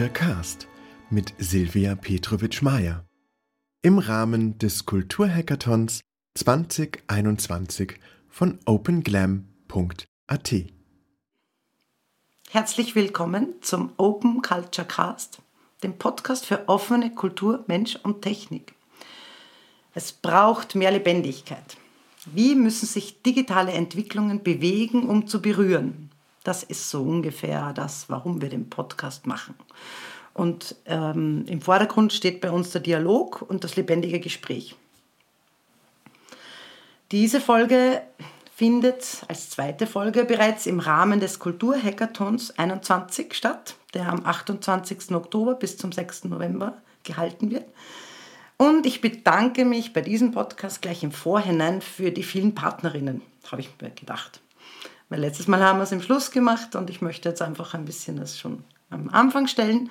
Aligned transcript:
Culture 0.00 0.18
Cast 0.18 0.66
mit 1.10 1.34
Silvia 1.36 1.94
Petrovic-Meyer 1.94 3.04
im 3.82 3.98
Rahmen 3.98 4.56
des 4.56 4.86
Kulturhackathons 4.86 6.00
2021 6.38 8.00
von 8.30 8.58
openglam.at. 8.64 10.54
Herzlich 12.48 12.94
willkommen 12.94 13.56
zum 13.60 13.92
Open 13.98 14.40
Culture 14.40 14.88
Cast, 14.88 15.42
dem 15.82 15.98
Podcast 15.98 16.46
für 16.46 16.66
offene 16.66 17.14
Kultur, 17.14 17.64
Mensch 17.66 17.96
und 18.02 18.22
Technik. 18.22 18.72
Es 19.92 20.12
braucht 20.12 20.76
mehr 20.76 20.92
Lebendigkeit. 20.92 21.76
Wie 22.24 22.54
müssen 22.54 22.86
sich 22.86 23.20
digitale 23.20 23.72
Entwicklungen 23.72 24.42
bewegen, 24.42 25.06
um 25.06 25.26
zu 25.26 25.42
berühren? 25.42 26.09
Das 26.44 26.62
ist 26.62 26.90
so 26.90 27.02
ungefähr 27.02 27.72
das, 27.72 28.08
warum 28.08 28.40
wir 28.40 28.48
den 28.48 28.70
Podcast 28.70 29.26
machen. 29.26 29.54
Und 30.32 30.76
ähm, 30.86 31.44
im 31.48 31.60
Vordergrund 31.60 32.12
steht 32.12 32.40
bei 32.40 32.50
uns 32.50 32.70
der 32.70 32.80
Dialog 32.80 33.42
und 33.42 33.64
das 33.64 33.76
lebendige 33.76 34.20
Gespräch. 34.20 34.76
Diese 37.10 37.40
Folge 37.40 38.02
findet 38.54 39.22
als 39.26 39.50
zweite 39.50 39.86
Folge 39.86 40.24
bereits 40.24 40.66
im 40.66 40.80
Rahmen 40.80 41.18
des 41.18 41.38
Kulturhackathons 41.38 42.58
21 42.58 43.34
statt, 43.34 43.74
der 43.94 44.08
am 44.08 44.24
28. 44.24 45.12
Oktober 45.12 45.54
bis 45.54 45.76
zum 45.76 45.92
6. 45.92 46.24
November 46.24 46.76
gehalten 47.02 47.50
wird. 47.50 47.64
Und 48.56 48.84
ich 48.84 49.00
bedanke 49.00 49.64
mich 49.64 49.92
bei 49.92 50.02
diesem 50.02 50.32
Podcast 50.32 50.82
gleich 50.82 51.02
im 51.02 51.12
Vorhinein 51.12 51.80
für 51.80 52.10
die 52.10 52.22
vielen 52.22 52.54
Partnerinnen, 52.54 53.22
habe 53.50 53.62
ich 53.62 53.70
mir 53.80 53.90
gedacht. 53.90 54.40
Weil 55.10 55.20
letztes 55.20 55.48
Mal 55.48 55.62
haben 55.62 55.80
wir 55.80 55.82
es 55.82 55.92
im 55.92 56.00
Schluss 56.00 56.30
gemacht 56.30 56.76
und 56.76 56.88
ich 56.88 57.02
möchte 57.02 57.28
jetzt 57.28 57.42
einfach 57.42 57.74
ein 57.74 57.84
bisschen 57.84 58.16
das 58.16 58.38
schon 58.38 58.64
am 58.88 59.10
Anfang 59.10 59.48
stellen. 59.48 59.90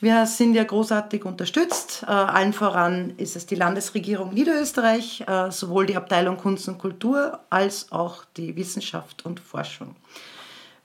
Wir 0.00 0.26
sind 0.26 0.54
ja 0.54 0.64
großartig 0.64 1.24
unterstützt. 1.24 2.04
Äh, 2.06 2.10
allen 2.10 2.52
voran 2.52 3.14
ist 3.16 3.36
es 3.36 3.46
die 3.46 3.54
Landesregierung 3.54 4.32
Niederösterreich, 4.32 5.24
äh, 5.26 5.50
sowohl 5.50 5.86
die 5.86 5.96
Abteilung 5.96 6.36
Kunst 6.36 6.68
und 6.68 6.78
Kultur 6.78 7.40
als 7.50 7.90
auch 7.90 8.24
die 8.36 8.54
Wissenschaft 8.54 9.24
und 9.24 9.40
Forschung. 9.40 9.96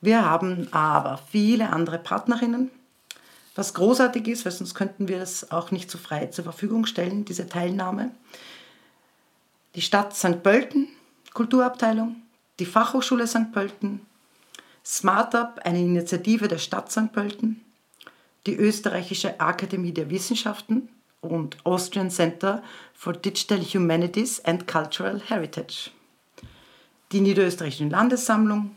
Wir 0.01 0.25
haben 0.25 0.67
aber 0.71 1.19
viele 1.29 1.69
andere 1.71 1.99
Partnerinnen, 1.99 2.71
was 3.55 3.73
großartig 3.73 4.27
ist, 4.27 4.45
weil 4.45 4.53
sonst 4.53 4.73
könnten 4.73 5.07
wir 5.09 5.21
es 5.21 5.51
auch 5.51 5.71
nicht 5.71 5.91
so 5.91 5.97
frei 5.97 6.27
zur 6.27 6.45
Verfügung 6.45 6.85
stellen, 6.85 7.25
diese 7.25 7.49
Teilnahme. 7.49 8.11
Die 9.75 9.81
Stadt 9.81 10.15
St. 10.15 10.41
Pölten, 10.41 10.87
Kulturabteilung, 11.33 12.15
die 12.59 12.65
Fachhochschule 12.65 13.25
St. 13.25 13.51
Pölten, 13.51 14.01
SmartUp, 14.85 15.59
eine 15.63 15.79
Initiative 15.79 16.47
der 16.47 16.57
Stadt 16.57 16.91
St. 16.91 17.11
Pölten, 17.11 17.63
die 18.45 18.55
Österreichische 18.55 19.39
Akademie 19.39 19.93
der 19.93 20.09
Wissenschaften 20.09 20.89
und 21.21 21.57
Austrian 21.65 22.09
Center 22.09 22.63
for 22.93 23.13
Digital 23.13 23.61
Humanities 23.61 24.43
and 24.45 24.67
Cultural 24.67 25.21
Heritage, 25.25 25.91
die 27.11 27.21
Niederösterreichische 27.21 27.87
Landessammlung, 27.87 28.75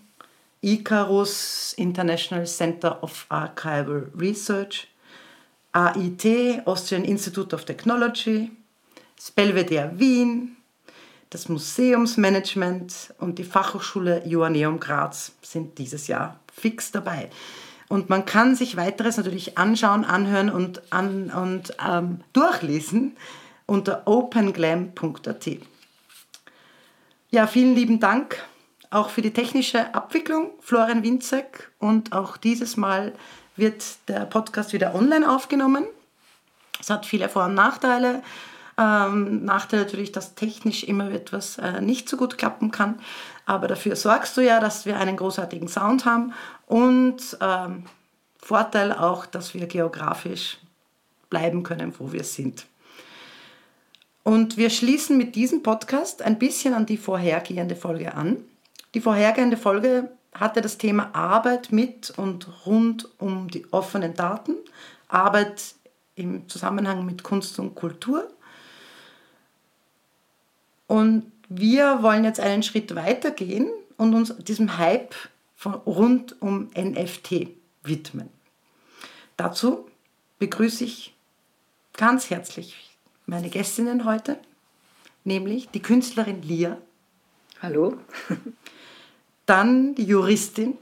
ICARUS, 0.62 1.74
International 1.76 2.46
Center 2.46 3.02
of 3.02 3.26
Archival 3.28 4.10
Research, 4.16 4.88
AIT, 5.72 6.66
Austrian 6.66 7.04
Institute 7.04 7.54
of 7.54 7.64
Technology, 7.64 8.50
das 9.16 9.30
Belvedere 9.30 9.98
Wien, 9.98 10.56
das 11.32 11.48
Museumsmanagement 11.48 13.14
und 13.18 13.38
die 13.38 13.44
Fachhochschule 13.44 14.22
Joanneum 14.26 14.78
Graz 14.80 15.32
sind 15.40 15.78
dieses 15.78 16.06
Jahr 16.06 16.38
fix 16.52 16.92
dabei. 16.92 17.30
Und 17.88 18.10
man 18.10 18.26
kann 18.26 18.54
sich 18.54 18.76
weiteres 18.76 19.16
natürlich 19.16 19.56
anschauen, 19.56 20.04
anhören 20.04 20.50
und, 20.50 20.92
an, 20.92 21.30
und 21.30 21.74
ähm, 21.86 22.20
durchlesen 22.34 23.16
unter 23.64 24.06
openglam.at. 24.06 25.48
Ja, 27.30 27.46
vielen 27.46 27.74
lieben 27.74 27.98
Dank 27.98 28.36
auch 28.90 29.08
für 29.08 29.22
die 29.22 29.32
technische 29.32 29.94
Abwicklung, 29.94 30.50
Florian 30.60 31.02
Winzek. 31.02 31.70
Und 31.78 32.12
auch 32.12 32.36
dieses 32.36 32.76
Mal 32.76 33.14
wird 33.56 33.82
der 34.08 34.26
Podcast 34.26 34.74
wieder 34.74 34.94
online 34.94 35.30
aufgenommen. 35.30 35.86
Es 36.78 36.90
hat 36.90 37.06
viele 37.06 37.30
Vor- 37.30 37.46
und 37.46 37.54
Nachteile. 37.54 38.22
Ähm, 38.78 39.44
Nachteil 39.44 39.80
natürlich, 39.80 40.12
dass 40.12 40.34
technisch 40.34 40.84
immer 40.84 41.10
etwas 41.10 41.58
äh, 41.58 41.80
nicht 41.80 42.08
so 42.08 42.16
gut 42.16 42.38
klappen 42.38 42.70
kann. 42.70 42.98
Aber 43.44 43.68
dafür 43.68 43.96
sorgst 43.96 44.36
du 44.36 44.40
ja, 44.40 44.60
dass 44.60 44.86
wir 44.86 44.96
einen 44.96 45.16
großartigen 45.16 45.68
Sound 45.68 46.04
haben. 46.04 46.32
Und 46.66 47.36
ähm, 47.40 47.84
Vorteil 48.38 48.92
auch, 48.92 49.26
dass 49.26 49.54
wir 49.54 49.66
geografisch 49.66 50.58
bleiben 51.30 51.62
können, 51.62 51.94
wo 51.98 52.12
wir 52.12 52.24
sind. 52.24 52.66
Und 54.24 54.56
wir 54.56 54.70
schließen 54.70 55.16
mit 55.16 55.34
diesem 55.34 55.62
Podcast 55.62 56.22
ein 56.22 56.38
bisschen 56.38 56.74
an 56.74 56.86
die 56.86 56.96
vorhergehende 56.96 57.76
Folge 57.76 58.14
an. 58.14 58.38
Die 58.94 59.00
vorhergehende 59.00 59.56
Folge 59.56 60.10
hatte 60.34 60.60
das 60.60 60.78
Thema 60.78 61.10
Arbeit 61.14 61.72
mit 61.72 62.10
und 62.16 62.48
rund 62.66 63.08
um 63.18 63.48
die 63.48 63.70
offenen 63.72 64.14
Daten, 64.14 64.56
Arbeit 65.08 65.74
im 66.14 66.48
Zusammenhang 66.48 67.04
mit 67.04 67.22
Kunst 67.22 67.58
und 67.58 67.74
Kultur. 67.74 68.28
Und 70.92 71.32
wir 71.48 72.02
wollen 72.02 72.22
jetzt 72.22 72.38
einen 72.38 72.62
Schritt 72.62 72.94
weiter 72.94 73.30
gehen 73.30 73.72
und 73.96 74.12
uns 74.12 74.36
diesem 74.36 74.76
Hype 74.76 75.14
von 75.56 75.72
rund 75.72 76.36
um 76.42 76.68
NFT 76.76 77.48
widmen. 77.82 78.28
Dazu 79.38 79.88
begrüße 80.38 80.84
ich 80.84 81.14
ganz 81.96 82.28
herzlich 82.28 82.94
meine 83.24 83.48
Gästinnen 83.48 84.04
heute, 84.04 84.38
nämlich 85.24 85.70
die 85.70 85.80
Künstlerin 85.80 86.42
Lia. 86.42 86.76
Hallo. 87.62 87.96
dann 89.46 89.94
die 89.94 90.04
Juristin 90.04 90.76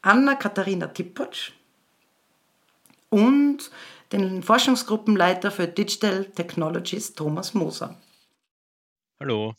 Anna-Katharina 0.00 0.88
Tippotsch 0.88 1.52
und 3.10 3.70
den 4.10 4.42
Forschungsgruppenleiter 4.42 5.52
für 5.52 5.68
Digital 5.68 6.24
Technologies 6.24 7.14
Thomas 7.14 7.54
Moser. 7.54 7.96
Hallo. 9.22 9.54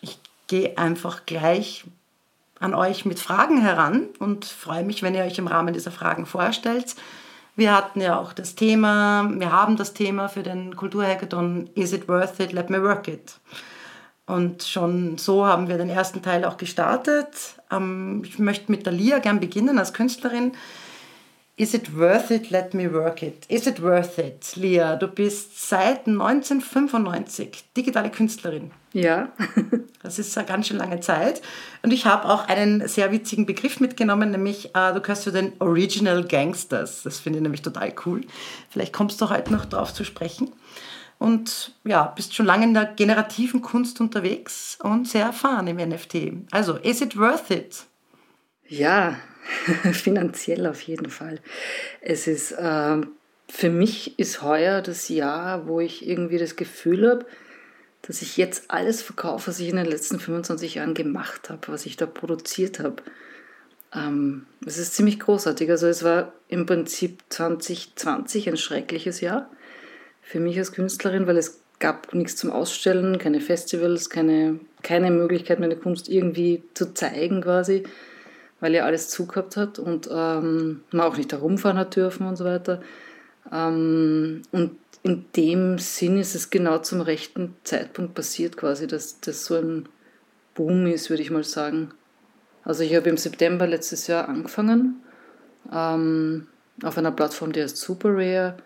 Ich 0.00 0.16
gehe 0.46 0.78
einfach 0.78 1.26
gleich 1.26 1.84
an 2.60 2.72
euch 2.72 3.04
mit 3.04 3.18
Fragen 3.18 3.60
heran 3.60 4.10
und 4.20 4.44
freue 4.44 4.84
mich, 4.84 5.02
wenn 5.02 5.16
ihr 5.16 5.24
euch 5.24 5.38
im 5.38 5.48
Rahmen 5.48 5.74
dieser 5.74 5.90
Fragen 5.90 6.24
vorstellt. 6.24 6.94
Wir 7.56 7.74
hatten 7.74 8.00
ja 8.00 8.16
auch 8.16 8.32
das 8.32 8.54
Thema, 8.54 9.28
wir 9.34 9.50
haben 9.50 9.76
das 9.76 9.92
Thema 9.92 10.28
für 10.28 10.44
den 10.44 10.76
Kulturhackathon 10.76 11.68
Is 11.74 11.92
it 11.92 12.06
worth 12.06 12.38
it? 12.38 12.52
Let 12.52 12.70
me 12.70 12.80
work 12.80 13.08
it. 13.08 13.40
Und 14.26 14.62
schon 14.62 15.18
so 15.18 15.44
haben 15.44 15.66
wir 15.66 15.76
den 15.76 15.90
ersten 15.90 16.22
Teil 16.22 16.44
auch 16.44 16.58
gestartet. 16.58 17.56
Ähm, 17.72 18.22
ich 18.24 18.38
möchte 18.38 18.70
mit 18.70 18.86
der 18.86 18.92
Lia 18.92 19.18
gern 19.18 19.40
beginnen 19.40 19.80
als 19.80 19.92
Künstlerin. 19.92 20.52
Is 21.58 21.72
it 21.72 21.96
worth 21.96 22.30
it? 22.30 22.50
Let 22.50 22.74
me 22.74 22.92
work 22.92 23.22
it. 23.22 23.46
Is 23.48 23.66
it 23.66 23.80
worth 23.80 24.18
it? 24.18 24.54
Lia, 24.56 24.96
du 24.96 25.08
bist 25.08 25.68
seit 25.68 26.06
1995 26.06 27.64
digitale 27.74 28.10
Künstlerin. 28.10 28.72
Ja. 28.92 29.32
das 30.02 30.18
ist 30.18 30.36
eine 30.36 30.46
ganz 30.46 30.66
schön 30.68 30.76
lange 30.76 31.00
Zeit. 31.00 31.40
Und 31.82 31.94
ich 31.94 32.04
habe 32.04 32.28
auch 32.28 32.46
einen 32.48 32.86
sehr 32.88 33.10
witzigen 33.10 33.46
Begriff 33.46 33.80
mitgenommen, 33.80 34.32
nämlich 34.32 34.74
äh, 34.74 34.92
du 34.92 35.00
gehörst 35.00 35.22
zu 35.22 35.32
den 35.32 35.54
Original 35.58 36.24
Gangsters. 36.24 37.02
Das 37.04 37.20
finde 37.20 37.38
ich 37.38 37.42
nämlich 37.42 37.62
total 37.62 37.94
cool. 38.04 38.20
Vielleicht 38.68 38.92
kommst 38.92 39.18
du 39.22 39.30
heute 39.30 39.50
noch 39.50 39.64
drauf 39.64 39.94
zu 39.94 40.04
sprechen 40.04 40.52
und 41.18 41.72
ja, 41.84 42.04
bist 42.04 42.34
schon 42.34 42.44
lange 42.44 42.64
in 42.64 42.74
der 42.74 42.84
generativen 42.84 43.62
Kunst 43.62 44.02
unterwegs 44.02 44.76
und 44.82 45.08
sehr 45.08 45.24
erfahren 45.24 45.66
im 45.68 45.76
NFT. 45.76 46.32
Also, 46.50 46.76
is 46.76 47.00
it 47.00 47.16
worth 47.16 47.50
it? 47.50 47.84
Ja, 48.68 49.16
finanziell 49.92 50.66
auf 50.66 50.80
jeden 50.82 51.10
Fall. 51.10 51.40
Es 52.00 52.26
ist, 52.26 52.52
äh, 52.52 53.00
für 53.48 53.70
mich 53.70 54.18
ist 54.18 54.42
heuer 54.42 54.82
das 54.82 55.08
Jahr, 55.08 55.66
wo 55.66 55.80
ich 55.80 56.06
irgendwie 56.06 56.38
das 56.38 56.56
Gefühl 56.56 57.08
habe, 57.08 57.26
dass 58.02 58.22
ich 58.22 58.36
jetzt 58.36 58.70
alles 58.70 59.02
verkaufe, 59.02 59.48
was 59.48 59.58
ich 59.58 59.68
in 59.68 59.76
den 59.76 59.86
letzten 59.86 60.20
25 60.20 60.76
Jahren 60.76 60.94
gemacht 60.94 61.50
habe, 61.50 61.68
was 61.68 61.86
ich 61.86 61.96
da 61.96 62.06
produziert 62.06 62.78
habe. 62.78 63.02
Ähm, 63.94 64.46
es 64.64 64.78
ist 64.78 64.94
ziemlich 64.94 65.18
großartig. 65.18 65.70
Also 65.70 65.86
es 65.86 66.04
war 66.04 66.32
im 66.48 66.66
Prinzip 66.66 67.22
2020 67.30 68.48
ein 68.48 68.56
schreckliches 68.56 69.20
Jahr 69.20 69.50
für 70.22 70.40
mich 70.40 70.58
als 70.58 70.72
Künstlerin, 70.72 71.26
weil 71.26 71.36
es 71.36 71.60
gab 71.78 72.14
nichts 72.14 72.36
zum 72.36 72.50
Ausstellen, 72.50 73.18
keine 73.18 73.40
Festivals, 73.40 74.08
keine, 74.08 74.60
keine 74.82 75.10
Möglichkeit, 75.10 75.60
meine 75.60 75.76
Kunst 75.76 76.08
irgendwie 76.08 76.62
zu 76.74 76.94
zeigen 76.94 77.42
quasi, 77.42 77.84
weil 78.60 78.74
ja 78.74 78.84
alles 78.84 79.08
zugehabt 79.08 79.56
hat 79.56 79.78
und 79.78 80.08
ähm, 80.10 80.82
man 80.90 81.06
auch 81.06 81.16
nicht 81.16 81.32
herumfahren 81.32 81.78
hat 81.78 81.96
dürfen 81.96 82.26
und 82.26 82.36
so 82.36 82.44
weiter. 82.44 82.80
Ähm, 83.52 84.42
und 84.52 84.78
in 85.02 85.24
dem 85.36 85.78
Sinn 85.78 86.18
ist 86.18 86.34
es 86.34 86.50
genau 86.50 86.78
zum 86.78 87.00
rechten 87.00 87.54
Zeitpunkt 87.64 88.14
passiert 88.14 88.56
quasi, 88.56 88.86
dass 88.86 89.20
das 89.20 89.44
so 89.44 89.56
ein 89.56 89.88
Boom 90.54 90.86
ist, 90.86 91.10
würde 91.10 91.22
ich 91.22 91.30
mal 91.30 91.44
sagen. 91.44 91.90
Also 92.64 92.82
ich 92.82 92.94
habe 92.96 93.08
im 93.08 93.16
September 93.16 93.66
letztes 93.66 94.08
Jahr 94.08 94.28
angefangen 94.28 95.00
ähm, 95.72 96.48
auf 96.82 96.98
einer 96.98 97.12
Plattform, 97.12 97.52
die 97.52 97.62
heißt 97.62 97.76
Super 97.76 98.10
Rare, 98.10 98.56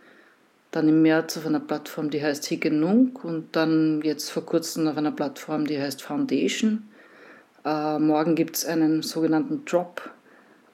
dann 0.71 0.89
im 0.89 1.03
März 1.03 1.37
auf 1.37 1.47
einer 1.47 1.61
Plattform, 1.61 2.11
die 2.11 2.23
heißt 2.23 2.47
Higenunk 2.47 3.25
und 3.25 3.55
dann 3.57 4.01
jetzt 4.03 4.31
vor 4.31 4.47
kurzem 4.47 4.87
auf 4.89 4.97
einer 4.97 5.13
Plattform, 5.13 5.67
die 5.67 5.81
heißt 5.81 6.03
Foundation. 6.03 6.89
Äh, 7.65 7.99
morgen 7.99 8.35
gibt 8.35 8.57
es 8.57 8.65
einen 8.65 9.03
sogenannten 9.03 9.65
Drop 9.65 10.11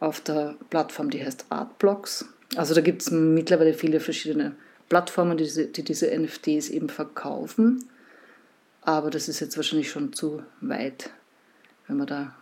auf 0.00 0.20
der 0.20 0.54
Plattform, 0.70 1.10
die 1.10 1.24
heißt 1.24 1.46
Artblocks. 1.48 2.26
Also 2.56 2.74
da 2.74 2.80
gibt 2.80 3.02
es 3.02 3.10
mittlerweile 3.10 3.74
viele 3.74 4.00
verschiedene 4.00 4.54
Plattformen, 4.88 5.36
die 5.36 5.44
diese, 5.44 5.66
die 5.66 5.82
diese 5.82 6.16
NFTs 6.16 6.68
eben 6.68 6.88
verkaufen. 6.88 7.88
Aber 8.82 9.10
das 9.10 9.28
ist 9.28 9.40
jetzt 9.40 9.56
wahrscheinlich 9.56 9.90
schon 9.90 10.12
zu 10.12 10.42
weit, 10.60 11.10
wenn 11.88 11.96
man 11.96 12.06
da 12.06 12.34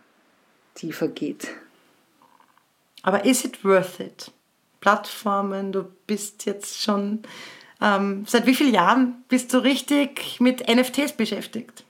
tiefer 0.75 1.07
geht. 1.07 1.47
Aber 3.01 3.25
is 3.25 3.45
it 3.45 3.63
worth 3.63 3.99
it? 3.99 4.31
Plattformen, 4.79 5.71
du 5.71 5.85
bist 6.05 6.45
jetzt 6.45 6.81
schon, 6.83 7.23
ähm, 7.81 8.25
seit 8.27 8.45
wie 8.45 8.53
vielen 8.53 8.73
Jahren 8.73 9.23
bist 9.27 9.51
du 9.53 9.57
richtig 9.57 10.39
mit 10.39 10.67
NFTs 10.67 11.13
beschäftigt? 11.13 11.83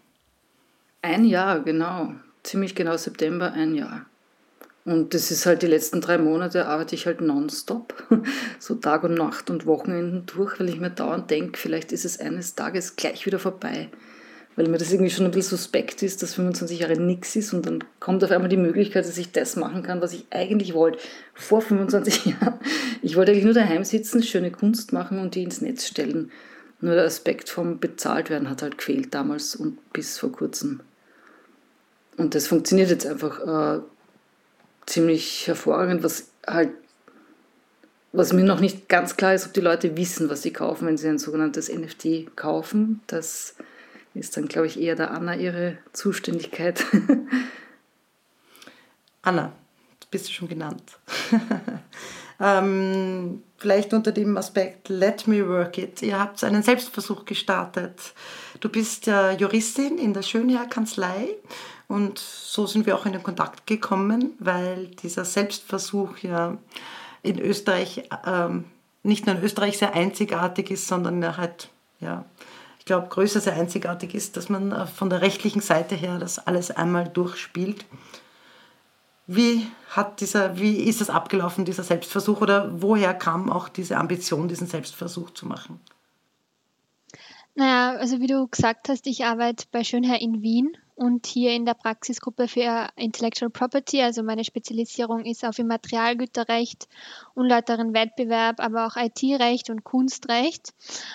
Ein 1.02 1.26
Jahr, 1.26 1.60
genau. 1.60 2.14
Ziemlich 2.46 2.76
genau 2.76 2.96
September, 2.96 3.54
ein 3.54 3.74
Jahr. 3.74 4.06
Und 4.86 5.16
das 5.16 5.32
ist 5.32 5.48
halt 5.48 5.64
die 5.64 5.68
letzten 5.68 6.00
drei 6.00 6.20
Monate 6.20 6.68
arbeite 6.68 6.94
ich 6.94 7.08
halt 7.08 7.20
nonstop, 7.20 7.96
so 8.60 8.76
Tag 8.76 9.04
und 9.04 9.16
Nacht 9.16 9.50
und 9.50 9.66
Wochenenden 9.66 10.28
durch, 10.28 10.60
weil 10.60 10.70
ich 10.70 10.80
mir 10.80 10.92
dauernd 10.92 11.32
denke, 11.32 11.58
vielleicht 11.58 11.92
ist 11.92 12.06
es 12.06 12.20
eines 12.20 12.54
Tages 12.54 12.96
gleich 12.96 13.26
wieder 13.26 13.40
vorbei. 13.40 13.90
Weil 14.56 14.68
mir 14.68 14.78
das 14.78 14.92
irgendwie 14.92 15.10
schon 15.10 15.26
ein 15.26 15.32
bisschen 15.32 15.58
suspekt 15.58 16.04
ist, 16.04 16.22
dass 16.22 16.36
25 16.36 16.82
Jahre 16.82 17.00
nichts 17.00 17.36
ist 17.36 17.52
und 17.52 17.66
dann 17.66 17.84
kommt 18.00 18.24
auf 18.24 18.30
einmal 18.30 18.48
die 18.48 18.58
Möglichkeit, 18.58 19.06
dass 19.06 19.18
ich 19.18 19.32
das 19.32 19.56
machen 19.56 19.82
kann, 19.82 20.02
was 20.02 20.14
ich 20.14 20.28
eigentlich 20.30 20.76
wollte 20.76 21.00
vor 21.34 21.64
25 21.64 22.26
Jahren. 22.26 22.60
Ich 23.02 23.16
wollte 23.16 23.32
eigentlich 23.32 23.44
nur 23.44 23.56
daheim 23.56 23.84
sitzen, 23.84 24.22
schöne 24.22 24.52
Kunst 24.52 24.94
machen 24.94 25.18
und 25.18 25.34
die 25.34 25.42
ins 25.42 25.62
Netz 25.62 25.88
stellen. 25.88 26.32
Nur 26.80 26.94
der 26.94 27.06
Aspekt 27.06 27.50
vom 27.50 27.80
Bezahltwerden 27.80 28.52
hat 28.52 28.62
halt 28.62 28.78
gefehlt 28.78 29.16
damals 29.16 29.56
und 29.56 29.92
bis 29.94 30.20
vor 30.20 30.32
kurzem. 30.32 30.82
Und 32.18 32.36
das 32.36 32.48
funktioniert 32.48 32.90
jetzt 32.90 33.06
einfach. 33.06 33.78
Äh, 33.78 33.82
ziemlich 34.86 35.48
hervorragend, 35.48 36.04
was 36.04 36.30
halt, 36.46 36.72
was 38.12 38.34
mir 38.34 38.44
noch 38.44 38.60
nicht 38.60 38.88
ganz 38.88 39.18
klar 39.18 39.34
ist, 39.34 39.48
ob 39.48 39.54
die 39.54 39.62
Leute 39.62 39.98
wissen, 39.98 40.30
was 40.30 40.42
sie 40.42 40.54
kaufen, 40.54 40.88
wenn 40.88 40.98
sie 40.98 41.10
ein 41.10 41.20
sogenanntes 41.20 41.74
NFT 41.74 42.36
kaufen. 42.36 43.02
Das 43.08 43.56
ist 44.14 44.38
dann, 44.38 44.48
glaube 44.48 44.68
ich, 44.68 44.80
eher 44.80 44.96
der 44.96 45.12
Anna 45.12 45.36
ihre 45.36 45.78
Zuständigkeit. 45.92 46.86
Anna, 49.22 49.52
bist 50.12 50.30
du 50.30 50.32
schon 50.32 50.48
genannt. 50.48 50.84
ähm, 52.40 53.44
vielleicht 53.58 53.94
unter 53.94 54.12
dem 54.12 54.38
Aspekt 54.38 54.88
Let 54.88 55.28
Me 55.28 55.48
Work 55.50 55.80
It. 55.80 56.02
Ihr 56.04 56.20
habt 56.20 56.42
einen 56.44 56.64
Selbstversuch 56.64 57.26
gestartet. 57.26 58.14
Du 58.62 58.70
bist 58.70 59.08
ja 59.08 59.32
Juristin 59.32 59.98
in 59.98 60.14
der 60.14 60.22
Schönherr-Kanzlei 60.22 61.36
und 61.88 62.20
so 62.20 62.66
sind 62.66 62.86
wir 62.86 62.96
auch 62.96 63.06
in 63.06 63.14
den 63.14 63.24
Kontakt 63.24 63.68
gekommen, 63.68 64.34
weil 64.40 64.88
dieser 64.88 65.26
Selbstversuch 65.26 66.18
ja 66.20 66.58
in 67.22 67.40
Österreich, 67.40 68.10
ähm, 68.26 68.66
nicht 69.04 69.26
nur 69.26 69.36
in 69.36 69.44
Österreich 69.44 69.78
sehr 69.78 69.94
einzigartig 69.94 70.72
ist, 70.72 70.88
sondern 70.88 71.38
halt, 71.38 71.70
ja, 72.00 72.26
ich 72.80 72.86
glaube, 72.86 73.08
größer 73.10 73.40
sehr 73.40 73.54
einzigartig 73.54 74.14
ist, 74.14 74.38
dass 74.38 74.50
man 74.50 74.72
äh, 74.72 74.88
von 74.88 75.10
der 75.10 75.22
rechtlichen 75.22 75.62
Seite 75.62 75.96
her 75.96 76.20
das 76.20 76.40
alles 76.40 76.72
einmal 76.72 77.08
durchspielt. 77.08 77.86
Wie, 79.28 79.66
hat 79.90 80.22
dieser, 80.22 80.60
wie 80.60 80.84
ist 80.84 81.02
das 81.02 81.10
abgelaufen, 81.10 81.66
dieser 81.66 81.84
Selbstversuch, 81.84 82.42
oder 82.42 82.82
woher 82.82 83.14
kam 83.14 83.52
auch 83.52 83.70
diese 83.70 83.98
Ambition, 83.98 84.48
diesen 84.48 84.68
Selbstversuch 84.68 85.32
zu 85.32 85.48
machen? 85.48 85.80
Naja, 87.56 87.98
also 87.98 88.20
wie 88.20 88.28
du 88.28 88.48
gesagt 88.48 88.90
hast, 88.90 89.08
ich 89.08 89.26
arbeite 89.26 89.66
bei 89.72 89.84
Schönherr 89.84 90.22
in 90.22 90.42
Wien 90.42 90.78
und 90.96 91.28
hier 91.28 91.52
in 91.52 91.66
der 91.66 91.74
Praxisgruppe 91.74 92.48
für 92.48 92.90
Intellectual 92.96 93.52
Property. 93.52 94.02
Also 94.02 94.24
meine 94.24 94.44
Spezialisierung 94.44 95.26
ist 95.26 95.46
auf 95.46 95.60
Immaterialgüterrecht, 95.60 96.88
unlauteren 97.34 97.94
Wettbewerb, 97.94 98.60
aber 98.60 98.88
auch 98.88 98.96
IT-Recht 98.96 99.70
und 99.70 99.84
Kunstrecht. 99.84 100.74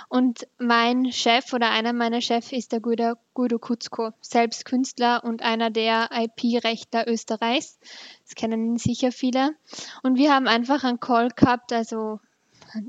Und 0.09 0.47
mein 0.59 1.11
Chef 1.12 1.53
oder 1.53 1.71
einer 1.71 1.93
meiner 1.93 2.21
Chefs 2.21 2.53
ist 2.53 2.73
der 2.73 2.81
Guido, 2.81 3.15
Guido 3.35 3.59
Kutzko, 3.59 4.11
selbst 4.21 4.65
Künstler 4.65 5.25
und 5.25 5.43
einer 5.43 5.71
der 5.71 6.11
IP-Rechtler 6.12 7.09
Österreichs. 7.09 7.79
Das 8.25 8.35
kennen 8.35 8.77
sicher 8.77 9.12
viele. 9.12 9.56
Und 10.03 10.17
wir 10.17 10.35
haben 10.35 10.47
einfach 10.47 10.85
einen 10.85 11.00
Call 11.00 11.31
gehabt, 11.31 11.73
also 11.73 12.21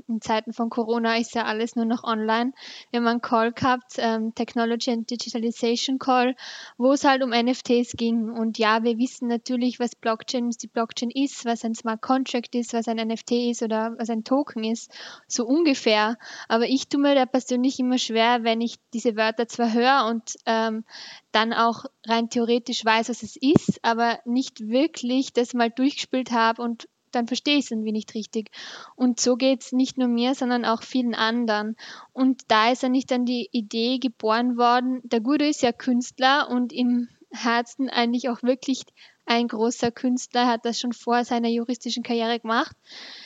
in 0.08 0.20
Zeiten 0.20 0.52
von 0.52 0.70
Corona 0.70 1.16
ist 1.16 1.34
ja 1.34 1.44
alles 1.44 1.76
nur 1.76 1.84
noch 1.84 2.04
online. 2.04 2.52
Wir 2.90 3.00
haben 3.00 3.06
einen 3.06 3.20
Call 3.20 3.52
gehabt, 3.52 3.94
ähm, 3.98 4.34
Technology 4.34 4.90
and 4.90 5.10
Digitalization 5.10 5.98
Call, 5.98 6.34
wo 6.78 6.92
es 6.92 7.04
halt 7.04 7.22
um 7.22 7.30
NFTs 7.30 7.92
ging. 7.96 8.30
Und 8.30 8.58
ja, 8.58 8.82
wir 8.82 8.98
wissen 8.98 9.28
natürlich, 9.28 9.80
was 9.80 9.94
Blockchain, 9.94 10.50
die 10.50 10.66
Blockchain 10.66 11.10
ist, 11.10 11.44
was 11.44 11.64
ein 11.64 11.74
Smart 11.74 12.02
Contract 12.02 12.54
ist, 12.54 12.72
was 12.72 12.88
ein 12.88 12.96
NFT 12.96 13.32
ist 13.50 13.62
oder 13.62 13.94
was 13.98 14.10
ein 14.10 14.24
Token 14.24 14.64
ist, 14.64 14.90
so 15.26 15.46
ungefähr. 15.46 16.18
Aber 16.48 16.66
ich 16.66 16.88
tue 16.88 17.00
mir 17.00 17.14
da 17.14 17.26
persönlich 17.26 17.78
immer 17.78 17.98
schwer, 17.98 18.44
wenn 18.44 18.60
ich 18.60 18.76
diese 18.92 19.16
Wörter 19.16 19.48
zwar 19.48 19.72
höre 19.72 20.06
und 20.10 20.36
ähm, 20.46 20.84
dann 21.32 21.52
auch 21.52 21.84
rein 22.06 22.28
theoretisch 22.28 22.84
weiß, 22.84 23.08
was 23.08 23.22
es 23.22 23.36
ist, 23.36 23.80
aber 23.82 24.20
nicht 24.24 24.68
wirklich 24.68 25.32
das 25.32 25.54
mal 25.54 25.70
durchgespielt 25.70 26.30
habe 26.30 26.62
und 26.62 26.88
dann 27.14 27.26
verstehe 27.26 27.58
ich 27.58 27.66
es 27.66 27.70
irgendwie 27.70 27.92
nicht 27.92 28.14
richtig. 28.14 28.50
Und 28.96 29.20
so 29.20 29.36
geht 29.36 29.62
es 29.62 29.72
nicht 29.72 29.98
nur 29.98 30.08
mir, 30.08 30.34
sondern 30.34 30.64
auch 30.64 30.82
vielen 30.82 31.14
anderen. 31.14 31.76
Und 32.12 32.42
da 32.48 32.70
ist 32.70 32.82
ja 32.82 32.88
nicht 32.88 33.10
dann 33.10 33.24
die 33.24 33.48
Idee 33.52 33.98
geboren 33.98 34.56
worden, 34.56 35.00
der 35.04 35.20
Guido 35.20 35.44
ist 35.44 35.62
ja 35.62 35.72
Künstler 35.72 36.48
und 36.50 36.72
im 36.72 37.08
Herzen 37.30 37.88
eigentlich 37.88 38.28
auch 38.28 38.42
wirklich 38.42 38.82
ein 39.24 39.48
großer 39.48 39.90
Künstler, 39.90 40.46
hat 40.46 40.64
das 40.64 40.80
schon 40.80 40.92
vor 40.92 41.24
seiner 41.24 41.48
juristischen 41.48 42.02
Karriere 42.02 42.40
gemacht. 42.40 42.76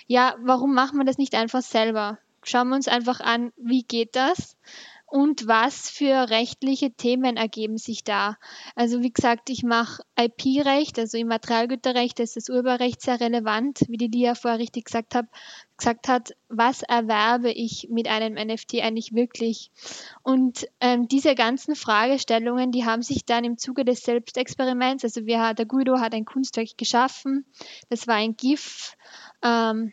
Ja, 0.07 0.37
warum 0.41 0.75
machen 0.75 0.99
wir 0.99 1.05
das 1.05 1.19
nicht 1.19 1.35
einfach 1.35 1.63
selber? 1.63 2.19
Schauen 2.43 2.69
wir 2.69 2.77
uns 2.77 2.87
einfach 2.87 3.21
an, 3.21 3.53
wie 3.57 3.83
geht 3.83 4.15
das? 4.15 4.57
Und 5.07 5.47
was 5.47 5.89
für 5.89 6.31
rechtliche 6.31 6.91
Themen 6.91 7.37
ergeben 7.37 7.79
sich 7.79 8.03
da. 8.03 8.37
Also 8.75 9.03
wie 9.03 9.13
gesagt, 9.13 9.51
ich 9.51 9.63
mache 9.63 10.03
IP-Recht, 10.19 10.99
also 10.99 11.17
im 11.17 11.29
Materialgüterrecht 11.29 12.19
ist 12.19 12.37
das 12.37 12.49
Urheberrecht 12.49 13.01
sehr 13.01 13.21
relevant, 13.21 13.81
wie 13.89 13.99
die 13.99 14.09
Lia 14.09 14.35
vorher 14.35 14.59
richtig 14.59 14.87
gesagt, 14.87 15.15
hab, 15.15 15.27
gesagt 15.77 16.09
hat, 16.09 16.33
was 16.49 16.83
erwerbe 16.83 17.53
ich 17.53 17.87
mit 17.89 18.09
einem 18.09 18.35
NFT 18.35 18.81
eigentlich 18.83 19.15
wirklich? 19.15 19.71
Und 20.23 20.67
ähm, 20.81 21.07
diese 21.07 21.37
ganzen 21.37 21.77
Fragestellungen, 21.77 22.73
die 22.73 22.85
haben 22.85 23.03
sich 23.03 23.25
dann 23.25 23.45
im 23.45 23.59
Zuge 23.59 23.85
des 23.85 24.01
Selbstexperiments, 24.01 25.05
also 25.05 25.25
wir, 25.25 25.55
der 25.55 25.67
Guido 25.67 26.01
hat 26.01 26.15
ein 26.15 26.25
Kunstwerk 26.25 26.77
geschaffen, 26.77 27.47
das 27.89 28.09
war 28.09 28.17
ein 28.17 28.37
GIF, 28.37 28.97
ähm, 29.43 29.93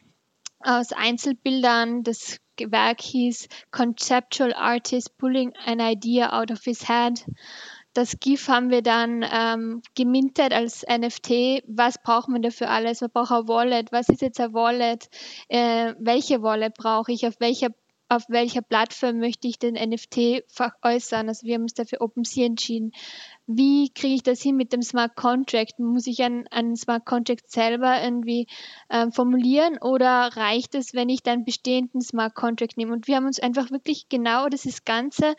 aus 0.64 0.94
Einzelbildern. 0.94 2.04
Das 2.04 2.38
Werk 2.60 3.02
hieß 3.02 3.48
Conceptual 3.72 4.54
Artist 4.54 5.18
Pulling 5.18 5.54
an 5.66 5.80
Idea 5.80 6.40
Out 6.40 6.52
of 6.52 6.64
His 6.64 6.88
Head. 6.88 7.26
Das 7.94 8.20
GIF 8.20 8.48
haben 8.48 8.72
wir 8.72 8.82
dann 8.82 9.24
ähm, 9.32 9.82
gemintet 9.94 10.52
als 10.52 10.84
NFT. 10.84 11.64
Was 11.68 12.02
braucht 12.02 12.28
man 12.28 12.42
dafür 12.42 12.72
alles? 12.72 13.02
Man 13.02 13.12
braucht 13.12 13.32
ein 13.32 13.48
Wallet. 13.48 13.92
Was 13.92 14.10
ist 14.10 14.22
jetzt 14.22 14.40
ein 14.40 14.54
Wallet? 14.54 15.10
Äh, 15.48 15.94
welche 16.00 16.42
Wallet 16.42 16.74
brauche 16.74 17.12
ich? 17.12 17.28
Auf 17.28 17.36
welcher 17.40 17.70
auf 18.16 18.30
welcher 18.30 18.62
Plattform 18.62 19.20
möchte 19.20 19.48
ich 19.48 19.60
den 19.60 19.74
NFT 19.74 20.44
veräußern. 20.48 21.28
Also 21.28 21.46
wir 21.46 21.56
haben 21.56 21.64
uns 21.64 21.74
dafür 21.74 22.02
OpenSea 22.02 22.46
entschieden. 22.46 22.92
Wie 23.48 23.90
kriege 23.94 24.16
ich 24.16 24.24
das 24.24 24.42
hin 24.42 24.56
mit 24.56 24.72
dem 24.72 24.82
Smart 24.82 25.16
Contract? 25.16 25.80
Muss 25.80 26.08
ich 26.08 26.22
einen, 26.22 26.48
einen 26.48 26.76
Smart 26.76 27.06
Contract 27.06 27.50
selber 27.52 28.02
irgendwie 28.02 28.48
äh, 28.90 29.12
formulieren 29.12 29.78
oder 29.82 30.30
reicht 30.36 30.76
es, 30.76 30.94
wenn 30.94 31.10
ich 31.10 31.24
dann 31.24 31.46
bestehenden 31.46 32.02
Smart 32.02 32.36
Contract 32.36 32.78
nehme? 32.78 32.94
Und 32.94 33.08
wir 33.08 33.16
haben 33.16 33.26
uns 33.26 33.40
einfach 33.40 33.72
wirklich 33.72 34.08
genau 34.10 34.48
das 34.48 34.86
ganze 34.86 35.36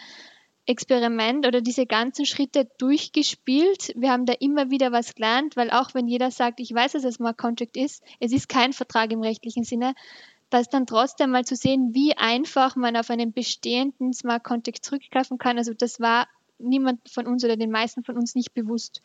Experiment 0.66 1.46
oder 1.46 1.60
diese 1.60 1.86
ganzen 1.86 2.24
Schritte 2.24 2.66
durchgespielt. 2.78 3.92
Wir 3.96 4.10
haben 4.10 4.24
da 4.24 4.32
immer 4.32 4.70
wieder 4.70 4.92
was 4.92 5.14
gelernt, 5.14 5.56
weil 5.56 5.70
auch 5.70 5.94
wenn 5.94 6.08
jeder 6.08 6.30
sagt, 6.30 6.58
ich 6.60 6.72
weiß, 6.72 6.92
dass 6.92 7.04
es 7.04 7.16
Smart 7.16 7.36
Contract 7.36 7.76
ist, 7.76 8.02
es 8.18 8.32
ist 8.32 8.48
kein 8.48 8.72
Vertrag 8.72 9.12
im 9.12 9.20
rechtlichen 9.20 9.64
Sinne, 9.64 9.94
das 10.54 10.68
dann 10.68 10.86
trotzdem 10.86 11.30
mal 11.30 11.44
zu 11.44 11.56
sehen, 11.56 11.90
wie 11.92 12.16
einfach 12.16 12.76
man 12.76 12.96
auf 12.96 13.10
einen 13.10 13.32
bestehenden 13.32 14.12
Smart 14.12 14.44
Contract 14.44 14.84
zurückgreifen 14.84 15.38
kann. 15.38 15.58
Also 15.58 15.74
das 15.74 16.00
war 16.00 16.28
niemand 16.58 17.08
von 17.10 17.26
uns 17.26 17.44
oder 17.44 17.56
den 17.56 17.70
meisten 17.70 18.04
von 18.04 18.16
uns 18.16 18.34
nicht 18.34 18.54
bewusst. 18.54 19.02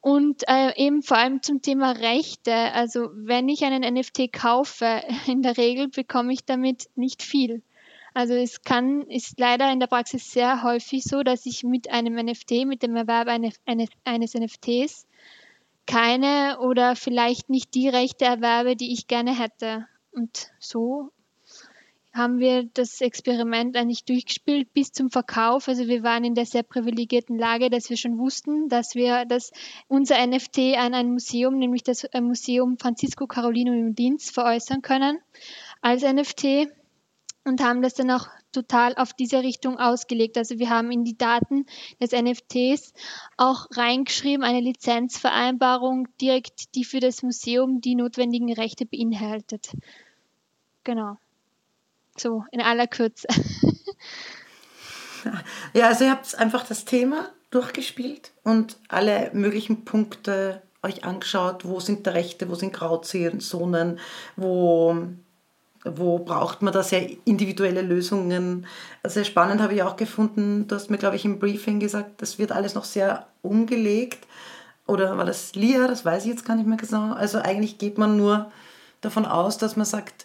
Und 0.00 0.44
äh, 0.48 0.72
eben 0.76 1.02
vor 1.02 1.16
allem 1.16 1.42
zum 1.42 1.60
Thema 1.60 1.92
Rechte. 1.92 2.54
Also 2.54 3.10
wenn 3.12 3.48
ich 3.48 3.64
einen 3.64 3.82
NFT 3.94 4.32
kaufe, 4.32 5.02
in 5.26 5.42
der 5.42 5.56
Regel 5.56 5.88
bekomme 5.88 6.32
ich 6.32 6.44
damit 6.44 6.88
nicht 6.94 7.22
viel. 7.22 7.62
Also 8.14 8.34
es 8.34 8.62
kann, 8.62 9.02
ist 9.02 9.38
leider 9.38 9.70
in 9.70 9.80
der 9.80 9.86
Praxis 9.86 10.32
sehr 10.32 10.62
häufig 10.62 11.04
so, 11.04 11.22
dass 11.22 11.46
ich 11.46 11.62
mit 11.62 11.90
einem 11.90 12.14
NFT, 12.14 12.66
mit 12.66 12.82
dem 12.82 12.96
Erwerb 12.96 13.28
eines, 13.28 13.54
eines 14.04 14.34
NFTs 14.34 15.06
keine 15.86 16.58
oder 16.60 16.96
vielleicht 16.96 17.48
nicht 17.48 17.74
die 17.74 17.88
Rechte 17.88 18.24
erwerbe, 18.24 18.76
die 18.76 18.92
ich 18.92 19.06
gerne 19.06 19.38
hätte. 19.38 19.86
Und 20.18 20.50
so 20.58 21.12
haben 22.12 22.40
wir 22.40 22.64
das 22.74 23.00
Experiment 23.00 23.76
eigentlich 23.76 24.04
durchgespielt 24.04 24.74
bis 24.74 24.90
zum 24.90 25.10
Verkauf. 25.12 25.68
Also 25.68 25.86
wir 25.86 26.02
waren 26.02 26.24
in 26.24 26.34
der 26.34 26.44
sehr 26.44 26.64
privilegierten 26.64 27.38
Lage, 27.38 27.70
dass 27.70 27.88
wir 27.88 27.96
schon 27.96 28.18
wussten, 28.18 28.68
dass 28.68 28.96
wir 28.96 29.26
dass 29.26 29.52
unser 29.86 30.26
NFT 30.26 30.76
an 30.76 30.94
ein 30.94 31.12
Museum, 31.12 31.56
nämlich 31.56 31.84
das 31.84 32.02
äh, 32.02 32.20
Museum 32.20 32.78
Francisco 32.78 33.28
Carolinum 33.28 33.78
im 33.78 33.94
Dienst, 33.94 34.34
veräußern 34.34 34.82
können 34.82 35.20
als 35.82 36.02
NFT 36.02 36.66
und 37.44 37.62
haben 37.62 37.80
das 37.80 37.94
dann 37.94 38.10
auch 38.10 38.26
total 38.52 38.94
auf 38.96 39.12
diese 39.12 39.42
Richtung 39.42 39.78
ausgelegt. 39.78 40.36
Also 40.36 40.58
wir 40.58 40.70
haben 40.70 40.90
in 40.90 41.04
die 41.04 41.16
Daten 41.16 41.66
des 42.00 42.12
NFTs 42.12 42.92
auch 43.36 43.66
reingeschrieben, 43.70 44.42
eine 44.42 44.60
Lizenzvereinbarung 44.60 46.08
direkt, 46.20 46.74
die 46.74 46.84
für 46.84 47.00
das 47.00 47.22
Museum 47.22 47.80
die 47.80 47.94
notwendigen 47.94 48.52
Rechte 48.52 48.86
beinhaltet. 48.86 49.70
Genau. 50.88 51.18
So 52.16 52.44
in 52.50 52.62
aller 52.62 52.86
Kürze. 52.86 53.28
Ja, 55.74 55.88
also 55.88 56.04
ihr 56.04 56.12
habt 56.12 56.38
einfach 56.38 56.64
das 56.64 56.84
Thema 56.84 57.28
durchgespielt 57.50 58.30
und 58.44 58.78
alle 58.88 59.30
möglichen 59.34 59.84
Punkte 59.84 60.62
euch 60.82 61.04
angeschaut, 61.04 61.64
wo 61.64 61.80
sind 61.80 62.06
da 62.06 62.12
Rechte, 62.12 62.48
wo 62.48 62.54
sind 62.54 62.72
Grauzonen, 62.72 63.98
wo, 64.36 64.96
wo 65.84 66.18
braucht 66.20 66.62
man 66.62 66.72
da 66.72 66.84
sehr 66.84 67.10
individuelle 67.26 67.82
Lösungen. 67.82 68.64
Sehr 69.04 69.24
spannend 69.24 69.60
habe 69.60 69.74
ich 69.74 69.82
auch 69.82 69.96
gefunden, 69.96 70.68
du 70.68 70.76
hast 70.76 70.88
mir, 70.88 70.98
glaube 70.98 71.16
ich, 71.16 71.24
im 71.24 71.40
Briefing 71.40 71.80
gesagt, 71.80 72.22
das 72.22 72.38
wird 72.38 72.52
alles 72.52 72.74
noch 72.74 72.84
sehr 72.84 73.26
umgelegt. 73.42 74.26
Oder 74.86 75.18
war 75.18 75.26
das 75.26 75.54
Lia, 75.56 75.88
das 75.88 76.04
weiß 76.04 76.24
ich 76.24 76.30
jetzt 76.30 76.46
gar 76.46 76.54
nicht 76.54 76.68
mehr 76.68 76.78
genau. 76.78 77.12
Also 77.12 77.38
eigentlich 77.38 77.76
geht 77.76 77.98
man 77.98 78.16
nur 78.16 78.50
davon 79.00 79.26
aus, 79.26 79.58
dass 79.58 79.76
man 79.76 79.84
sagt, 79.84 80.24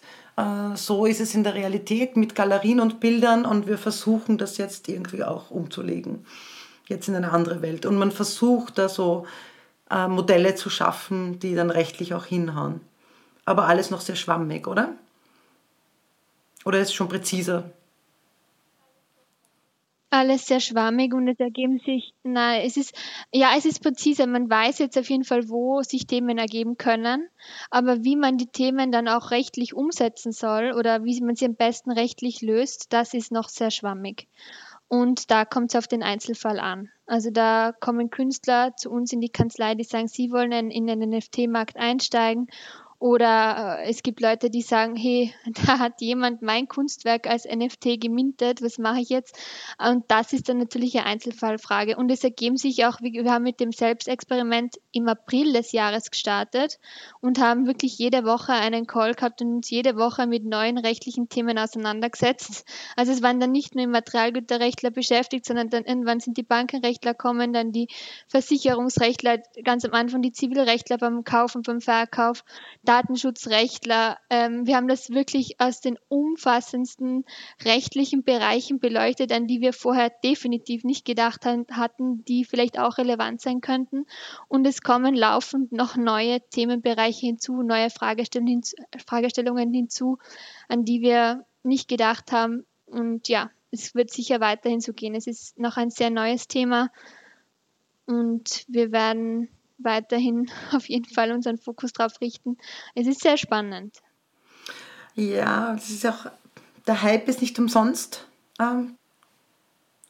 so 0.75 1.05
ist 1.05 1.21
es 1.21 1.35
in 1.35 1.43
der 1.43 1.53
Realität 1.53 2.17
mit 2.17 2.33
Galerien 2.33 2.79
und 2.79 2.99
Bildern 2.99 3.45
und 3.45 3.67
wir 3.67 3.77
versuchen 3.77 4.37
das 4.37 4.57
jetzt 4.57 4.89
irgendwie 4.89 5.23
auch 5.23 5.51
umzulegen, 5.51 6.25
jetzt 6.87 7.07
in 7.07 7.15
eine 7.15 7.31
andere 7.31 7.61
Welt. 7.61 7.85
Und 7.85 7.97
man 7.97 8.11
versucht 8.11 8.77
da 8.77 8.89
so 8.89 9.27
äh, 9.91 10.07
Modelle 10.07 10.55
zu 10.55 10.69
schaffen, 10.69 11.39
die 11.39 11.53
dann 11.53 11.69
rechtlich 11.69 12.13
auch 12.13 12.25
hinhauen. 12.25 12.81
Aber 13.45 13.67
alles 13.67 13.91
noch 13.91 14.01
sehr 14.01 14.15
schwammig, 14.15 14.67
oder? 14.67 14.93
Oder 16.65 16.79
ist 16.79 16.89
es 16.89 16.93
schon 16.93 17.09
präziser? 17.09 17.69
Alles 20.13 20.45
sehr 20.45 20.59
schwammig 20.59 21.13
und 21.15 21.27
es 21.27 21.39
ergeben 21.39 21.79
sich, 21.79 22.13
na, 22.21 22.59
es 22.59 22.77
ist, 22.77 22.95
ja, 23.31 23.53
es 23.57 23.65
ist 23.65 23.81
präziser. 23.81 24.27
Man 24.27 24.47
weiß 24.47 24.77
jetzt 24.77 24.97
auf 24.97 25.09
jeden 25.09 25.23
Fall, 25.23 25.49
wo 25.49 25.81
sich 25.81 26.05
Themen 26.05 26.37
ergeben 26.37 26.77
können, 26.77 27.27
aber 27.71 28.03
wie 28.03 28.15
man 28.15 28.37
die 28.37 28.45
Themen 28.45 28.91
dann 28.91 29.07
auch 29.07 29.31
rechtlich 29.31 29.73
umsetzen 29.73 30.31
soll 30.31 30.73
oder 30.77 31.03
wie 31.03 31.19
man 31.21 31.35
sie 31.35 31.45
am 31.45 31.55
besten 31.55 31.91
rechtlich 31.91 32.41
löst, 32.43 32.93
das 32.93 33.15
ist 33.15 33.31
noch 33.31 33.49
sehr 33.49 33.71
schwammig. 33.71 34.27
Und 34.87 35.31
da 35.31 35.45
kommt 35.45 35.71
es 35.73 35.75
auf 35.75 35.87
den 35.87 36.03
Einzelfall 36.03 36.59
an. 36.59 36.91
Also 37.07 37.31
da 37.31 37.71
kommen 37.71 38.11
Künstler 38.11 38.75
zu 38.77 38.91
uns 38.91 39.11
in 39.11 39.19
die 39.19 39.29
Kanzlei, 39.29 39.73
die 39.73 39.83
sagen, 39.83 40.07
sie 40.07 40.29
wollen 40.29 40.69
in 40.69 40.85
den 40.85 40.99
NFT-Markt 40.99 41.75
einsteigen 41.75 42.47
oder 43.03 43.79
äh, 43.81 43.89
es 43.89 44.01
gibt 44.01 44.21
Leute, 44.21 44.49
die 44.49 44.61
sagen, 44.61 44.95
hey, 44.95 45.33
da 45.65 45.77
hat 45.77 45.99
jemand 45.99 46.41
mein 46.41 46.69
Kunstwerk 46.69 47.27
als 47.27 47.43
NFT 47.43 47.99
gemintet, 47.99 48.61
was 48.61 48.77
mache 48.77 49.01
ich 49.01 49.09
jetzt? 49.09 49.37
Und 49.77 50.05
das 50.07 50.31
ist 50.31 50.47
dann 50.47 50.59
natürlich 50.59 50.97
eine 50.97 51.07
Einzelfallfrage. 51.07 51.97
Und 51.97 52.09
es 52.11 52.23
ergeben 52.23 52.55
sich 52.55 52.85
auch, 52.85 53.01
wir 53.01 53.29
haben 53.29 53.43
mit 53.43 53.59
dem 53.59 53.73
Selbstexperiment 53.73 54.75
im 54.93 55.09
April 55.09 55.51
des 55.51 55.73
Jahres 55.73 56.11
gestartet 56.11 56.79
und 57.19 57.41
haben 57.41 57.67
wirklich 57.67 57.97
jede 57.97 58.23
Woche 58.23 58.53
einen 58.53 58.87
Call 58.87 59.15
gehabt 59.15 59.41
und 59.41 59.55
uns 59.55 59.69
jede 59.69 59.97
Woche 59.97 60.25
mit 60.25 60.45
neuen 60.45 60.77
rechtlichen 60.77 61.27
Themen 61.27 61.59
auseinandergesetzt. 61.59 62.65
Also 62.95 63.11
es 63.11 63.21
waren 63.21 63.41
dann 63.41 63.51
nicht 63.51 63.75
nur 63.75 63.83
die 63.83 63.91
Materialgüterrechtler 63.91 64.91
beschäftigt, 64.91 65.45
sondern 65.45 65.69
dann 65.69 65.83
irgendwann 65.83 66.21
sind 66.21 66.37
die 66.37 66.43
Bankenrechtler 66.43 67.13
kommen, 67.13 67.51
dann 67.51 67.73
die 67.73 67.89
Versicherungsrechtler, 68.29 69.39
ganz 69.65 69.83
am 69.83 69.91
Anfang 69.91 70.21
die 70.21 70.31
Zivilrechtler 70.31 70.97
beim 70.97 71.25
Kauf 71.25 71.55
und 71.55 71.67
beim 71.67 71.81
Verkauf. 71.81 72.45
Da 72.83 72.92
Datenschutzrechtler. 72.93 74.19
Ähm, 74.29 74.67
wir 74.67 74.75
haben 74.75 74.87
das 74.87 75.09
wirklich 75.09 75.59
aus 75.59 75.81
den 75.81 75.97
umfassendsten 76.09 77.25
rechtlichen 77.65 78.23
Bereichen 78.23 78.79
beleuchtet, 78.79 79.31
an 79.31 79.47
die 79.47 79.61
wir 79.61 79.73
vorher 79.73 80.11
definitiv 80.23 80.83
nicht 80.83 81.03
gedacht 81.03 81.43
hatten, 81.45 82.23
die 82.25 82.45
vielleicht 82.45 82.77
auch 82.77 82.99
relevant 82.99 83.41
sein 83.41 83.61
könnten. 83.61 84.05
Und 84.47 84.67
es 84.67 84.83
kommen 84.83 85.15
laufend 85.15 85.71
noch 85.71 85.95
neue 85.95 86.39
Themenbereiche 86.51 87.25
hinzu, 87.25 87.63
neue 87.63 87.89
Fragestellungen 87.89 89.73
hinzu, 89.73 90.19
an 90.67 90.85
die 90.85 91.01
wir 91.01 91.45
nicht 91.63 91.87
gedacht 91.87 92.31
haben. 92.31 92.63
Und 92.85 93.27
ja, 93.27 93.49
es 93.71 93.95
wird 93.95 94.11
sicher 94.11 94.39
weiterhin 94.39 94.81
so 94.81 94.93
gehen. 94.93 95.15
Es 95.15 95.25
ist 95.25 95.57
noch 95.57 95.77
ein 95.77 95.89
sehr 95.89 96.11
neues 96.11 96.47
Thema 96.47 96.91
und 98.05 98.65
wir 98.67 98.91
werden 98.91 99.49
weiterhin 99.77 100.49
auf 100.73 100.87
jeden 100.87 101.11
Fall 101.13 101.31
unseren 101.31 101.57
Fokus 101.57 101.93
darauf 101.93 102.19
richten. 102.21 102.57
Es 102.95 103.07
ist 103.07 103.21
sehr 103.21 103.37
spannend. 103.37 103.97
Ja, 105.15 105.75
es 105.75 105.89
ist 105.89 106.05
auch, 106.05 106.27
der 106.87 107.01
Hype 107.03 107.27
ist 107.27 107.41
nicht 107.41 107.57
umsonst. 107.59 108.27
Ähm, 108.59 108.97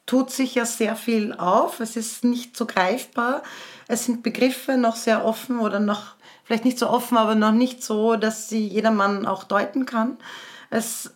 tut 0.06 0.32
sich 0.32 0.56
ja 0.56 0.66
sehr 0.66 0.96
viel 0.96 1.34
auf. 1.34 1.80
Es 1.80 1.96
ist 1.96 2.24
nicht 2.24 2.56
so 2.56 2.66
greifbar. 2.66 3.44
Es 3.88 4.06
sind 4.06 4.24
Begriffe 4.24 4.78
noch 4.78 4.96
sehr 4.96 5.26
offen 5.26 5.60
oder 5.60 5.80
noch, 5.80 6.16
vielleicht 6.44 6.66
nicht 6.66 6.80
so 6.80 6.90
offen, 6.90 7.18
aber 7.18 7.36
noch 7.36 7.52
nicht 7.52 7.84
so, 7.84 8.16
dass 8.16 8.50
sie 8.50 8.66
jedermann 8.68 9.26
auch 9.26 9.44
deuten 9.44 9.86
kann. 9.86 10.18
Es 10.70 11.14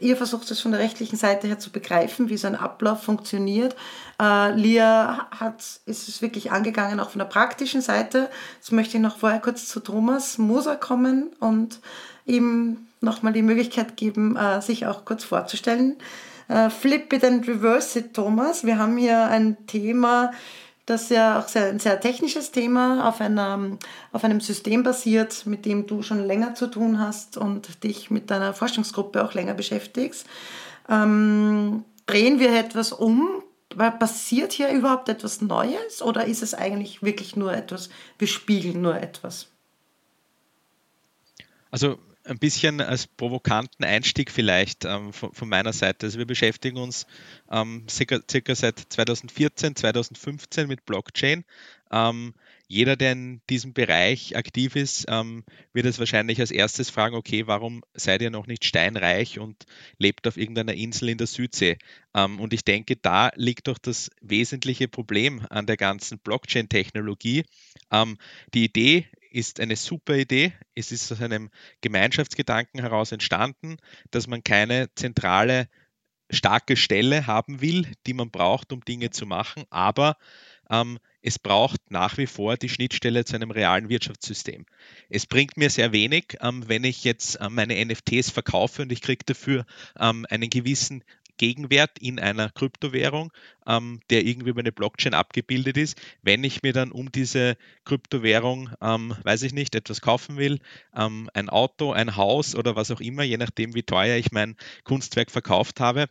ihr 0.00 0.16
versucht 0.16 0.50
es 0.50 0.60
von 0.60 0.72
der 0.72 0.80
rechtlichen 0.80 1.16
Seite 1.16 1.46
her 1.46 1.58
zu 1.58 1.70
begreifen, 1.70 2.28
wie 2.28 2.36
so 2.36 2.46
ein 2.46 2.56
Ablauf 2.56 3.02
funktioniert. 3.02 3.76
Äh, 4.20 4.52
Lia 4.54 5.28
hat, 5.30 5.60
ist 5.86 6.08
es 6.08 6.22
wirklich 6.22 6.52
angegangen, 6.52 7.00
auch 7.00 7.10
von 7.10 7.18
der 7.18 7.26
praktischen 7.26 7.80
Seite. 7.80 8.30
Jetzt 8.56 8.72
möchte 8.72 8.96
ich 8.96 9.02
noch 9.02 9.18
vorher 9.18 9.40
kurz 9.40 9.66
zu 9.68 9.80
Thomas 9.80 10.38
Moser 10.38 10.76
kommen 10.76 11.30
und 11.40 11.80
ihm 12.26 12.86
nochmal 13.00 13.32
die 13.32 13.42
Möglichkeit 13.42 13.96
geben, 13.96 14.36
äh, 14.36 14.60
sich 14.60 14.86
auch 14.86 15.04
kurz 15.04 15.24
vorzustellen. 15.24 15.96
Äh, 16.48 16.70
Flip 16.70 17.12
it 17.12 17.24
and 17.24 17.46
reverse 17.46 17.98
it, 17.98 18.14
Thomas. 18.14 18.64
Wir 18.64 18.78
haben 18.78 18.96
hier 18.96 19.24
ein 19.26 19.66
Thema, 19.66 20.32
das 20.90 21.08
ja 21.08 21.38
auch 21.38 21.48
sehr, 21.48 21.66
ein 21.66 21.78
sehr 21.78 22.00
technisches 22.00 22.50
Thema 22.50 23.08
auf, 23.08 23.20
einer, 23.20 23.78
auf 24.12 24.24
einem 24.24 24.40
System 24.40 24.82
basiert, 24.82 25.46
mit 25.46 25.64
dem 25.64 25.86
du 25.86 26.02
schon 26.02 26.26
länger 26.26 26.54
zu 26.54 26.66
tun 26.66 26.98
hast 26.98 27.36
und 27.36 27.84
dich 27.84 28.10
mit 28.10 28.30
deiner 28.30 28.52
Forschungsgruppe 28.52 29.24
auch 29.24 29.34
länger 29.34 29.54
beschäftigst. 29.54 30.26
Ähm, 30.88 31.84
drehen 32.06 32.40
wir 32.40 32.52
etwas 32.52 32.92
um? 32.92 33.42
Passiert 33.76 34.52
hier 34.52 34.70
überhaupt 34.70 35.08
etwas 35.08 35.40
Neues 35.40 36.02
oder 36.02 36.26
ist 36.26 36.42
es 36.42 36.54
eigentlich 36.54 37.04
wirklich 37.04 37.36
nur 37.36 37.52
etwas, 37.52 37.88
wir 38.18 38.26
spiegeln 38.26 38.82
nur 38.82 38.96
etwas? 38.96 39.46
Also 41.70 41.98
ein 42.24 42.38
bisschen 42.38 42.80
als 42.80 43.06
provokanten 43.06 43.84
Einstieg 43.84 44.30
vielleicht 44.30 44.84
ähm, 44.84 45.12
von, 45.12 45.32
von, 45.32 45.48
meiner 45.48 45.72
Seite. 45.72 46.06
Also 46.06 46.18
wir 46.18 46.26
beschäftigen 46.26 46.76
uns 46.76 47.06
ähm, 47.50 47.86
circa, 47.88 48.20
circa, 48.30 48.54
seit 48.54 48.78
2014, 48.78 49.76
2015 49.76 50.68
mit 50.68 50.84
Blockchain. 50.84 51.44
Ähm, 51.90 52.34
jeder, 52.68 52.94
der 52.94 53.12
in 53.12 53.40
diesem 53.50 53.72
Bereich 53.72 54.36
aktiv 54.36 54.76
ist, 54.76 55.06
ähm, 55.08 55.44
wird 55.72 55.86
es 55.86 55.98
wahrscheinlich 55.98 56.38
als 56.38 56.52
erstes 56.52 56.88
fragen, 56.88 57.16
okay, 57.16 57.48
warum 57.48 57.82
seid 57.94 58.22
ihr 58.22 58.30
noch 58.30 58.46
nicht 58.46 58.64
steinreich 58.64 59.40
und 59.40 59.64
lebt 59.98 60.28
auf 60.28 60.36
irgendeiner 60.36 60.74
Insel 60.74 61.08
in 61.08 61.18
der 61.18 61.26
Südsee? 61.26 61.78
Ähm, 62.14 62.38
und 62.38 62.52
ich 62.52 62.64
denke, 62.64 62.94
da 62.96 63.32
liegt 63.34 63.66
doch 63.66 63.78
das 63.78 64.10
wesentliche 64.20 64.86
Problem 64.86 65.44
an 65.50 65.66
der 65.66 65.76
ganzen 65.76 66.20
Blockchain-Technologie. 66.20 67.44
Ähm, 67.90 68.18
die 68.54 68.64
Idee 68.64 69.08
ist 69.30 69.60
eine 69.60 69.76
super 69.76 70.16
Idee. 70.16 70.52
Es 70.74 70.92
ist 70.92 71.10
aus 71.12 71.20
einem 71.22 71.50
Gemeinschaftsgedanken 71.80 72.80
heraus 72.80 73.12
entstanden, 73.12 73.76
dass 74.10 74.26
man 74.26 74.44
keine 74.44 74.92
zentrale 74.94 75.68
starke 76.30 76.76
Stelle 76.76 77.26
haben 77.26 77.60
will, 77.60 77.86
die 78.06 78.14
man 78.14 78.30
braucht, 78.30 78.72
um 78.72 78.84
Dinge 78.84 79.10
zu 79.10 79.26
machen, 79.26 79.64
aber 79.70 80.16
ähm, 80.70 80.98
es 81.22 81.38
braucht 81.38 81.90
nach 81.90 82.16
wie 82.16 82.26
vor 82.26 82.56
die 82.56 82.68
Schnittstelle 82.68 83.24
zu 83.24 83.34
einem 83.34 83.50
realen 83.50 83.88
Wirtschaftssystem. 83.88 84.64
Es 85.08 85.26
bringt 85.26 85.56
mir 85.56 85.68
sehr 85.68 85.92
wenig, 85.92 86.36
ähm, 86.40 86.68
wenn 86.68 86.84
ich 86.84 87.04
jetzt 87.04 87.38
ähm, 87.40 87.54
meine 87.54 87.84
NFTs 87.84 88.30
verkaufe 88.30 88.82
und 88.82 88.92
ich 88.92 89.02
kriege 89.02 89.24
dafür 89.26 89.66
ähm, 89.98 90.24
einen 90.30 90.48
gewissen 90.48 91.04
Gegenwert 91.40 91.98
in 91.98 92.20
einer 92.20 92.50
Kryptowährung, 92.50 93.32
ähm, 93.66 94.00
der 94.10 94.26
irgendwie 94.26 94.50
über 94.50 94.60
eine 94.60 94.72
Blockchain 94.72 95.14
abgebildet 95.14 95.78
ist. 95.78 95.98
Wenn 96.20 96.44
ich 96.44 96.62
mir 96.62 96.74
dann 96.74 96.92
um 96.92 97.10
diese 97.10 97.56
Kryptowährung, 97.86 98.68
ähm, 98.82 99.16
weiß 99.22 99.44
ich 99.44 99.54
nicht, 99.54 99.74
etwas 99.74 100.02
kaufen 100.02 100.36
will, 100.36 100.58
ähm, 100.94 101.30
ein 101.32 101.48
Auto, 101.48 101.92
ein 101.92 102.16
Haus 102.16 102.54
oder 102.54 102.76
was 102.76 102.90
auch 102.90 103.00
immer, 103.00 103.22
je 103.22 103.38
nachdem, 103.38 103.74
wie 103.74 103.82
teuer 103.82 104.18
ich 104.18 104.32
mein 104.32 104.54
Kunstwerk 104.84 105.30
verkauft 105.30 105.80
habe, 105.80 106.10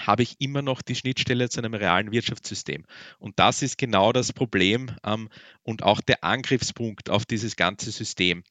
habe 0.00 0.22
ich 0.22 0.36
immer 0.38 0.62
noch 0.62 0.80
die 0.80 0.94
Schnittstelle 0.94 1.48
zu 1.48 1.58
einem 1.58 1.74
realen 1.74 2.12
Wirtschaftssystem. 2.12 2.84
Und 3.18 3.40
das 3.40 3.62
ist 3.62 3.78
genau 3.78 4.12
das 4.12 4.32
Problem 4.32 4.92
ähm, 5.04 5.28
und 5.64 5.82
auch 5.82 6.00
der 6.00 6.22
Angriffspunkt 6.22 7.10
auf 7.10 7.26
dieses 7.26 7.56
ganze 7.56 7.90
System. 7.90 8.44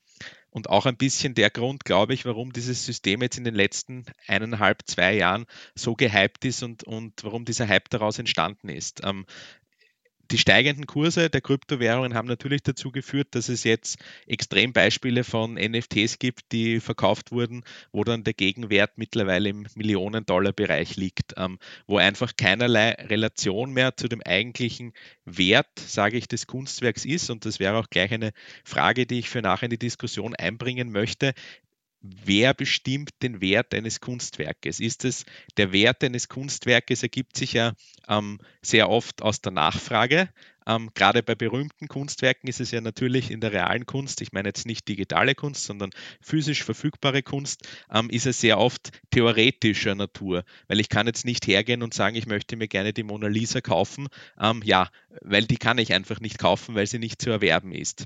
Und 0.57 0.71
auch 0.71 0.87
ein 0.87 0.97
bisschen 0.97 1.35
der 1.35 1.51
Grund, 1.51 1.85
glaube 1.85 2.15
ich, 2.15 2.25
warum 2.25 2.51
dieses 2.51 2.83
System 2.83 3.21
jetzt 3.21 3.37
in 3.37 3.43
den 3.43 3.53
letzten 3.53 4.05
eineinhalb, 4.25 4.81
zwei 4.87 5.13
Jahren 5.13 5.45
so 5.75 5.95
gehypt 5.95 6.43
ist 6.45 6.63
und, 6.63 6.83
und 6.83 7.13
warum 7.23 7.45
dieser 7.45 7.67
Hype 7.67 7.91
daraus 7.91 8.17
entstanden 8.17 8.67
ist. 8.69 9.01
Ähm, 9.05 9.27
die 10.31 10.37
steigenden 10.37 10.85
Kurse 10.85 11.29
der 11.29 11.41
Kryptowährungen 11.41 12.13
haben 12.13 12.27
natürlich 12.27 12.63
dazu 12.63 12.91
geführt, 12.91 13.29
dass 13.31 13.49
es 13.49 13.63
jetzt 13.63 13.97
Extrembeispiele 14.25 15.23
von 15.23 15.53
NFTs 15.55 16.19
gibt, 16.19 16.51
die 16.51 16.79
verkauft 16.79 17.31
wurden, 17.31 17.63
wo 17.91 18.03
dann 18.03 18.23
der 18.23 18.33
Gegenwert 18.33 18.97
mittlerweile 18.97 19.49
im 19.49 19.67
Millionen-Dollar-Bereich 19.75 20.95
liegt, 20.95 21.33
ähm, 21.37 21.59
wo 21.85 21.97
einfach 21.97 22.33
keinerlei 22.35 22.91
Relation 22.91 23.71
mehr 23.71 23.95
zu 23.95 24.07
dem 24.07 24.21
eigentlichen 24.21 24.93
Wert, 25.25 25.79
sage 25.79 26.17
ich, 26.17 26.27
des 26.27 26.47
Kunstwerks 26.47 27.05
ist. 27.05 27.29
Und 27.29 27.45
das 27.45 27.59
wäre 27.59 27.77
auch 27.77 27.89
gleich 27.89 28.11
eine 28.11 28.31
Frage, 28.63 29.05
die 29.05 29.19
ich 29.19 29.29
für 29.29 29.41
nachher 29.41 29.65
in 29.65 29.71
die 29.71 29.79
Diskussion 29.79 30.35
einbringen 30.35 30.91
möchte 30.91 31.33
wer 32.01 32.53
bestimmt 32.53 33.11
den 33.21 33.41
Wert 33.41 33.73
eines 33.73 33.99
Kunstwerkes? 33.99 34.79
Ist 34.79 35.05
es 35.05 35.25
der 35.57 35.71
Wert 35.71 36.03
eines 36.03 36.27
Kunstwerkes 36.29 37.03
ergibt 37.03 37.37
sich 37.37 37.53
ja 37.53 37.73
ähm, 38.07 38.39
sehr 38.61 38.89
oft 38.89 39.21
aus 39.21 39.41
der 39.41 39.51
Nachfrage. 39.51 40.29
Ähm, 40.67 40.89
gerade 40.93 41.23
bei 41.23 41.33
berühmten 41.33 41.87
Kunstwerken 41.87 42.49
ist 42.49 42.59
es 42.59 42.71
ja 42.71 42.81
natürlich 42.81 43.31
in 43.31 43.39
der 43.39 43.53
realen 43.53 43.85
Kunst, 43.85 44.21
ich 44.21 44.33
meine 44.33 44.49
jetzt 44.49 44.65
nicht 44.65 44.87
digitale 44.87 45.33
Kunst, 45.33 45.63
sondern 45.63 45.91
physisch 46.21 46.63
verfügbare 46.63 47.23
Kunst, 47.23 47.67
ähm, 47.89 48.09
ist 48.09 48.25
es 48.25 48.41
sehr 48.41 48.59
oft 48.59 48.89
theoretischer 49.11 49.95
Natur, 49.95 50.43
weil 50.67 50.81
ich 50.81 50.89
kann 50.89 51.07
jetzt 51.07 51.23
nicht 51.25 51.47
hergehen 51.47 51.83
und 51.83 51.93
sagen, 51.93 52.17
ich 52.17 52.27
möchte 52.27 52.57
mir 52.57 52.67
gerne 52.67 52.91
die 52.91 53.03
Mona 53.03 53.27
Lisa 53.27 53.61
kaufen. 53.61 54.07
Ähm, 54.39 54.61
ja, 54.65 54.89
weil 55.21 55.45
die 55.45 55.57
kann 55.57 55.77
ich 55.77 55.93
einfach 55.93 56.19
nicht 56.19 56.37
kaufen, 56.37 56.75
weil 56.75 56.87
sie 56.87 56.99
nicht 56.99 57.21
zu 57.21 57.29
erwerben 57.29 57.71
ist. 57.71 58.05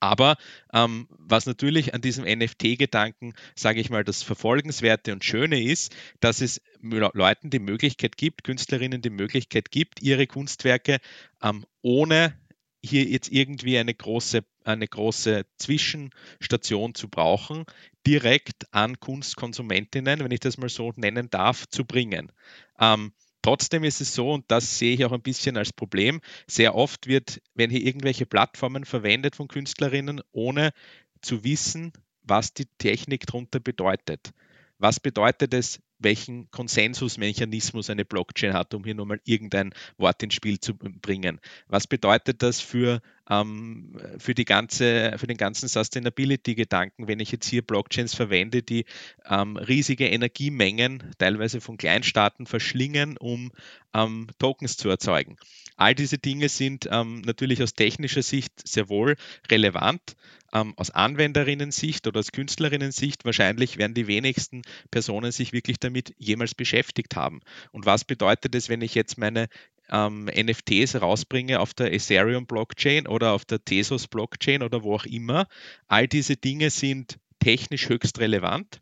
Aber 0.00 0.36
ähm, 0.72 1.08
was 1.10 1.46
natürlich 1.46 1.94
an 1.94 2.00
diesem 2.00 2.24
NFT-Gedanken, 2.24 3.34
sage 3.54 3.80
ich 3.80 3.90
mal, 3.90 4.04
das 4.04 4.22
Verfolgenswerte 4.22 5.12
und 5.12 5.24
Schöne 5.24 5.62
ist, 5.62 5.94
dass 6.20 6.40
es 6.40 6.60
Leuten 6.80 7.50
die 7.50 7.58
Möglichkeit 7.58 8.16
gibt, 8.16 8.44
Künstlerinnen 8.44 9.00
die 9.00 9.10
Möglichkeit 9.10 9.70
gibt, 9.70 10.02
ihre 10.02 10.26
Kunstwerke 10.26 10.98
ähm, 11.42 11.64
ohne 11.82 12.38
hier 12.84 13.04
jetzt 13.04 13.30
irgendwie 13.32 13.78
eine 13.78 13.94
große, 13.94 14.44
eine 14.64 14.86
große 14.86 15.44
Zwischenstation 15.56 16.94
zu 16.94 17.08
brauchen, 17.08 17.64
direkt 18.06 18.72
an 18.72 19.00
Kunstkonsumentinnen, 19.00 20.20
wenn 20.20 20.30
ich 20.30 20.40
das 20.40 20.58
mal 20.58 20.68
so 20.68 20.92
nennen 20.96 21.28
darf, 21.30 21.66
zu 21.68 21.84
bringen. 21.84 22.32
Ähm, 22.78 23.12
Trotzdem 23.46 23.84
ist 23.84 24.00
es 24.00 24.12
so, 24.12 24.32
und 24.32 24.44
das 24.48 24.76
sehe 24.76 24.94
ich 24.94 25.04
auch 25.04 25.12
ein 25.12 25.22
bisschen 25.22 25.56
als 25.56 25.72
Problem, 25.72 26.20
sehr 26.48 26.74
oft 26.74 27.06
wird, 27.06 27.40
wenn 27.54 27.70
hier 27.70 27.80
irgendwelche 27.80 28.26
Plattformen 28.26 28.84
verwendet 28.84 29.36
von 29.36 29.46
Künstlerinnen, 29.46 30.20
ohne 30.32 30.72
zu 31.20 31.44
wissen, 31.44 31.92
was 32.24 32.54
die 32.54 32.66
Technik 32.78 33.24
darunter 33.24 33.60
bedeutet. 33.60 34.32
Was 34.78 34.98
bedeutet 34.98 35.54
es, 35.54 35.78
welchen 35.98 36.50
Konsensusmechanismus 36.50 37.90
eine 37.90 38.04
Blockchain 38.04 38.52
hat, 38.52 38.74
um 38.74 38.84
hier 38.84 38.94
nochmal 38.94 39.20
irgendein 39.24 39.72
Wort 39.96 40.22
ins 40.22 40.34
Spiel 40.34 40.60
zu 40.60 40.74
bringen. 40.74 41.40
Was 41.68 41.86
bedeutet 41.86 42.42
das 42.42 42.60
für, 42.60 43.00
ähm, 43.30 43.96
für, 44.18 44.34
die 44.34 44.44
ganze, 44.44 45.14
für 45.16 45.26
den 45.26 45.36
ganzen 45.36 45.68
Sustainability-Gedanken, 45.68 47.08
wenn 47.08 47.20
ich 47.20 47.32
jetzt 47.32 47.48
hier 47.48 47.62
Blockchains 47.62 48.14
verwende, 48.14 48.62
die 48.62 48.84
ähm, 49.28 49.56
riesige 49.56 50.06
Energiemengen, 50.06 51.02
teilweise 51.18 51.60
von 51.60 51.76
Kleinstaaten, 51.76 52.46
verschlingen, 52.46 53.16
um 53.16 53.52
ähm, 53.94 54.28
Tokens 54.38 54.76
zu 54.76 54.88
erzeugen? 54.88 55.36
All 55.76 55.94
diese 55.94 56.16
Dinge 56.16 56.48
sind 56.48 56.88
ähm, 56.90 57.20
natürlich 57.20 57.62
aus 57.62 57.74
technischer 57.74 58.22
Sicht 58.22 58.66
sehr 58.66 58.88
wohl 58.88 59.16
relevant. 59.50 60.16
Ähm, 60.52 60.74
aus 60.76 60.90
Anwenderinnen-Sicht 60.90 62.06
oder 62.06 62.20
aus 62.20 62.32
Künstlerinnen-Sicht 62.32 63.24
wahrscheinlich 63.24 63.78
werden 63.78 63.94
die 63.94 64.06
wenigsten 64.06 64.62
Personen 64.90 65.32
sich 65.32 65.52
wirklich 65.52 65.78
damit 65.78 66.14
jemals 66.18 66.54
beschäftigt 66.54 67.16
haben. 67.16 67.40
Und 67.72 67.86
was 67.86 68.04
bedeutet 68.04 68.54
es, 68.54 68.68
wenn 68.68 68.82
ich 68.82 68.94
jetzt 68.94 69.18
meine 69.18 69.48
ähm, 69.90 70.26
NFTs 70.26 71.00
rausbringe 71.00 71.60
auf 71.60 71.74
der 71.74 71.92
Ethereum-Blockchain 71.92 73.06
oder 73.06 73.32
auf 73.32 73.44
der 73.44 73.64
Tezos-Blockchain 73.64 74.62
oder 74.62 74.82
wo 74.82 74.94
auch 74.94 75.04
immer? 75.04 75.46
All 75.88 76.08
diese 76.08 76.36
Dinge 76.36 76.70
sind 76.70 77.18
technisch 77.40 77.88
höchst 77.88 78.18
relevant 78.18 78.80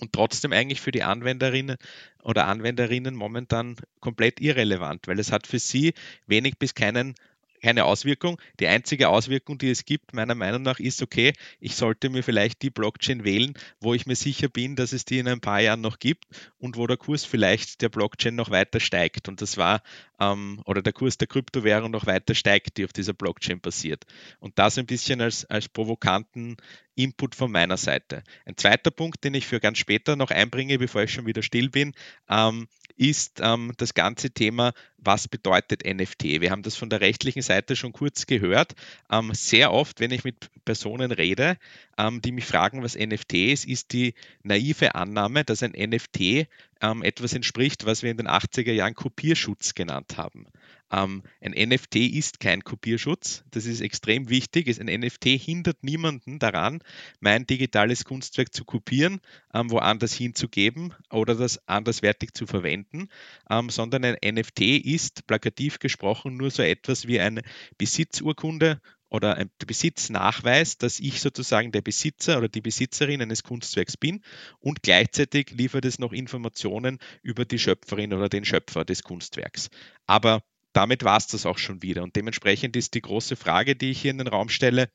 und 0.00 0.12
trotzdem 0.12 0.52
eigentlich 0.52 0.80
für 0.80 0.90
die 0.90 1.02
Anwenderinnen 1.02 1.76
oder 2.22 2.46
Anwenderinnen 2.46 3.14
momentan 3.14 3.76
komplett 4.00 4.40
irrelevant, 4.40 5.06
weil 5.06 5.18
es 5.18 5.32
hat 5.32 5.46
für 5.46 5.58
sie 5.58 5.94
wenig 6.26 6.58
bis 6.58 6.74
keinen 6.74 7.14
keine 7.62 7.84
Auswirkung. 7.84 8.40
Die 8.60 8.66
einzige 8.66 9.08
Auswirkung, 9.08 9.56
die 9.58 9.70
es 9.70 9.84
gibt, 9.84 10.12
meiner 10.12 10.34
Meinung 10.34 10.62
nach, 10.62 10.80
ist, 10.80 11.00
okay, 11.00 11.32
ich 11.60 11.76
sollte 11.76 12.10
mir 12.10 12.22
vielleicht 12.22 12.62
die 12.62 12.70
Blockchain 12.70 13.24
wählen, 13.24 13.54
wo 13.80 13.94
ich 13.94 14.06
mir 14.06 14.16
sicher 14.16 14.48
bin, 14.48 14.76
dass 14.76 14.92
es 14.92 15.04
die 15.04 15.18
in 15.18 15.28
ein 15.28 15.40
paar 15.40 15.60
Jahren 15.60 15.80
noch 15.80 15.98
gibt 15.98 16.24
und 16.58 16.76
wo 16.76 16.86
der 16.86 16.96
Kurs 16.96 17.24
vielleicht 17.24 17.80
der 17.80 17.88
Blockchain 17.88 18.34
noch 18.34 18.50
weiter 18.50 18.80
steigt. 18.80 19.28
Und 19.28 19.40
das 19.40 19.56
war, 19.56 19.82
ähm, 20.20 20.60
oder 20.66 20.82
der 20.82 20.92
Kurs 20.92 21.18
der 21.18 21.28
Kryptowährung 21.28 21.90
noch 21.90 22.06
weiter 22.06 22.34
steigt, 22.34 22.76
die 22.76 22.84
auf 22.84 22.92
dieser 22.92 23.14
Blockchain 23.14 23.60
basiert. 23.60 24.04
Und 24.40 24.58
das 24.58 24.76
ein 24.78 24.86
bisschen 24.86 25.20
als, 25.20 25.44
als 25.44 25.68
provokanten 25.68 26.56
Input 26.94 27.34
von 27.34 27.50
meiner 27.50 27.76
Seite. 27.76 28.22
Ein 28.44 28.56
zweiter 28.56 28.90
Punkt, 28.90 29.24
den 29.24 29.34
ich 29.34 29.46
für 29.46 29.60
ganz 29.60 29.78
später 29.78 30.16
noch 30.16 30.30
einbringe, 30.30 30.78
bevor 30.78 31.02
ich 31.02 31.12
schon 31.12 31.26
wieder 31.26 31.42
still 31.42 31.70
bin, 31.70 31.94
ähm, 32.28 32.68
ist 32.96 33.40
ähm, 33.42 33.72
das 33.78 33.94
ganze 33.94 34.30
Thema, 34.30 34.72
was 34.98 35.26
bedeutet 35.26 35.84
NFT? 35.84 36.40
Wir 36.40 36.50
haben 36.50 36.62
das 36.62 36.76
von 36.76 36.90
der 36.90 37.00
rechtlichen 37.00 37.42
Seite 37.42 37.74
schon 37.74 37.92
kurz 37.92 38.26
gehört. 38.26 38.74
Ähm, 39.10 39.32
sehr 39.34 39.72
oft, 39.72 40.00
wenn 40.00 40.10
ich 40.10 40.24
mit 40.24 40.50
Personen 40.64 41.10
rede, 41.10 41.56
ähm, 41.98 42.20
die 42.20 42.32
mich 42.32 42.44
fragen, 42.44 42.82
was 42.82 42.96
NFT 42.96 43.34
ist, 43.34 43.64
ist 43.64 43.92
die 43.92 44.14
naive 44.42 44.94
Annahme, 44.94 45.44
dass 45.44 45.62
ein 45.62 45.72
NFT 45.72 46.46
ähm, 46.80 47.02
etwas 47.02 47.32
entspricht, 47.32 47.86
was 47.86 48.02
wir 48.02 48.10
in 48.10 48.18
den 48.18 48.28
80er 48.28 48.72
Jahren 48.72 48.94
Kopierschutz 48.94 49.74
genannt 49.74 50.16
haben. 50.16 50.46
Ähm, 50.92 51.22
ein 51.40 51.52
NFT 51.52 51.96
ist 51.96 52.38
kein 52.38 52.62
Kopierschutz. 52.62 53.44
Das 53.50 53.64
ist 53.64 53.80
extrem 53.80 54.28
wichtig. 54.28 54.68
Ein 54.78 55.00
NFT 55.00 55.24
hindert 55.24 55.82
niemanden 55.82 56.38
daran, 56.38 56.82
mein 57.20 57.46
digitales 57.46 58.04
Kunstwerk 58.04 58.52
zu 58.52 58.64
kopieren, 58.64 59.20
ähm, 59.54 59.70
woanders 59.70 60.12
hinzugeben 60.12 60.94
oder 61.10 61.34
das 61.34 61.66
anderswertig 61.66 62.34
zu 62.34 62.46
verwenden, 62.46 63.08
ähm, 63.50 63.70
sondern 63.70 64.04
ein 64.04 64.16
NFT 64.22 64.60
ist 64.60 65.26
plakativ 65.26 65.78
gesprochen 65.78 66.36
nur 66.36 66.50
so 66.50 66.62
etwas 66.62 67.06
wie 67.06 67.20
eine 67.20 67.42
Besitzurkunde 67.78 68.80
oder 69.08 69.36
ein 69.36 69.50
Besitznachweis, 69.66 70.78
dass 70.78 70.98
ich 70.98 71.20
sozusagen 71.20 71.70
der 71.70 71.82
Besitzer 71.82 72.38
oder 72.38 72.48
die 72.48 72.62
Besitzerin 72.62 73.20
eines 73.20 73.42
Kunstwerks 73.42 73.98
bin 73.98 74.22
und 74.58 74.82
gleichzeitig 74.82 75.50
liefert 75.50 75.84
es 75.84 75.98
noch 75.98 76.12
Informationen 76.12 76.98
über 77.22 77.44
die 77.44 77.58
Schöpferin 77.58 78.14
oder 78.14 78.30
den 78.30 78.46
Schöpfer 78.46 78.86
des 78.86 79.02
Kunstwerks. 79.02 79.68
Aber 80.06 80.42
damit 80.72 81.04
war 81.04 81.16
es 81.16 81.26
das 81.26 81.46
auch 81.46 81.58
schon 81.58 81.82
wieder. 81.82 82.02
Und 82.02 82.16
dementsprechend 82.16 82.76
ist 82.76 82.94
die 82.94 83.02
große 83.02 83.36
Frage, 83.36 83.76
die 83.76 83.90
ich 83.90 84.00
hier 84.00 84.10
in 84.10 84.18
den 84.18 84.28
Raum 84.28 84.48
stelle, 84.48 84.88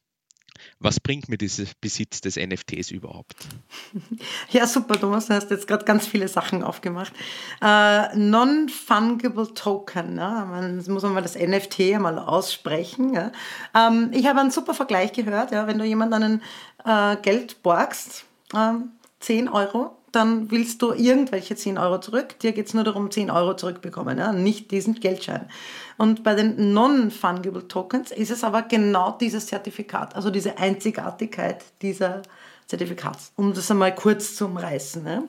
was 0.80 1.00
bringt 1.00 1.30
mir 1.30 1.38
dieser 1.38 1.66
Besitz 1.82 2.22
des 2.22 2.36
NFTs 2.36 2.92
überhaupt? 2.92 3.36
Ja, 4.50 4.66
super, 4.66 5.00
Thomas, 5.00 5.28
du 5.28 5.34
hast 5.34 5.52
jetzt 5.52 5.68
gerade 5.68 5.86
ganz 5.86 6.08
viele 6.08 6.28
Sachen 6.28 6.64
aufgemacht. 6.64 7.14
Äh, 7.62 8.16
Non-Fungible 8.16 9.54
Token, 9.54 10.16
ne? 10.16 10.48
man, 10.50 10.78
muss 10.88 11.04
man 11.04 11.14
mal 11.14 11.22
das 11.22 11.38
NFT 11.38 11.82
einmal 11.94 12.18
aussprechen. 12.18 13.14
Ja? 13.14 13.32
Ähm, 13.76 14.12
ich 14.14 14.26
habe 14.26 14.40
einen 14.40 14.52
super 14.52 14.74
Vergleich 14.74 15.12
gehört, 15.14 15.52
ja? 15.52 15.68
wenn 15.68 15.78
du 15.78 15.86
jemandem 15.86 16.42
äh, 16.86 17.18
Geld 17.18 17.62
borgst, 17.62 18.26
äh, 18.54 18.74
10 19.20 19.50
Euro, 19.50 19.97
dann 20.12 20.50
willst 20.52 20.82
du 20.82 20.94
irgendwelche 20.94 21.56
10 21.56 21.78
Euro 21.78 22.00
zurück. 22.00 22.40
Dir 22.40 22.54
geht 22.54 22.68
es 22.68 22.74
nur 22.74 22.84
darum, 22.84 23.12
10 23.12 23.30
Euro 23.30 23.56
zurückbekommen, 23.56 24.18
ja? 24.18 24.32
nicht 24.32 24.72
diesen 24.72 24.96
Geldschein. 24.96 25.48
Und 25.98 26.24
bei 26.24 26.36
den 26.36 26.74
Non-Fungible 26.74 27.68
Tokens 27.68 28.12
ist 28.12 28.32
es 28.32 28.44
aber 28.44 28.64
genau 28.64 29.18
dieses 29.20 29.48
Zertifikat, 29.48 30.16
also 30.16 30.30
diese 30.30 30.58
Einzigartigkeit 30.58 31.64
dieser 31.82 32.22
Zertifikats, 32.68 33.32
um 33.36 33.54
das 33.54 33.70
einmal 33.72 33.94
kurz 33.96 34.36
zu 34.36 34.46
umreißen. 34.46 35.04
Ne? 35.04 35.24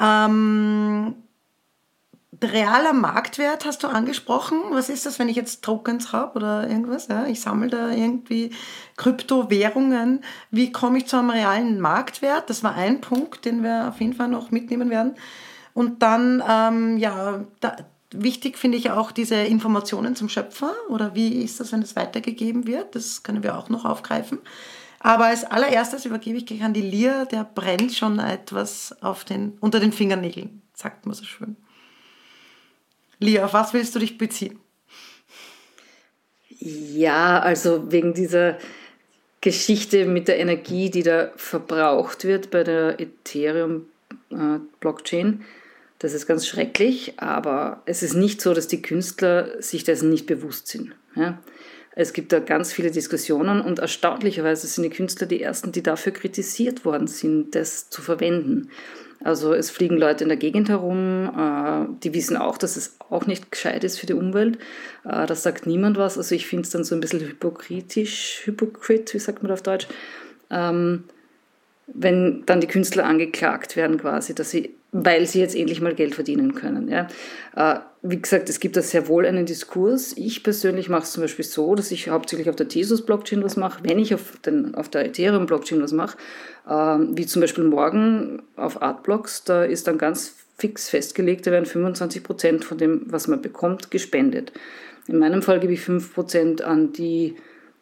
Ähm, 0.00 1.14
realer 2.42 2.92
Marktwert 2.92 3.64
hast 3.64 3.82
du 3.82 3.88
angesprochen. 3.88 4.58
Was 4.70 4.88
ist 4.88 5.06
das, 5.06 5.18
wenn 5.18 5.28
ich 5.28 5.36
jetzt 5.36 5.62
Tokens 5.62 6.12
habe 6.12 6.36
oder 6.36 6.68
irgendwas? 6.68 7.08
Ja? 7.08 7.26
Ich 7.26 7.40
sammle 7.40 7.68
da 7.68 7.90
irgendwie 7.90 8.50
Kryptowährungen. 8.96 10.24
Wie 10.50 10.72
komme 10.72 10.98
ich 10.98 11.06
zu 11.06 11.18
einem 11.18 11.30
realen 11.30 11.80
Marktwert? 11.80 12.50
Das 12.50 12.62
war 12.62 12.74
ein 12.74 13.00
Punkt, 13.00 13.44
den 13.44 13.62
wir 13.62 13.88
auf 13.88 14.00
jeden 14.00 14.14
Fall 14.14 14.28
noch 14.28 14.50
mitnehmen 14.50 14.90
werden. 14.90 15.14
Und 15.74 16.02
dann, 16.02 16.42
ähm, 16.48 16.98
ja, 16.98 17.44
da, 17.60 17.76
wichtig 18.12 18.58
finde 18.58 18.78
ich 18.78 18.90
auch 18.90 19.12
diese 19.12 19.36
Informationen 19.36 20.16
zum 20.16 20.28
Schöpfer 20.28 20.72
oder 20.88 21.14
wie 21.14 21.42
ist 21.42 21.60
das, 21.60 21.72
wenn 21.72 21.82
es 21.82 21.96
weitergegeben 21.96 22.66
wird? 22.66 22.94
Das 22.94 23.22
können 23.22 23.42
wir 23.42 23.56
auch 23.56 23.68
noch 23.68 23.84
aufgreifen. 23.84 24.38
Aber 24.98 25.26
als 25.26 25.44
allererstes 25.44 26.04
übergebe 26.04 26.36
ich 26.36 26.46
gleich 26.46 26.62
an 26.62 26.74
die 26.74 26.82
Lia, 26.82 27.24
der 27.24 27.44
brennt 27.44 27.94
schon 27.94 28.18
etwas 28.18 28.94
auf 29.00 29.24
den, 29.24 29.56
unter 29.60 29.80
den 29.80 29.92
Fingernägeln, 29.92 30.62
sagt 30.74 31.06
man 31.06 31.14
so 31.14 31.24
schön. 31.24 31.56
Lia, 33.20 33.44
auf 33.44 33.52
was 33.52 33.72
willst 33.72 33.94
du 33.94 34.00
dich 34.00 34.18
beziehen? 34.18 34.58
Ja, 36.58 37.38
also 37.40 37.92
wegen 37.92 38.12
dieser 38.12 38.58
Geschichte 39.40 40.04
mit 40.04 40.28
der 40.28 40.38
Energie, 40.38 40.90
die 40.90 41.02
da 41.02 41.32
verbraucht 41.36 42.24
wird 42.24 42.50
bei 42.50 42.62
der 42.64 43.00
Ethereum-Blockchain, 43.00 45.32
äh, 45.32 45.38
das 45.98 46.12
ist 46.14 46.26
ganz 46.26 46.46
schrecklich, 46.46 47.14
aber 47.18 47.82
es 47.84 48.02
ist 48.02 48.14
nicht 48.14 48.40
so, 48.40 48.54
dass 48.54 48.68
die 48.68 48.82
Künstler 48.82 49.62
sich 49.62 49.84
dessen 49.84 50.08
nicht 50.08 50.24
bewusst 50.26 50.68
sind. 50.68 50.94
Ja? 51.14 51.38
Es 51.92 52.14
gibt 52.14 52.32
da 52.32 52.40
ganz 52.40 52.72
viele 52.72 52.90
Diskussionen 52.90 53.60
und 53.60 53.80
erstaunlicherweise 53.80 54.66
sind 54.66 54.84
die 54.84 54.90
Künstler 54.90 55.26
die 55.26 55.42
ersten, 55.42 55.72
die 55.72 55.82
dafür 55.82 56.12
kritisiert 56.12 56.84
worden 56.84 57.06
sind, 57.06 57.54
das 57.54 57.90
zu 57.90 58.00
verwenden. 58.00 58.70
Also 59.22 59.52
es 59.52 59.70
fliegen 59.70 59.98
Leute 59.98 60.24
in 60.24 60.28
der 60.28 60.38
Gegend 60.38 60.68
herum, 60.70 61.30
äh, 61.36 62.02
die 62.02 62.14
wissen 62.14 62.36
auch, 62.36 62.56
dass 62.56 62.76
es 62.76 62.96
auch 63.10 63.26
nicht 63.26 63.52
gescheit 63.52 63.84
ist 63.84 63.98
für 63.98 64.06
die 64.06 64.14
Umwelt. 64.14 64.58
Äh, 65.04 65.26
das 65.26 65.42
sagt 65.42 65.66
niemand 65.66 65.98
was. 65.98 66.16
Also 66.16 66.34
ich 66.34 66.46
finde 66.46 66.64
es 66.64 66.70
dann 66.70 66.84
so 66.84 66.94
ein 66.94 67.00
bisschen 67.00 67.20
hypokritisch, 67.20 68.42
hypokrit, 68.44 69.12
wie 69.12 69.18
sagt 69.18 69.42
man 69.42 69.52
auf 69.52 69.62
Deutsch, 69.62 69.88
ähm, 70.50 71.04
wenn 71.86 72.44
dann 72.46 72.60
die 72.60 72.66
Künstler 72.66 73.04
angeklagt 73.04 73.76
werden 73.76 73.98
quasi, 73.98 74.34
dass 74.34 74.50
sie 74.50 74.74
weil 74.92 75.26
sie 75.26 75.40
jetzt 75.40 75.54
endlich 75.54 75.80
mal 75.80 75.94
Geld 75.94 76.14
verdienen 76.14 76.54
können. 76.54 76.88
Ja. 76.88 77.06
Äh, 77.54 77.80
wie 78.02 78.20
gesagt, 78.20 78.48
es 78.48 78.60
gibt 78.60 78.76
da 78.76 78.82
sehr 78.82 79.08
wohl 79.08 79.26
einen 79.26 79.46
Diskurs. 79.46 80.14
Ich 80.16 80.42
persönlich 80.42 80.88
mache 80.88 81.02
es 81.02 81.12
zum 81.12 81.22
Beispiel 81.22 81.44
so, 81.44 81.74
dass 81.74 81.90
ich 81.90 82.08
hauptsächlich 82.08 82.48
auf 82.48 82.56
der 82.56 82.68
Thesus-Blockchain 82.68 83.44
was 83.44 83.56
mache. 83.56 83.84
Wenn 83.84 83.98
ich 83.98 84.14
auf, 84.14 84.38
den, 84.44 84.74
auf 84.74 84.88
der 84.88 85.04
Ethereum-Blockchain 85.04 85.82
was 85.82 85.92
mache, 85.92 86.16
ähm, 86.68 87.16
wie 87.16 87.26
zum 87.26 87.40
Beispiel 87.40 87.64
morgen 87.64 88.42
auf 88.56 88.82
Artblocks, 88.82 89.44
da 89.44 89.64
ist 89.64 89.86
dann 89.86 89.98
ganz 89.98 90.34
fix 90.58 90.88
festgelegt, 90.88 91.46
da 91.46 91.52
werden 91.52 91.66
25 91.66 92.22
Prozent 92.22 92.64
von 92.64 92.78
dem, 92.78 93.02
was 93.06 93.28
man 93.28 93.40
bekommt, 93.40 93.90
gespendet. 93.90 94.52
In 95.06 95.18
meinem 95.18 95.42
Fall 95.42 95.60
gebe 95.60 95.72
ich 95.72 95.80
5 95.80 96.14
Prozent 96.14 96.62
an 96.62 96.92
die 96.92 97.36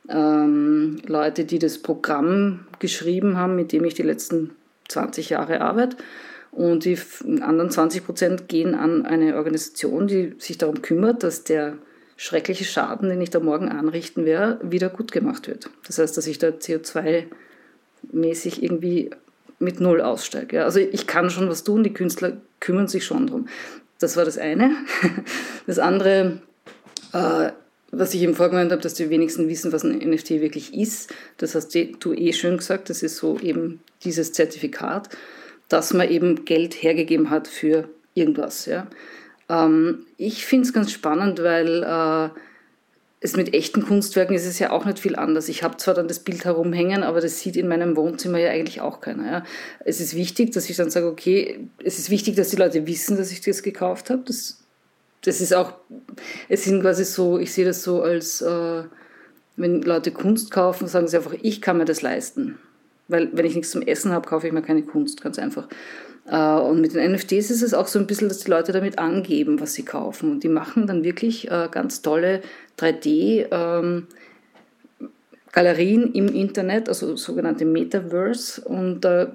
ähm, 0.09 0.99
Leute, 1.07 1.45
die 1.45 1.59
das 1.59 1.79
Programm 1.79 2.67
geschrieben 2.79 3.37
haben, 3.37 3.57
mit 3.57 3.73
dem 3.73 3.85
ich 3.85 3.95
die 3.95 4.03
letzten 4.03 4.51
20 4.89 5.31
Jahre 5.31 5.61
arbeite. 5.61 5.97
Und 6.59 6.85
die 6.85 6.99
anderen 7.41 7.71
20 7.71 8.05
Prozent 8.05 8.49
gehen 8.49 8.75
an 8.75 9.07
eine 9.07 9.37
Organisation, 9.37 10.09
die 10.09 10.35
sich 10.39 10.59
darum 10.59 10.83
kümmert, 10.83 11.23
dass 11.23 11.45
der 11.45 11.79
schreckliche 12.17 12.65
Schaden, 12.65 13.11
den 13.11 13.21
ich 13.21 13.31
da 13.31 13.39
morgen 13.39 13.69
anrichten 13.69 14.25
werde, 14.25 14.59
wieder 14.69 14.89
gut 14.89 15.13
gemacht 15.13 15.47
wird. 15.47 15.71
Das 15.87 16.01
heißt, 16.01 16.17
dass 16.17 16.27
ich 16.27 16.41
da 16.41 16.49
CO2-mäßig 16.49 18.61
irgendwie 18.61 19.11
mit 19.61 19.79
Null 19.79 20.01
aussteige. 20.01 20.65
Also 20.65 20.81
ich 20.81 21.07
kann 21.07 21.31
schon 21.31 21.49
was 21.49 21.63
tun, 21.63 21.85
die 21.85 21.95
Künstler 21.95 22.39
kümmern 22.59 22.89
sich 22.89 23.05
schon 23.05 23.29
darum. 23.29 23.47
Das 24.01 24.17
war 24.17 24.25
das 24.25 24.37
eine. 24.37 24.73
Das 25.69 25.79
andere, 25.79 26.43
äh, 27.13 27.53
was 27.93 28.15
ich 28.15 28.23
eben 28.23 28.35
vorgemeint 28.35 28.73
habe, 28.73 28.83
dass 28.83 28.95
die 28.95 29.11
wenigsten 29.11 29.49
wissen, 29.49 29.71
was 29.71 29.85
ein 29.85 29.99
NFT 29.99 30.31
wirklich 30.31 30.75
ist. 30.75 31.15
Das 31.37 31.55
hast 31.55 31.73
du 31.73 32.15
eh 32.15 32.33
schön 32.33 32.57
gesagt, 32.57 32.91
das 32.91 33.05
ist 33.05 33.19
so 33.19 33.39
eben 33.39 33.79
dieses 34.03 34.33
Zertifikat 34.33 35.09
dass 35.69 35.93
man 35.93 36.09
eben 36.09 36.45
Geld 36.45 36.83
hergegeben 36.83 37.31
hat 37.31 37.49
für 37.49 37.89
irgendwas. 38.15 38.67
Ja. 38.67 38.87
Ähm, 39.49 40.07
ich 40.17 40.45
finde 40.47 40.67
es 40.67 40.73
ganz 40.73 40.91
spannend, 40.91 41.43
weil 41.43 41.83
äh, 41.83 42.31
es 43.21 43.37
mit 43.37 43.53
echten 43.53 43.85
Kunstwerken 43.85 44.37
ist 44.37 44.47
es 44.47 44.59
ja 44.59 44.71
auch 44.71 44.85
nicht 44.85 45.01
viel 45.01 45.17
anders. 45.17 45.49
Ich 45.49 45.63
habe 45.63 45.77
zwar 45.77 45.95
dann 45.95 46.09
das 46.09 46.21
Bild 46.21 46.45
herumhängen, 46.45 47.03
aber 47.03 47.21
das 47.21 47.41
sieht 47.41 47.57
in 47.57 47.69
meinem 47.69 47.97
Wohnzimmer 47.97 48.39
ja 48.39 48.51
eigentlich 48.51 48.81
auch 48.81 49.01
keiner. 49.01 49.31
Ja. 49.31 49.45
Es 49.85 50.01
ist 50.01 50.15
wichtig, 50.15 50.53
dass 50.53 50.71
ich 50.71 50.77
dann 50.77 50.91
sage, 50.91 51.07
okay, 51.07 51.69
es 51.83 51.99
ist 51.99 52.11
wichtig, 52.11 52.37
dass 52.37 52.51
die 52.51 52.57
Leute 52.57 52.87
wissen, 52.87 53.17
dass 53.17 53.33
ich 53.33 53.41
das 53.41 53.63
gekauft 53.63 54.11
habe. 54.11 54.23
Das, 54.25 54.63
das 55.23 55.41
ist 55.41 55.53
auch, 55.53 55.73
es 56.49 56.65
sind 56.65 56.81
quasi 56.81 57.05
so, 57.05 57.39
ich 57.39 57.53
sehe 57.53 57.65
das 57.65 57.83
so 57.83 58.03
als, 58.03 58.41
äh, 58.41 58.85
wenn 59.57 59.83
Leute 59.83 60.13
Kunst 60.13 60.53
kaufen, 60.53 60.87
sagen 60.87 61.09
sie 61.09 61.17
einfach, 61.17 61.35
ich 61.43 61.61
kann 61.61 61.79
mir 61.79 61.85
das 61.85 62.03
leisten. 62.03 62.59
Weil 63.09 63.31
wenn 63.33 63.47
ich 63.47 63.55
nichts 63.55 63.71
zum 63.71 63.83
Essen 63.83 64.13
habe, 64.13 64.29
kaufe 64.29 64.47
ich 64.47 64.53
mir 64.53 64.63
keine 64.63 64.83
Kunst, 64.83 65.23
ganz 65.23 65.39
einfach. 65.39 65.69
Äh, 66.27 66.37
und 66.37 66.81
mit 66.81 66.95
den 66.95 67.13
NFTs 67.13 67.51
ist 67.51 67.63
es 67.63 67.75
auch 67.75 67.87
so 67.87 67.99
ein 67.99 68.07
bisschen, 68.07 68.29
dass 68.29 68.39
die 68.39 68.51
Leute 68.51 68.73
damit 68.73 68.99
angeben, 68.99 69.61
was 69.61 69.75
sie 69.75 69.85
kaufen. 69.85 70.31
Und 70.31 70.45
die 70.45 70.49
machen 70.49 70.87
dann 70.87 71.05
wirklich 71.05 71.51
äh, 71.51 71.69
ganz 71.71 72.03
tolle 72.03 72.43
3D- 72.79 74.07
Galerien 75.53 76.13
im 76.13 76.29
Internet, 76.29 76.89
also 76.89 77.17
sogenannte 77.17 77.65
Metaverse. 77.65 78.61
Und 78.61 79.01
da 79.01 79.33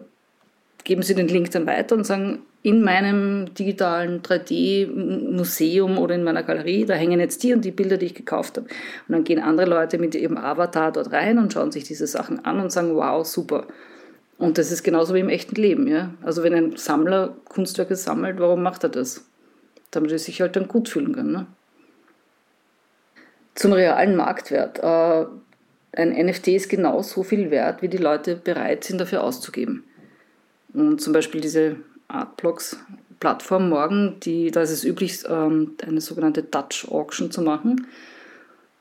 geben 0.84 1.02
sie 1.02 1.16
den 1.16 1.28
Link 1.28 1.52
dann 1.52 1.66
weiter 1.66 1.96
und 1.96 2.06
sagen, 2.06 2.44
in 2.64 2.82
meinem 2.82 3.54
digitalen 3.54 4.22
3D-Museum 4.22 5.98
oder 5.98 6.16
in 6.16 6.24
meiner 6.24 6.44
Galerie, 6.44 6.86
da 6.86 6.94
hängen 6.94 7.20
jetzt 7.20 7.44
die 7.44 7.54
und 7.54 7.64
die 7.66 7.72
Bilder, 7.72 7.98
die 7.98 8.08
ich 8.08 8.16
gekauft 8.16 8.56
habe. 8.56 8.68
Und 8.68 9.12
dann 9.12 9.26
gehen 9.26 9.40
andere 9.40 9.70
Leute 9.70 9.98
mit 9.98 10.16
ihrem 10.16 10.38
Avatar 10.38 10.94
dort 10.94 11.12
rein 11.12 11.38
und 11.38 11.52
schauen 11.52 11.74
sich 11.74 11.84
diese 11.84 12.08
Sachen 12.08 12.44
an 12.46 12.62
und 12.62 12.72
sagen, 12.72 12.96
wow, 12.96 13.26
super. 13.26 13.68
Und 14.38 14.58
das 14.58 14.72
ist 14.72 14.84
genauso 14.84 15.14
wie 15.14 15.20
im 15.20 15.28
echten 15.28 15.56
Leben. 15.56 15.88
Ja? 15.88 16.14
Also 16.22 16.42
wenn 16.42 16.54
ein 16.54 16.78
Sammler 16.78 17.36
Kunstwerke 17.46 17.98
sammelt, 17.98 18.40
warum 18.40 18.64
macht 18.64 18.84
er 18.84 18.90
das? 18.90 19.26
Damit 19.92 20.12
er 20.12 20.20
sich 20.20 20.40
halt 20.40 20.56
dann 20.56 20.70
gut 20.70 20.88
fühlen 20.88 21.14
kann. 21.14 21.34
Ne? 21.34 21.46
Zum 23.56 23.74
realen 23.74 24.16
Marktwert. 24.16 24.80
Äh, 24.80 25.26
ein 25.96 26.26
NFT 26.26 26.48
ist 26.48 26.70
genauso 26.70 27.24
viel 27.24 27.52
wert, 27.52 27.82
wie 27.82 27.90
die 27.90 27.98
Leute 27.98 28.38
bereit 28.38 28.86
sind, 28.86 29.02
dafür 29.02 29.22
auszugeben. 29.22 29.84
Und 30.74 31.02
zum 31.02 31.12
Beispiel 31.12 31.42
diese 31.42 31.76
Artblocks 32.14 32.78
Plattform 33.20 33.70
morgen, 33.70 34.18
die, 34.22 34.52
da 34.52 34.62
ist 34.62 34.72
es 34.72 34.84
üblich, 34.84 35.24
ähm, 35.30 35.76
eine 35.86 36.02
sogenannte 36.02 36.44
Dutch 36.44 36.88
Auction 36.90 37.32
zu 37.32 37.42
machen. 37.42 37.88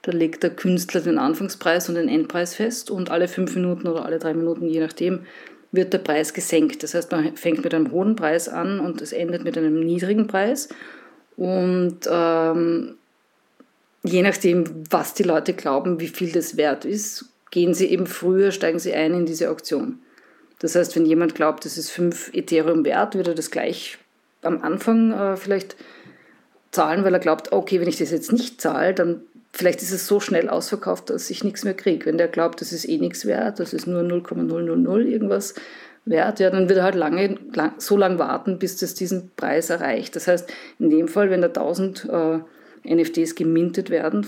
Da 0.02 0.10
legt 0.10 0.42
der 0.42 0.50
Künstler 0.50 1.00
den 1.00 1.18
Anfangspreis 1.18 1.88
und 1.88 1.94
den 1.94 2.08
Endpreis 2.08 2.54
fest 2.54 2.90
und 2.90 3.10
alle 3.10 3.28
fünf 3.28 3.54
Minuten 3.54 3.86
oder 3.86 4.04
alle 4.04 4.18
drei 4.18 4.34
Minuten, 4.34 4.66
je 4.66 4.80
nachdem, 4.80 5.20
wird 5.70 5.92
der 5.92 5.98
Preis 5.98 6.34
gesenkt. 6.34 6.82
Das 6.82 6.94
heißt, 6.94 7.12
man 7.12 7.36
fängt 7.36 7.62
mit 7.64 7.72
einem 7.72 7.92
hohen 7.92 8.16
Preis 8.16 8.48
an 8.48 8.80
und 8.80 9.00
es 9.00 9.12
endet 9.12 9.44
mit 9.44 9.56
einem 9.56 9.80
niedrigen 9.80 10.26
Preis. 10.26 10.68
Und 11.36 12.00
ähm, 12.10 12.96
je 14.02 14.22
nachdem, 14.22 14.84
was 14.90 15.14
die 15.14 15.22
Leute 15.22 15.54
glauben, 15.54 16.00
wie 16.00 16.08
viel 16.08 16.32
das 16.32 16.56
wert 16.56 16.84
ist, 16.84 17.26
gehen 17.50 17.74
sie 17.74 17.86
eben 17.86 18.06
früher, 18.06 18.50
steigen 18.50 18.78
sie 18.78 18.92
ein 18.92 19.14
in 19.14 19.26
diese 19.26 19.50
Auktion. 19.50 20.00
Das 20.62 20.76
heißt, 20.76 20.94
wenn 20.94 21.04
jemand 21.04 21.34
glaubt, 21.34 21.66
es 21.66 21.76
ist 21.76 21.90
5 21.90 22.30
Ethereum 22.32 22.84
wert, 22.84 23.16
wird 23.16 23.26
er 23.26 23.34
das 23.34 23.50
gleich 23.50 23.98
am 24.42 24.62
Anfang 24.62 25.12
äh, 25.12 25.36
vielleicht 25.36 25.76
zahlen, 26.70 27.04
weil 27.04 27.12
er 27.12 27.20
glaubt, 27.20 27.52
okay, 27.52 27.80
wenn 27.80 27.88
ich 27.88 27.98
das 27.98 28.12
jetzt 28.12 28.32
nicht 28.32 28.60
zahle, 28.60 28.94
dann 28.94 29.22
vielleicht 29.52 29.82
ist 29.82 29.90
es 29.90 30.06
so 30.06 30.20
schnell 30.20 30.48
ausverkauft, 30.48 31.10
dass 31.10 31.30
ich 31.30 31.42
nichts 31.42 31.64
mehr 31.64 31.74
kriege. 31.74 32.06
Wenn 32.06 32.16
der 32.16 32.28
glaubt, 32.28 32.60
das 32.60 32.72
ist 32.72 32.88
eh 32.88 32.98
nichts 32.98 33.26
wert, 33.26 33.58
das 33.58 33.72
ist 33.72 33.88
nur 33.88 34.02
0,000 34.02 35.10
irgendwas 35.10 35.54
wert, 36.04 36.38
ja, 36.38 36.48
dann 36.48 36.68
wird 36.68 36.78
er 36.78 36.84
halt 36.84 36.94
lange, 36.94 37.38
lang, 37.52 37.72
so 37.78 37.96
lange 37.96 38.20
warten, 38.20 38.60
bis 38.60 38.76
das 38.76 38.94
diesen 38.94 39.32
Preis 39.36 39.68
erreicht. 39.68 40.14
Das 40.14 40.28
heißt, 40.28 40.48
in 40.78 40.90
dem 40.90 41.08
Fall, 41.08 41.28
wenn 41.30 41.42
da 41.42 41.48
1000 41.48 42.08
äh, 42.08 42.94
NFTs 42.94 43.34
gemintet 43.34 43.90
werden, 43.90 44.26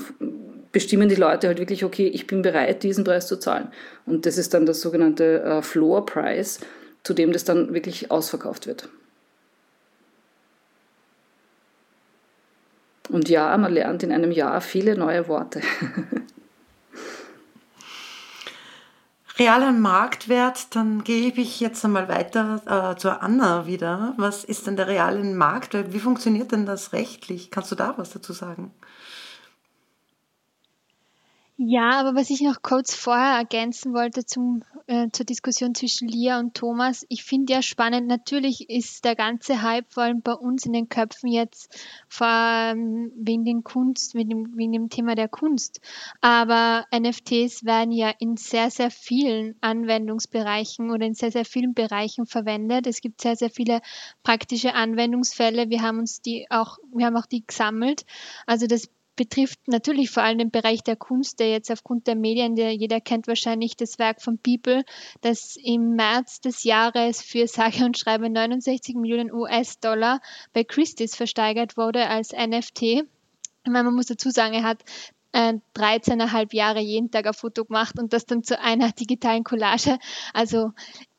bestimmen 0.74 1.08
die 1.08 1.14
Leute 1.14 1.46
halt 1.46 1.58
wirklich, 1.58 1.84
okay, 1.84 2.08
ich 2.08 2.26
bin 2.26 2.42
bereit, 2.42 2.82
diesen 2.82 3.04
Preis 3.04 3.28
zu 3.28 3.38
zahlen. 3.38 3.68
Und 4.04 4.26
das 4.26 4.36
ist 4.36 4.52
dann 4.52 4.66
das 4.66 4.80
sogenannte 4.80 5.40
äh, 5.42 5.62
Floor 5.62 6.04
Price, 6.04 6.58
zu 7.04 7.14
dem 7.14 7.32
das 7.32 7.44
dann 7.44 7.72
wirklich 7.72 8.10
ausverkauft 8.10 8.66
wird. 8.66 8.88
Und 13.08 13.28
ja, 13.28 13.56
man 13.56 13.72
lernt 13.72 14.02
in 14.02 14.10
einem 14.10 14.32
Jahr 14.32 14.60
viele 14.60 14.98
neue 14.98 15.28
Worte. 15.28 15.60
Realer 19.38 19.70
Marktwert, 19.72 20.74
dann 20.74 21.04
gebe 21.04 21.40
ich 21.40 21.60
jetzt 21.60 21.84
einmal 21.84 22.08
weiter 22.08 22.62
äh, 22.66 22.96
zur 22.98 23.22
Anna 23.22 23.66
wieder. 23.66 24.14
Was 24.16 24.42
ist 24.42 24.66
denn 24.66 24.74
der 24.76 24.88
reale 24.88 25.22
Marktwert? 25.22 25.92
Wie 25.92 26.00
funktioniert 26.00 26.50
denn 26.50 26.66
das 26.66 26.92
rechtlich? 26.92 27.52
Kannst 27.52 27.70
du 27.70 27.76
da 27.76 27.94
was 27.96 28.10
dazu 28.10 28.32
sagen? 28.32 28.72
Ja, 31.56 32.00
aber 32.00 32.16
was 32.16 32.30
ich 32.30 32.40
noch 32.40 32.62
kurz 32.62 32.96
vorher 32.96 33.36
ergänzen 33.36 33.94
wollte 33.94 34.26
zum, 34.26 34.64
äh, 34.88 35.08
zur 35.12 35.24
Diskussion 35.24 35.72
zwischen 35.72 36.08
Lia 36.08 36.40
und 36.40 36.54
Thomas, 36.54 37.06
ich 37.08 37.22
finde 37.22 37.52
ja 37.52 37.62
spannend, 37.62 38.08
natürlich 38.08 38.68
ist 38.68 39.04
der 39.04 39.14
ganze 39.14 39.62
Hype 39.62 39.92
vor 39.92 40.02
allem 40.02 40.20
bei 40.20 40.32
uns 40.32 40.66
in 40.66 40.72
den 40.72 40.88
Köpfen 40.88 41.30
jetzt 41.30 41.72
vor 42.08 42.26
allem 42.26 43.12
wegen 43.14 43.44
den 43.44 43.62
Kunst, 43.62 44.16
wegen 44.16 44.30
dem, 44.30 44.56
wegen 44.56 44.72
dem 44.72 44.88
Thema 44.88 45.14
der 45.14 45.28
Kunst. 45.28 45.80
Aber 46.20 46.86
NFTs 46.92 47.64
werden 47.64 47.92
ja 47.92 48.12
in 48.18 48.36
sehr, 48.36 48.68
sehr 48.72 48.90
vielen 48.90 49.54
Anwendungsbereichen 49.60 50.90
oder 50.90 51.06
in 51.06 51.14
sehr, 51.14 51.30
sehr 51.30 51.44
vielen 51.44 51.72
Bereichen 51.72 52.26
verwendet. 52.26 52.88
Es 52.88 53.00
gibt 53.00 53.20
sehr, 53.20 53.36
sehr 53.36 53.50
viele 53.50 53.80
praktische 54.24 54.74
Anwendungsfälle. 54.74 55.70
Wir 55.70 55.82
haben 55.82 56.00
uns 56.00 56.20
die 56.20 56.48
auch, 56.50 56.78
wir 56.92 57.06
haben 57.06 57.16
auch 57.16 57.26
die 57.26 57.46
gesammelt. 57.46 58.04
Also 58.44 58.66
das 58.66 58.88
betrifft 59.16 59.66
natürlich 59.66 60.10
vor 60.10 60.22
allem 60.22 60.38
den 60.38 60.50
Bereich 60.50 60.82
der 60.82 60.96
Kunst, 60.96 61.40
der 61.40 61.50
jetzt 61.50 61.70
aufgrund 61.70 62.06
der 62.06 62.16
Medien, 62.16 62.56
der 62.56 62.74
jeder 62.74 63.00
kennt 63.00 63.28
wahrscheinlich 63.28 63.76
das 63.76 63.98
Werk 63.98 64.22
von 64.22 64.38
People, 64.38 64.84
das 65.20 65.56
im 65.56 65.94
März 65.94 66.40
des 66.40 66.64
Jahres 66.64 67.22
für 67.22 67.46
sage 67.46 67.84
und 67.84 67.98
schreibe 67.98 68.28
69 68.28 68.96
Millionen 68.96 69.32
US-Dollar 69.32 70.20
bei 70.52 70.64
Christie's 70.64 71.16
versteigert 71.16 71.76
wurde 71.76 72.08
als 72.08 72.32
NFT. 72.32 72.82
Ich 72.82 73.70
meine, 73.70 73.84
man 73.84 73.94
muss 73.94 74.06
dazu 74.06 74.30
sagen, 74.30 74.54
er 74.54 74.64
hat 74.64 74.84
äh, 75.32 75.54
13,5 75.76 76.54
Jahre 76.54 76.80
jeden 76.80 77.10
Tag 77.10 77.26
ein 77.26 77.34
Foto 77.34 77.64
gemacht 77.64 77.98
und 77.98 78.12
das 78.12 78.24
dann 78.24 78.44
zu 78.44 78.58
einer 78.60 78.92
digitalen 79.00 79.44
Collage. 79.44 79.98
Also 80.32 80.72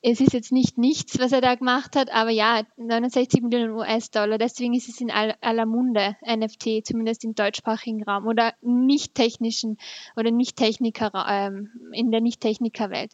es 0.08 0.22
ist 0.22 0.34
jetzt 0.34 0.52
nicht 0.52 0.78
nichts, 0.78 1.18
was 1.18 1.32
er 1.32 1.42
da 1.42 1.56
gemacht 1.56 1.96
hat, 1.96 2.14
aber 2.14 2.30
ja, 2.30 2.62
69 2.78 3.42
Millionen 3.42 3.72
US-Dollar. 3.72 4.38
Deswegen 4.38 4.76
ist 4.76 4.88
es 4.88 5.02
in 5.02 5.10
aller 5.10 5.66
Munde 5.66 6.16
NFT, 6.24 6.86
zumindest 6.86 7.24
im 7.24 7.34
deutschsprachigen 7.34 8.04
Raum 8.04 8.28
oder 8.28 8.54
nicht 8.62 9.16
technischen 9.16 9.78
oder 10.16 10.30
nicht 10.30 10.58
Techniker 10.58 11.12
ähm, 11.28 11.72
in 11.92 12.12
der 12.12 12.22
Nicht-Techniker-Welt. 12.22 13.14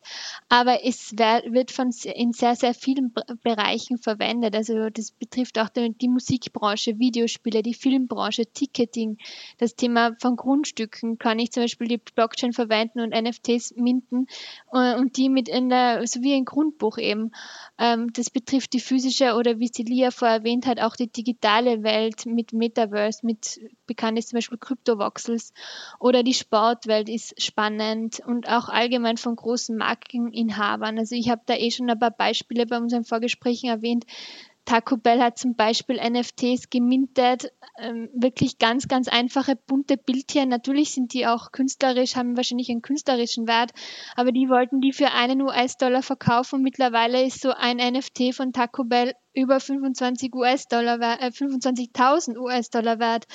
Aber 0.49 0.83
es 0.83 1.13
wird 1.13 1.71
von 1.71 1.91
in 2.03 2.33
sehr 2.33 2.57
sehr 2.57 2.73
vielen 2.73 3.13
Bereichen 3.41 3.97
verwendet. 3.97 4.53
Also 4.53 4.89
das 4.89 5.11
betrifft 5.11 5.59
auch 5.59 5.69
die, 5.69 5.93
die 5.93 6.09
Musikbranche, 6.09 6.99
Videospiele, 6.99 7.63
die 7.63 7.73
Filmbranche, 7.73 8.47
Ticketing, 8.47 9.17
das 9.59 9.75
Thema 9.75 10.17
von 10.19 10.35
Grundstücken. 10.35 11.17
Kann 11.17 11.39
ich 11.39 11.53
zum 11.53 11.63
Beispiel 11.63 11.87
die 11.87 12.01
Blockchain 12.15 12.51
verwenden 12.51 12.99
und 12.99 13.13
NFTs 13.15 13.75
minten 13.77 14.27
äh, 14.73 14.97
und 14.97 15.15
die 15.15 15.29
mit 15.29 15.47
in 15.47 15.69
der 15.69 16.05
so 16.05 16.21
wie 16.21 16.33
ein 16.33 16.43
Grund 16.43 16.80
Buch 16.81 16.97
eben. 16.97 17.31
Ähm, 17.77 18.11
das 18.13 18.31
betrifft 18.31 18.73
die 18.73 18.79
physische 18.79 19.35
oder 19.35 19.59
wie 19.59 19.71
Celia 19.71 20.09
vorher 20.09 20.37
erwähnt 20.37 20.65
hat, 20.65 20.79
auch 20.81 20.95
die 20.95 21.11
digitale 21.11 21.83
Welt 21.83 22.25
mit 22.25 22.53
Metaverse, 22.53 23.23
mit 23.23 23.59
bekannt 23.85 24.17
ist 24.17 24.29
zum 24.29 24.37
Beispiel 24.37 24.57
Kryptovoxels 24.57 25.53
oder 25.99 26.23
die 26.23 26.33
Sportwelt 26.33 27.07
ist 27.07 27.39
spannend 27.41 28.19
und 28.25 28.49
auch 28.49 28.67
allgemein 28.67 29.17
von 29.17 29.35
großen 29.35 29.77
Markeninhabern. 29.77 30.97
Also 30.97 31.15
ich 31.15 31.29
habe 31.29 31.41
da 31.45 31.53
eh 31.53 31.69
schon 31.69 31.89
ein 31.89 31.99
paar 31.99 32.11
Beispiele 32.11 32.65
bei 32.65 32.77
unseren 32.77 33.03
Vorgesprächen 33.03 33.69
erwähnt, 33.69 34.05
Taco 34.65 34.97
Bell 34.97 35.21
hat 35.21 35.37
zum 35.37 35.55
Beispiel 35.55 35.97
NFTs 35.97 36.69
gemintet, 36.69 37.51
ähm, 37.79 38.09
wirklich 38.13 38.59
ganz, 38.59 38.87
ganz 38.87 39.07
einfache 39.07 39.55
bunte 39.55 39.97
Bildchen. 39.97 40.49
Natürlich 40.49 40.91
sind 40.93 41.13
die 41.13 41.27
auch 41.27 41.51
künstlerisch, 41.51 42.15
haben 42.15 42.37
wahrscheinlich 42.37 42.69
einen 42.69 42.81
künstlerischen 42.81 43.47
Wert, 43.47 43.71
aber 44.15 44.31
die 44.31 44.49
wollten 44.49 44.81
die 44.81 44.93
für 44.93 45.11
einen 45.11 45.41
US-Dollar 45.41 46.03
verkaufen 46.03 46.55
und 46.55 46.63
mittlerweile 46.63 47.23
ist 47.23 47.41
so 47.41 47.51
ein 47.51 47.77
NFT 47.77 48.35
von 48.35 48.53
Taco 48.53 48.83
Bell 48.83 49.13
über 49.33 49.59
25 49.59 50.33
US-Dollar, 50.33 51.21
äh, 51.21 51.31
25.000 51.31 52.37
US-Dollar 52.37 52.99
wert. 52.99 53.25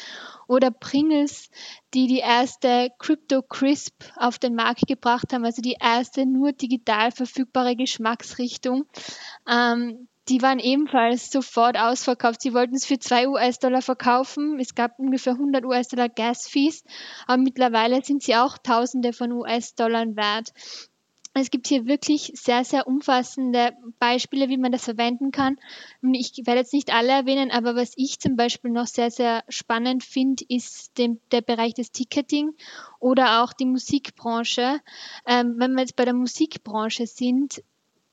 Oder 0.47 0.71
Pringles, 0.71 1.49
die 1.95 2.07
die 2.07 2.19
erste 2.19 2.91
Crypto 2.99 3.43
Crisp 3.43 3.95
auf 4.17 4.39
den 4.39 4.55
Markt 4.55 4.87
gebracht 4.87 5.33
haben, 5.33 5.45
also 5.45 5.63
die 5.63 5.77
erste 5.81 6.27
nur 6.27 6.53
digital 6.53 7.11
verfügbare 7.11 7.77
Geschmacksrichtung. 7.77 8.87
Ähm, 9.49 10.09
die 10.29 10.43
waren 10.43 10.59
ebenfalls 10.59 11.31
sofort 11.31 11.79
ausverkauft. 11.79 12.43
Sie 12.43 12.53
wollten 12.53 12.75
es 12.75 12.85
für 12.85 12.99
zwei 12.99 13.29
US-Dollar 13.29 13.83
verkaufen. 13.83 14.59
Es 14.59 14.75
gab 14.75 14.99
ungefähr 14.99 15.35
100 15.35 15.65
US-Dollar 15.65 16.09
Gas-Fees, 16.09 16.85
aber 17.27 17.43
mittlerweile 17.43 18.05
sind 18.05 18.23
sie 18.23 18.35
auch 18.35 18.59
Tausende 18.59 19.13
von 19.13 19.33
US-Dollar 19.33 20.17
wert. 20.17 20.53
Es 21.39 21.51
gibt 21.51 21.67
hier 21.67 21.85
wirklich 21.85 22.33
sehr, 22.35 22.65
sehr 22.65 22.87
umfassende 22.87 23.73
Beispiele, 23.99 24.49
wie 24.49 24.57
man 24.57 24.73
das 24.73 24.85
verwenden 24.85 25.33
kann. 25.33 25.59
Ich 26.13 26.33
werde 26.47 26.61
jetzt 26.61 26.73
nicht 26.73 26.95
alle 26.95 27.13
erwähnen, 27.13 27.51
aber 27.51 27.77
was 27.77 27.93
ich 27.97 28.19
zum 28.21 28.37
Beispiel 28.37 28.71
noch 28.71 28.87
sehr, 28.87 29.11
sehr 29.11 29.45
spannend 29.51 30.03
finde, 30.03 30.45
ist 30.49 30.97
dem, 30.97 31.21
der 31.33 31.43
Bereich 31.43 31.75
des 31.75 31.93
Ticketing 31.93 32.55
oder 33.01 33.43
auch 33.45 33.53
die 33.53 33.67
Musikbranche. 33.67 34.81
Ähm, 35.27 35.57
wenn 35.59 35.75
wir 35.75 35.83
jetzt 35.83 35.97
bei 35.97 36.07
der 36.07 36.15
Musikbranche 36.15 37.07
sind, 37.07 37.63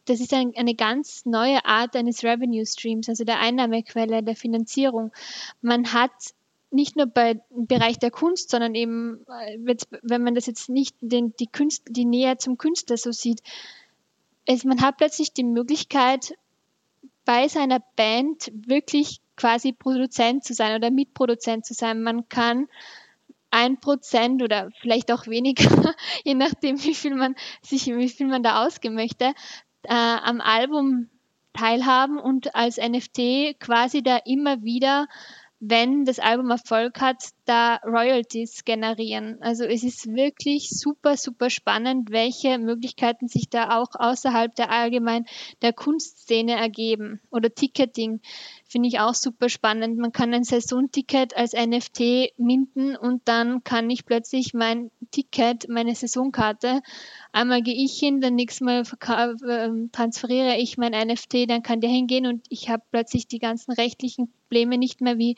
das 0.06 0.20
ist 0.20 0.34
ein, 0.34 0.54
eine 0.56 0.76
ganz 0.76 1.26
neue 1.26 1.63
Art 1.66 1.96
eines 1.96 2.24
Revenue 2.24 2.66
Streams, 2.66 3.10
also 3.10 3.24
der 3.24 3.39
Einnahmequelle, 3.39 4.24
der 4.24 4.36
Finanzierung. 4.36 5.12
Man 5.62 5.94
hat 5.94 6.12
nicht 6.72 6.96
nur 6.96 7.06
bei, 7.06 7.39
im 7.52 7.68
Bereich 7.68 8.00
der 8.00 8.12
Kunst, 8.12 8.50
sondern 8.50 8.76
eben, 8.76 9.26
äh, 9.28 9.76
wenn 10.02 10.24
man 10.24 10.36
das 10.36 10.48
jetzt 10.48 10.70
nicht 10.70 10.96
den, 11.02 11.34
die, 11.39 11.48
Künst, 11.48 11.84
die 11.89 12.06
Nähe 12.06 12.38
zum 12.38 12.58
Künstler 12.58 12.98
so 12.98 13.12
sieht, 13.12 13.42
es, 14.46 14.66
man 14.66 14.82
hat 14.82 14.98
plötzlich 14.98 15.34
die 15.34 15.44
Möglichkeit, 15.44 16.36
bei 17.26 17.48
seiner 17.48 17.80
Band 17.96 18.52
wirklich 18.54 19.22
quasi 19.38 19.72
Produzent 19.72 20.44
zu 20.44 20.54
sein 20.54 20.76
oder 20.76 20.92
Mitproduzent 20.92 21.66
zu 21.66 21.74
sein. 21.74 22.04
Man 22.04 22.28
kann 22.28 22.68
ein 23.50 23.80
Prozent 23.80 24.42
oder 24.42 24.70
vielleicht 24.82 25.12
auch 25.12 25.28
weniger, 25.28 25.94
je 26.24 26.34
nachdem, 26.34 26.84
wie 26.84 26.96
viel 26.96 27.16
man 27.16 27.36
sich, 27.62 27.86
wie 27.86 28.10
viel 28.10 28.28
man 28.28 28.44
da 28.44 28.66
ausgeben 28.66 28.96
möchte, 28.96 29.34
äh, 29.84 29.93
am 29.93 30.41
Album 30.41 31.10
teilhaben 31.54 32.17
und 32.19 32.56
als 32.56 32.78
NFT 32.78 33.60
quasi 33.60 34.02
da 34.02 34.17
immer 34.26 34.63
wieder, 34.63 35.08
wenn 35.65 36.04
das 36.04 36.19
Album 36.19 36.50
Erfolg 36.52 37.00
hat, 37.00 37.24
da 37.46 37.76
Royalties 37.86 38.65
generieren. 38.65 39.38
Also 39.41 39.63
es 39.63 39.84
ist 39.84 40.08
wirklich 40.13 40.69
super, 40.69 41.15
super 41.15 41.50
spannend, 41.50 42.12
welche 42.12 42.58
Möglichkeiten 42.58 43.30
sich 43.30 43.50
da 43.50 43.80
auch 43.80 43.91
außerhalb 43.93 44.54
der 44.56 44.72
allgemein 44.72 45.26
der 45.62 45.72
Kunstszene 45.72 46.54
ergeben. 46.54 47.22
Oder 47.30 47.54
Ticketing 47.54 48.19
finde 48.74 48.90
ich 48.90 49.00
auch 49.00 49.14
super 49.14 49.48
spannend. 49.48 49.98
Man 49.98 50.12
kann 50.12 50.34
ein 50.34 50.44
Saisonticket 50.44 51.38
als 51.38 51.54
NFT 51.54 52.34
minden 52.38 52.98
und 52.98 53.22
dann 53.26 53.64
kann 53.64 53.90
ich 53.90 54.06
plötzlich 54.06 54.54
mein 54.54 54.92
Ticket, 55.12 55.70
meine 55.70 55.96
Saisonkarte 55.96 56.82
Einmal 57.36 57.64
gehe 57.64 57.74
ich 57.74 57.98
hin, 57.98 58.22
dann 58.22 58.36
nächstes 58.36 58.62
Mal 58.62 58.84
ähm, 59.50 59.90
transferiere 59.92 60.56
ich 60.58 60.78
mein 60.78 60.92
NFT, 60.92 61.50
dann 61.50 61.64
kann 61.64 61.82
der 61.82 61.90
hingehen 61.90 62.28
und 62.28 62.46
ich 62.50 62.70
habe 62.70 62.84
plötzlich 62.92 63.28
die 63.28 63.40
ganzen 63.40 63.72
rechtlichen 63.72 64.32
Probleme 64.44 64.78
nicht 64.78 65.02
mehr 65.02 65.18
wie 65.18 65.36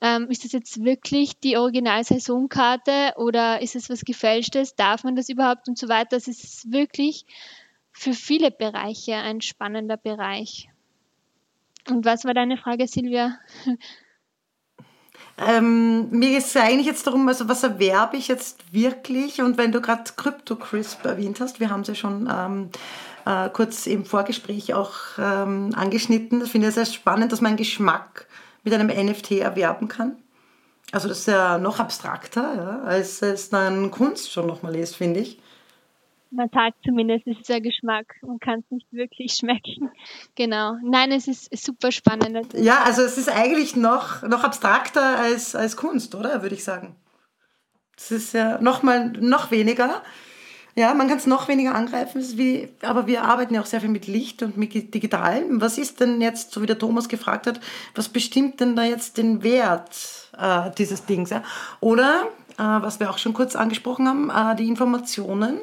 ähm, 0.00 0.28
ist 0.30 0.44
das 0.44 0.50
jetzt 0.50 0.82
wirklich 0.82 1.38
die 1.38 1.56
Original-Saisonkarte 1.56 3.14
oder 3.18 3.62
ist 3.62 3.76
es 3.76 3.88
was 3.88 4.04
Gefälschtes? 4.04 4.74
Darf 4.74 5.04
man 5.04 5.14
das 5.14 5.28
überhaupt 5.28 5.68
und 5.68 5.78
so 5.78 5.88
weiter? 5.88 6.16
Das 6.16 6.26
ist 6.26 6.72
wirklich 6.72 7.24
für 7.92 8.14
viele 8.14 8.50
Bereiche 8.50 9.14
ein 9.14 9.40
spannender 9.40 9.96
Bereich. 9.96 10.68
Und 11.90 12.04
was 12.04 12.24
war 12.24 12.34
deine 12.34 12.56
Frage, 12.56 12.86
Silvia? 12.86 13.38
Ähm, 15.40 16.10
mir 16.10 16.36
ist 16.36 16.48
es 16.48 16.56
eigentlich 16.56 16.86
jetzt 16.86 17.06
darum, 17.06 17.28
also 17.28 17.48
was 17.48 17.62
erwerbe 17.62 18.16
ich 18.16 18.26
jetzt 18.26 18.72
wirklich? 18.72 19.40
Und 19.40 19.56
wenn 19.56 19.70
du 19.70 19.80
gerade 19.80 20.02
Crypto 20.16 20.56
Crisp 20.56 21.04
erwähnt 21.04 21.40
hast, 21.40 21.60
wir 21.60 21.70
haben 21.70 21.82
es 21.82 21.88
ja 21.88 21.94
schon 21.94 22.28
ähm, 22.32 22.70
äh, 23.24 23.48
kurz 23.50 23.86
im 23.86 24.04
Vorgespräch 24.04 24.74
auch 24.74 24.96
ähm, 25.16 25.70
angeschnitten. 25.76 26.40
Das 26.40 26.50
finde 26.50 26.68
ich 26.68 26.74
sehr 26.74 26.86
spannend, 26.86 27.30
dass 27.30 27.40
man 27.40 27.56
Geschmack 27.56 28.26
mit 28.64 28.74
einem 28.74 28.88
NFT 28.88 29.32
erwerben 29.32 29.86
kann. 29.86 30.16
Also 30.90 31.06
das 31.06 31.20
ist 31.20 31.28
ja 31.28 31.58
noch 31.58 31.78
abstrakter, 31.78 32.54
ja, 32.56 32.82
als 32.82 33.22
es 33.22 33.50
dann 33.50 33.90
Kunst 33.92 34.32
schon 34.32 34.46
nochmal 34.46 34.74
ist, 34.74 34.96
finde 34.96 35.20
ich 35.20 35.38
man 36.30 36.48
sagt 36.52 36.78
zumindest, 36.84 37.26
es 37.26 37.38
ist 37.38 37.50
ein 37.50 37.62
Geschmack. 37.62 38.16
Man 38.22 38.38
kann 38.38 38.60
es 38.60 38.70
nicht 38.70 38.92
wirklich 38.92 39.34
schmecken. 39.38 39.90
Genau. 40.34 40.76
Nein, 40.82 41.12
es 41.12 41.28
ist 41.28 41.54
super 41.64 41.92
spannend. 41.92 42.52
Ja, 42.54 42.82
also 42.84 43.02
es 43.02 43.18
ist 43.18 43.28
eigentlich 43.28 43.76
noch, 43.76 44.22
noch 44.22 44.44
abstrakter 44.44 45.18
als, 45.18 45.54
als 45.54 45.76
Kunst, 45.76 46.14
oder? 46.14 46.42
Würde 46.42 46.54
ich 46.54 46.64
sagen. 46.64 46.96
Es 47.96 48.10
ist 48.10 48.32
ja 48.32 48.60
noch 48.60 48.82
mal 48.82 49.10
noch 49.10 49.50
weniger. 49.50 50.02
Ja, 50.76 50.94
man 50.94 51.08
kann 51.08 51.18
es 51.18 51.26
noch 51.26 51.48
weniger 51.48 51.74
angreifen, 51.74 52.22
wie, 52.38 52.68
aber 52.82 53.08
wir 53.08 53.24
arbeiten 53.24 53.52
ja 53.52 53.60
auch 53.60 53.66
sehr 53.66 53.80
viel 53.80 53.90
mit 53.90 54.06
Licht 54.06 54.44
und 54.44 54.56
mit 54.56 54.94
Digitalen. 54.94 55.60
Was 55.60 55.76
ist 55.76 55.98
denn 55.98 56.20
jetzt, 56.20 56.52
so 56.52 56.62
wie 56.62 56.66
der 56.66 56.78
Thomas 56.78 57.08
gefragt 57.08 57.48
hat, 57.48 57.58
was 57.96 58.08
bestimmt 58.08 58.60
denn 58.60 58.76
da 58.76 58.84
jetzt 58.84 59.18
den 59.18 59.42
Wert 59.42 59.90
äh, 60.38 60.70
dieses 60.78 61.04
Dings? 61.04 61.30
Ja? 61.30 61.42
Oder, 61.80 62.28
äh, 62.58 62.62
was 62.62 63.00
wir 63.00 63.10
auch 63.10 63.18
schon 63.18 63.34
kurz 63.34 63.56
angesprochen 63.56 64.06
haben, 64.06 64.30
äh, 64.30 64.54
die 64.54 64.68
Informationen, 64.68 65.58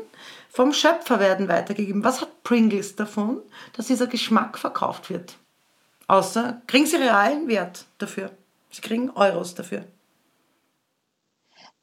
vom 0.55 0.71
Schöpfer 0.71 1.19
werden 1.19 1.49
weitergegeben. 1.49 2.05
Was 2.05 2.21
hat 2.21 2.43
Pringles 2.43 2.95
davon, 2.95 3.41
dass 3.73 3.87
dieser 3.87 4.07
Geschmack 4.07 4.57
verkauft 4.57 5.09
wird? 5.09 5.35
Außer, 6.07 6.61
kriegen 6.65 6.85
sie 6.85 6.95
realen 6.95 7.49
Wert 7.49 7.83
dafür. 7.97 8.31
Sie 8.71 8.79
kriegen 8.79 9.09
Euros 9.09 9.53
dafür. 9.53 9.85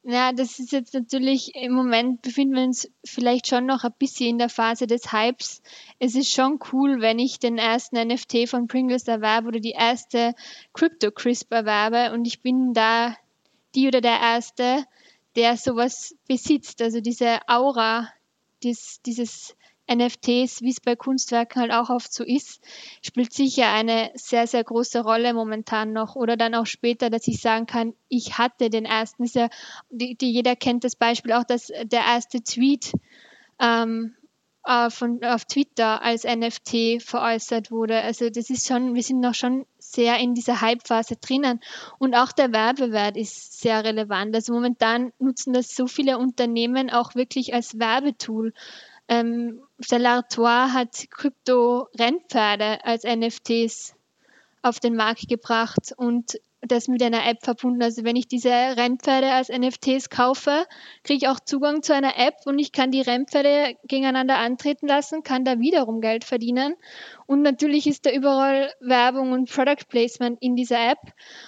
Ja, 0.01 0.33
das 0.33 0.57
ist 0.57 0.71
jetzt 0.71 0.95
natürlich, 0.95 1.55
im 1.55 1.73
Moment 1.73 2.23
befinden 2.23 2.55
wir 2.55 2.63
uns 2.63 2.89
vielleicht 3.05 3.47
schon 3.47 3.67
noch 3.67 3.83
ein 3.83 3.93
bisschen 3.99 4.31
in 4.31 4.37
der 4.39 4.49
Phase 4.49 4.87
des 4.87 5.13
Hypes. 5.13 5.61
Es 5.99 6.15
ist 6.15 6.33
schon 6.33 6.57
cool, 6.71 6.99
wenn 6.99 7.19
ich 7.19 7.37
den 7.37 7.59
ersten 7.59 7.95
NFT 8.07 8.49
von 8.49 8.65
Pringles 8.67 9.07
erwerbe 9.07 9.49
oder 9.49 9.59
die 9.59 9.71
erste 9.77 10.33
Crypto 10.73 11.11
Crisp 11.11 11.53
erwerbe 11.53 12.11
und 12.11 12.25
ich 12.25 12.41
bin 12.41 12.73
da 12.73 13.15
die 13.75 13.87
oder 13.87 14.01
der 14.01 14.19
Erste, 14.19 14.83
der 15.35 15.57
sowas 15.57 16.15
besitzt. 16.27 16.81
Also 16.81 17.01
diese 17.01 17.39
Aura, 17.47 18.09
dies, 18.63 19.01
dieses 19.05 19.55
NFTs, 19.91 20.61
wie 20.61 20.69
es 20.69 20.79
bei 20.79 20.95
Kunstwerken 20.95 21.61
halt 21.61 21.71
auch 21.71 21.89
oft 21.89 22.13
so 22.13 22.23
ist, 22.23 22.61
spielt 23.01 23.33
sicher 23.33 23.71
eine 23.71 24.11
sehr, 24.15 24.47
sehr 24.47 24.63
große 24.63 25.01
Rolle 25.03 25.33
momentan 25.33 25.91
noch. 25.91 26.15
Oder 26.15 26.37
dann 26.37 26.55
auch 26.55 26.65
später, 26.65 27.09
dass 27.09 27.27
ich 27.27 27.41
sagen 27.41 27.65
kann, 27.65 27.93
ich 28.07 28.37
hatte 28.37 28.69
den 28.69 28.85
ersten. 28.85 29.25
Ja, 29.25 29.49
die, 29.89 30.15
die 30.15 30.31
jeder 30.31 30.55
kennt 30.55 30.83
das 30.83 30.95
Beispiel 30.95 31.33
auch, 31.33 31.43
dass 31.43 31.67
der 31.67 32.01
erste 32.01 32.41
Tweet 32.41 32.93
ähm, 33.59 34.15
äh, 34.65 34.89
von, 34.89 35.23
auf 35.23 35.45
Twitter 35.45 36.01
als 36.01 36.23
NFT 36.23 37.01
veräußert 37.01 37.71
wurde. 37.71 38.01
Also 38.01 38.29
das 38.29 38.49
ist 38.49 38.67
schon, 38.67 38.95
wir 38.95 39.03
sind 39.03 39.19
noch 39.19 39.35
schon 39.35 39.65
sehr 39.77 40.17
in 40.19 40.33
dieser 40.33 40.61
Hype-Phase 40.61 41.17
drinnen. 41.17 41.59
Und 41.99 42.15
auch 42.15 42.31
der 42.31 42.51
Werbewert 42.51 43.17
ist 43.17 43.59
sehr 43.59 43.83
relevant. 43.83 44.35
Also 44.35 44.53
momentan 44.53 45.11
nutzen 45.19 45.53
das 45.53 45.75
so 45.75 45.87
viele 45.87 46.17
Unternehmen 46.17 46.89
auch 46.89 47.15
wirklich 47.15 47.53
als 47.53 47.77
Werbetool. 47.79 48.53
Ähm, 49.07 49.61
Stellar 49.79 50.23
hat 50.73 51.09
Krypto-Rennpferde 51.11 52.85
als 52.85 53.03
NFTs 53.03 53.95
auf 54.61 54.79
den 54.79 54.95
Markt 54.95 55.27
gebracht 55.27 55.93
und 55.97 56.39
das 56.67 56.87
mit 56.87 57.03
einer 57.03 57.27
App 57.27 57.43
verbunden. 57.43 57.81
Also 57.83 58.03
wenn 58.03 58.15
ich 58.15 58.27
diese 58.27 58.49
Rennpferde 58.49 59.31
als 59.31 59.49
NFTs 59.49 60.09
kaufe, 60.09 60.65
kriege 61.03 61.25
ich 61.25 61.27
auch 61.27 61.39
Zugang 61.39 61.83
zu 61.83 61.93
einer 61.93 62.17
App 62.17 62.35
und 62.45 62.59
ich 62.59 62.71
kann 62.71 62.91
die 62.91 63.01
Rennpferde 63.01 63.75
gegeneinander 63.87 64.37
antreten 64.37 64.87
lassen, 64.87 65.23
kann 65.23 65.45
da 65.45 65.59
wiederum 65.59 66.01
Geld 66.01 66.23
verdienen. 66.23 66.75
Und 67.25 67.41
natürlich 67.41 67.87
ist 67.87 68.05
da 68.05 68.11
überall 68.11 68.71
Werbung 68.79 69.31
und 69.31 69.49
Product 69.49 69.87
Placement 69.89 70.41
in 70.41 70.55
dieser 70.55 70.91
App. 70.91 70.99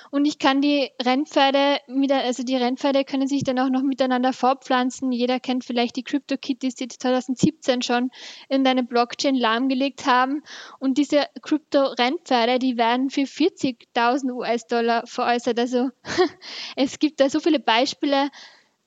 Und 0.10 0.25
ich 0.25 0.39
kann 0.39 0.62
die 0.62 0.89
Rennpferde, 1.01 1.80
also 2.12 2.43
die 2.43 2.56
Rennpferde 2.56 3.04
können 3.04 3.28
sich 3.28 3.43
dann 3.43 3.60
auch 3.60 3.69
noch 3.69 3.84
miteinander 3.84 4.34
fortpflanzen. 4.34 5.12
Jeder 5.12 5.39
kennt 5.39 5.65
vielleicht 5.65 5.95
die 5.95 6.04
CryptoKitties, 6.04 6.75
die 6.75 6.88
2017 6.88 7.82
schon 7.82 8.10
in 8.49 8.65
eine 8.65 8.84
Blockchain 8.84 9.36
lahmgelegt 9.36 10.06
haben. 10.06 10.43
Und 10.80 10.97
diese 10.97 11.25
Krypto-Rennpferde, 11.41 12.60
die 12.60 12.78
werden 12.78 13.10
für 13.10 13.21
40.000 13.21 14.32
US-Dollar 14.32 15.05
veräußert. 15.06 15.60
Also 15.60 15.89
es 16.76 17.00
gibt 17.00 17.20
da 17.20 17.30
so 17.30 17.39
viele 17.39 17.60
Beispiele. 17.60 18.30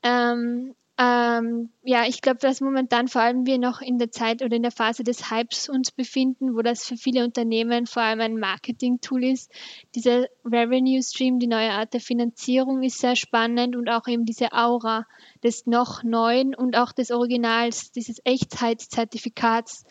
Ähm, 0.03 0.75
ähm, 1.01 1.71
ja, 1.85 2.07
ich 2.09 2.23
glaube, 2.23 2.41
dass 2.41 2.61
momentan 2.61 3.07
vor 3.07 3.23
allem 3.23 3.47
wir 3.47 3.59
noch 3.59 3.81
in 3.81 3.99
der 3.99 4.11
Zeit 4.11 4.43
oder 4.43 4.57
in 4.57 4.63
der 4.63 4.73
Phase 4.73 5.05
des 5.05 5.31
Hypes 5.31 5.69
uns 5.69 5.93
befinden, 5.93 6.57
wo 6.57 6.63
das 6.63 6.85
für 6.85 6.97
viele 6.97 7.23
Unternehmen 7.23 7.87
vor 7.87 8.03
allem 8.03 8.21
ein 8.21 8.41
Marketing-Tool 8.41 9.23
ist. 9.23 9.53
Dieser 9.95 10.27
Revenue 10.45 11.01
Stream, 11.01 11.39
die 11.39 11.47
neue 11.47 11.71
Art 11.71 11.95
der 11.95 12.01
Finanzierung 12.01 12.83
ist 12.83 12.99
sehr 12.99 13.15
spannend 13.15 13.77
und 13.77 13.89
auch 13.89 14.09
eben 14.09 14.25
diese 14.25 14.53
Aura 14.53 15.07
des 15.45 15.67
noch 15.67 16.03
Neuen 16.03 16.57
und 16.57 16.77
auch 16.77 16.91
des 16.91 17.13
Originals, 17.13 17.93
dieses 17.93 18.21
Echtheitszertifikats, 18.25 19.85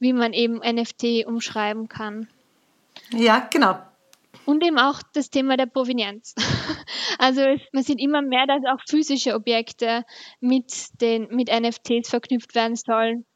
wie 0.00 0.12
man 0.12 0.32
eben 0.32 0.56
NFT 0.56 1.24
umschreiben 1.24 1.88
kann. 1.88 2.26
Ja, 3.12 3.46
genau. 3.48 3.78
Und 4.48 4.64
eben 4.64 4.78
auch 4.78 5.02
das 5.12 5.28
Thema 5.28 5.58
der 5.58 5.66
Provenienz. 5.66 6.34
Also 7.20 7.42
man 7.72 7.82
sieht 7.82 8.00
immer 8.00 8.22
mehr, 8.22 8.46
dass 8.46 8.62
auch 8.64 8.80
physische 8.88 9.34
Objekte 9.34 10.04
mit, 10.40 10.72
den, 11.00 11.26
mit 11.30 11.50
NFTs 11.50 12.08
verknüpft 12.08 12.54
werden 12.54 12.76
sollen. 12.76 13.26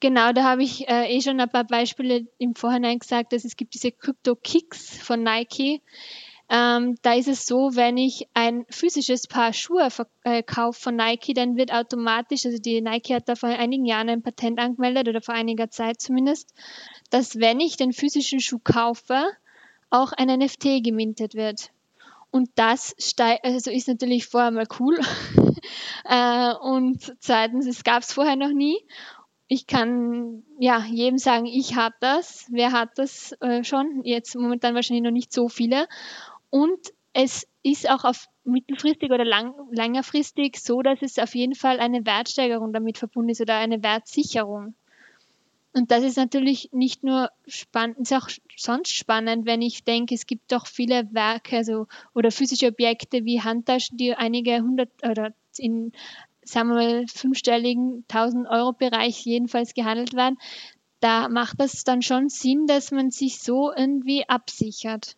Genau, 0.00 0.32
da 0.32 0.44
habe 0.44 0.62
ich 0.62 0.88
äh, 0.88 1.14
eh 1.14 1.20
schon 1.20 1.38
ein 1.38 1.50
paar 1.50 1.64
Beispiele 1.64 2.26
im 2.38 2.54
Vorhinein 2.54 2.98
gesagt, 2.98 3.32
dass 3.32 3.44
es 3.44 3.54
gibt 3.54 3.74
diese 3.74 3.92
Crypto 3.92 4.34
Kicks 4.34 4.98
von 4.98 5.22
Nike. 5.22 5.82
Ähm, 6.48 6.96
da 7.02 7.14
ist 7.14 7.28
es 7.28 7.44
so, 7.44 7.76
wenn 7.76 7.98
ich 7.98 8.26
ein 8.34 8.64
physisches 8.70 9.28
Paar 9.28 9.52
Schuhe 9.52 9.88
äh, 10.24 10.42
kaufe 10.42 10.80
von 10.80 10.96
Nike, 10.96 11.34
dann 11.34 11.56
wird 11.56 11.72
automatisch, 11.72 12.46
also 12.46 12.58
die 12.58 12.80
Nike 12.80 13.14
hat 13.14 13.28
da 13.28 13.36
vor 13.36 13.50
einigen 13.50 13.84
Jahren 13.84 14.08
ein 14.08 14.22
Patent 14.22 14.58
angemeldet 14.58 15.06
oder 15.06 15.20
vor 15.20 15.34
einiger 15.34 15.70
Zeit 15.70 16.00
zumindest, 16.00 16.54
dass 17.10 17.38
wenn 17.38 17.60
ich 17.60 17.76
den 17.76 17.92
physischen 17.92 18.40
Schuh 18.40 18.58
kaufe, 18.58 19.22
auch 19.90 20.12
ein 20.12 20.28
NFT 20.28 20.82
gemintet 20.82 21.34
wird. 21.34 21.70
Und 22.30 22.50
das 22.56 22.94
also 23.42 23.70
ist 23.70 23.88
natürlich 23.88 24.26
vorher 24.26 24.50
mal 24.50 24.66
cool. 24.78 24.98
äh, 26.04 26.54
und 26.54 27.14
zweitens, 27.20 27.66
es 27.66 27.84
gab 27.84 28.02
es 28.02 28.12
vorher 28.12 28.36
noch 28.36 28.52
nie. 28.52 28.78
Ich 29.46 29.66
kann 29.66 30.42
ja 30.58 30.84
jedem 30.84 31.16
sagen, 31.16 31.46
ich 31.46 31.74
habe 31.74 31.94
das. 32.00 32.46
Wer 32.50 32.72
hat 32.72 32.90
das 32.96 33.32
äh, 33.40 33.64
schon? 33.64 34.02
Jetzt 34.04 34.34
momentan 34.34 34.74
wahrscheinlich 34.74 35.04
noch 35.04 35.10
nicht 35.10 35.32
so 35.32 35.48
viele. 35.48 35.88
Und 36.50 36.78
es 37.14 37.48
ist 37.62 37.88
auch 37.88 38.04
auf 38.04 38.28
mittelfristig 38.44 39.10
oder 39.10 39.24
lang, 39.24 39.54
längerfristig 39.70 40.60
so, 40.60 40.82
dass 40.82 41.00
es 41.00 41.18
auf 41.18 41.34
jeden 41.34 41.54
Fall 41.54 41.80
eine 41.80 42.04
Wertsteigerung 42.04 42.72
damit 42.72 42.98
verbunden 42.98 43.30
ist 43.30 43.40
oder 43.40 43.56
eine 43.56 43.82
Wertsicherung. 43.82 44.74
Und 45.78 45.92
das 45.92 46.02
ist 46.02 46.16
natürlich 46.16 46.70
nicht 46.72 47.04
nur 47.04 47.30
spannend, 47.46 47.98
ist 47.98 48.12
auch 48.12 48.28
sonst 48.56 48.90
spannend, 48.90 49.46
wenn 49.46 49.62
ich 49.62 49.84
denke, 49.84 50.12
es 50.12 50.26
gibt 50.26 50.50
doch 50.50 50.66
viele 50.66 51.06
Werke 51.14 51.58
also, 51.58 51.86
oder 52.16 52.32
physische 52.32 52.66
Objekte 52.66 53.24
wie 53.24 53.42
Handtaschen, 53.42 53.96
die 53.96 54.12
einige 54.12 54.60
hundert 54.60 54.90
oder 55.08 55.32
in, 55.56 55.92
sagen 56.42 56.70
wir 56.70 56.74
mal, 56.74 57.06
fünfstelligen 57.06 58.04
1000 58.08 58.48
Euro 58.48 58.72
Bereich 58.72 59.24
jedenfalls 59.24 59.72
gehandelt 59.72 60.14
werden. 60.14 60.38
Da 60.98 61.28
macht 61.28 61.60
das 61.60 61.84
dann 61.84 62.02
schon 62.02 62.28
Sinn, 62.28 62.66
dass 62.66 62.90
man 62.90 63.12
sich 63.12 63.38
so 63.38 63.72
irgendwie 63.72 64.28
absichert. 64.28 65.16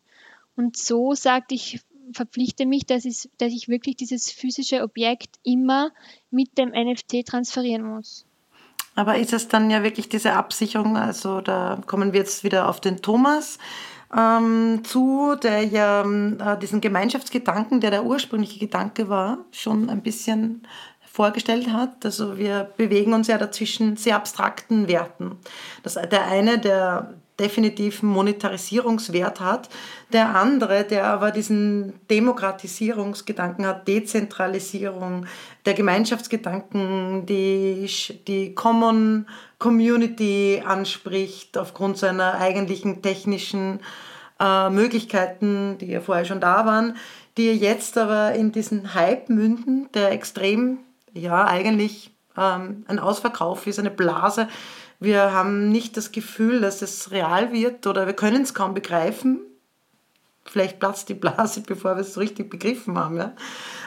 Und 0.57 0.77
so 0.77 1.15
sagt, 1.15 1.53
ich 1.53 1.81
verpflichte 2.13 2.67
mich, 2.67 2.85
dass 2.85 3.07
ich, 3.07 3.31
dass 3.39 3.55
ich 3.55 3.69
wirklich 3.69 3.97
dieses 3.97 4.31
physische 4.31 4.83
Objekt 4.83 5.37
immer 5.43 5.91
mit 6.31 6.59
dem 6.59 6.73
NFT 6.73 7.27
transferieren 7.27 7.83
muss. 7.83 8.27
Aber 8.95 9.17
ist 9.19 9.33
es 9.33 9.49
dann 9.49 9.71
ja 9.71 9.83
wirklich 9.83 10.09
diese 10.09 10.33
Absicherung? 10.35 10.97
Also 10.97 11.41
da 11.41 11.81
kommen 11.87 12.13
wir 12.13 12.21
jetzt 12.21 12.45
wieder 12.45 12.69
auf 12.69 12.81
den 12.81 13.03
Thomas 13.03 13.59
ähm, 14.17 14.83
zu, 14.85 15.37
der 15.41 15.65
ja 15.65 16.03
äh, 16.03 16.59
diesen 16.59 16.81
Gemeinschaftsgedanken, 16.81 17.81
der 17.81 17.91
der 17.91 18.05
ursprüngliche 18.05 18.59
Gedanke 18.59 19.09
war, 19.09 19.39
schon 19.53 19.89
ein 19.89 20.03
bisschen 20.03 20.67
vorgestellt 21.13 21.73
hat. 21.73 22.05
Also 22.05 22.39
wir 22.39 22.71
bewegen 22.77 23.13
uns 23.13 23.29
ja 23.29 23.39
dazwischen 23.39 23.97
sehr 23.97 24.17
abstrakten 24.17 24.89
Werten. 24.89 25.39
Das, 25.83 25.95
der 25.95 26.27
eine, 26.27 26.59
der 26.59 27.15
definitiv 27.41 28.03
Monetarisierungswert 28.03 29.41
hat. 29.41 29.69
Der 30.13 30.37
andere, 30.37 30.85
der 30.85 31.07
aber 31.07 31.33
diesen 31.33 31.95
Demokratisierungsgedanken 32.09 33.67
hat, 33.67 33.89
Dezentralisierung, 33.89 35.27
der 35.65 35.75
Gemeinschaftsgedanken, 35.75 37.27
die, 37.27 37.91
die 38.29 38.55
Common 38.55 39.27
Community 39.59 40.63
anspricht 40.65 41.59
aufgrund 41.59 41.99
seiner 41.99 42.35
eigentlichen 42.35 43.03
technischen 43.03 43.81
äh, 44.39 44.71
Möglichkeiten, 44.71 45.79
die 45.79 45.87
ja 45.87 46.01
vorher 46.01 46.25
schon 46.25 46.41
da 46.41 46.67
waren, 46.67 46.97
die 47.37 47.53
jetzt 47.53 47.97
aber 47.99 48.33
in 48.33 48.53
diesen 48.53 48.95
Hype 48.95 49.29
münden, 49.29 49.89
der 49.95 50.13
extrem, 50.13 50.79
ja, 51.15 51.47
eigentlich 51.47 52.11
ähm, 52.37 52.85
ein 52.89 52.99
Ausverkauf 52.99 53.67
ist, 53.67 53.79
eine 53.79 53.91
Blase, 53.91 54.49
wir 55.01 55.33
haben 55.33 55.71
nicht 55.71 55.97
das 55.97 56.13
Gefühl, 56.13 56.61
dass 56.61 56.83
es 56.83 57.11
real 57.11 57.53
wird 57.53 57.87
oder 57.87 58.07
wir 58.07 58.13
können 58.13 58.43
es 58.43 58.53
kaum 58.53 58.75
begreifen. 58.75 59.41
Vielleicht 60.45 60.79
platzt 60.79 61.09
die 61.09 61.15
Blase, 61.15 61.63
bevor 61.67 61.97
wir 61.97 62.03
es 62.03 62.15
so 62.15 62.21
richtig 62.21 62.51
begriffen 62.51 62.99
haben. 62.99 63.17
Ja? 63.17 63.33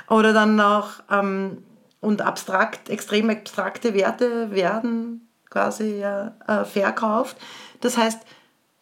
Oder 0.09 0.33
dann 0.33 0.59
auch, 0.59 0.89
ähm, 1.11 1.63
und 2.01 2.21
abstrakt, 2.21 2.89
extrem 2.89 3.29
abstrakte 3.29 3.93
Werte 3.93 4.51
werden 4.51 5.29
quasi 5.49 6.03
äh, 6.03 6.65
verkauft. 6.65 7.37
Das 7.79 7.95
heißt, 7.95 8.19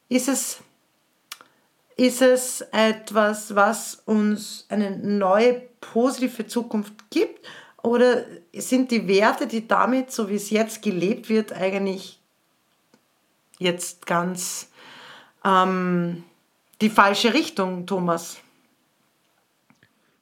ist 0.07 0.27
es, 0.29 0.59
ist 1.97 2.21
es 2.21 2.61
etwas, 2.71 3.53
was 3.53 4.01
uns 4.05 4.65
eine 4.69 4.97
neue 4.97 5.61
positive 5.81 6.47
Zukunft 6.47 7.11
gibt? 7.11 7.45
Oder 7.83 8.23
sind 8.53 8.89
die 8.89 9.07
Werte, 9.07 9.47
die 9.47 9.67
damit, 9.67 10.11
so 10.11 10.29
wie 10.29 10.35
es 10.35 10.49
jetzt 10.49 10.81
gelebt 10.81 11.29
wird, 11.29 11.53
eigentlich 11.53 12.20
jetzt 13.61 14.05
ganz 14.05 14.69
ähm, 15.45 16.23
die 16.81 16.89
falsche 16.89 17.33
Richtung, 17.33 17.85
Thomas? 17.85 18.37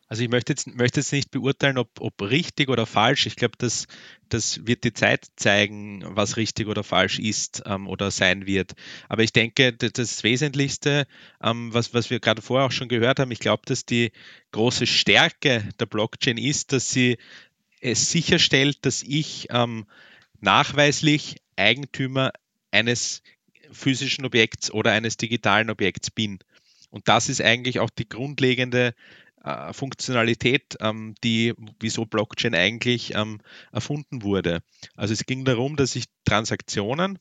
Also 0.10 0.24
ich 0.24 0.30
möchte 0.30 0.54
jetzt, 0.54 0.66
möchte 0.76 1.00
jetzt 1.00 1.12
nicht 1.12 1.30
beurteilen, 1.30 1.78
ob, 1.78 1.90
ob 2.00 2.20
richtig 2.24 2.70
oder 2.70 2.88
falsch. 2.88 3.28
Ich 3.28 3.36
glaube, 3.36 3.54
das, 3.60 3.86
das 4.28 4.66
wird 4.66 4.84
die 4.84 4.94
Zeit 4.94 5.28
zeigen, 5.36 6.04
was 6.04 6.36
richtig 6.36 6.68
oder 6.68 6.84
falsch 6.84 7.20
ist 7.20 7.62
ähm, 7.68 7.88
oder 7.88 8.10
sein 8.10 8.48
wird. 8.48 8.74
Aber 9.08 9.22
ich 9.22 9.34
denke, 9.34 9.72
das, 9.72 10.24
Wesentlichste, 10.24 11.06
ähm, 11.44 11.72
was, 11.76 11.94
was 11.94 12.10
wir 12.10 12.20
gerade 12.20 12.42
vorher 12.42 12.66
auch 12.66 12.72
schon 12.72 12.90
gehört 12.90 13.20
haben, 13.20 13.30
ich 13.30 13.40
glaube, 13.40 13.62
dass 13.68 13.86
die 13.86 14.12
große 14.52 14.88
Stärke 14.88 15.70
der 15.80 15.86
Blockchain 15.86 16.40
ist, 16.40 16.74
dass 16.74 16.90
sie 16.90 17.20
es 17.80 18.10
sicherstellt, 18.10 18.80
dass 18.88 19.04
ich 19.04 19.48
ähm, 19.52 19.86
nachweislich 20.42 21.36
Eigentümer 21.56 22.32
eines 22.72 23.22
physischen 23.72 24.26
Objekts 24.26 24.72
oder 24.72 24.92
eines 24.92 25.18
digitalen 25.18 25.70
Objekts 25.70 26.12
bin. 26.12 26.40
Und 26.90 27.08
das 27.08 27.30
ist 27.30 27.42
eigentlich 27.42 27.80
auch 27.80 27.90
die 27.90 28.10
grundlegende 28.10 28.96
äh, 29.44 29.74
Funktionalität, 29.74 30.78
ähm, 30.82 31.16
die, 31.24 31.54
wieso 31.80 32.06
Blockchain 32.06 32.56
eigentlich 32.56 33.14
ähm, 33.16 33.40
erfunden 33.72 34.24
wurde. 34.24 34.62
Also 34.96 35.14
es 35.14 35.26
ging 35.26 35.46
darum, 35.46 35.76
dass 35.76 35.96
ich 35.96 36.06
Transaktionen 36.26 37.20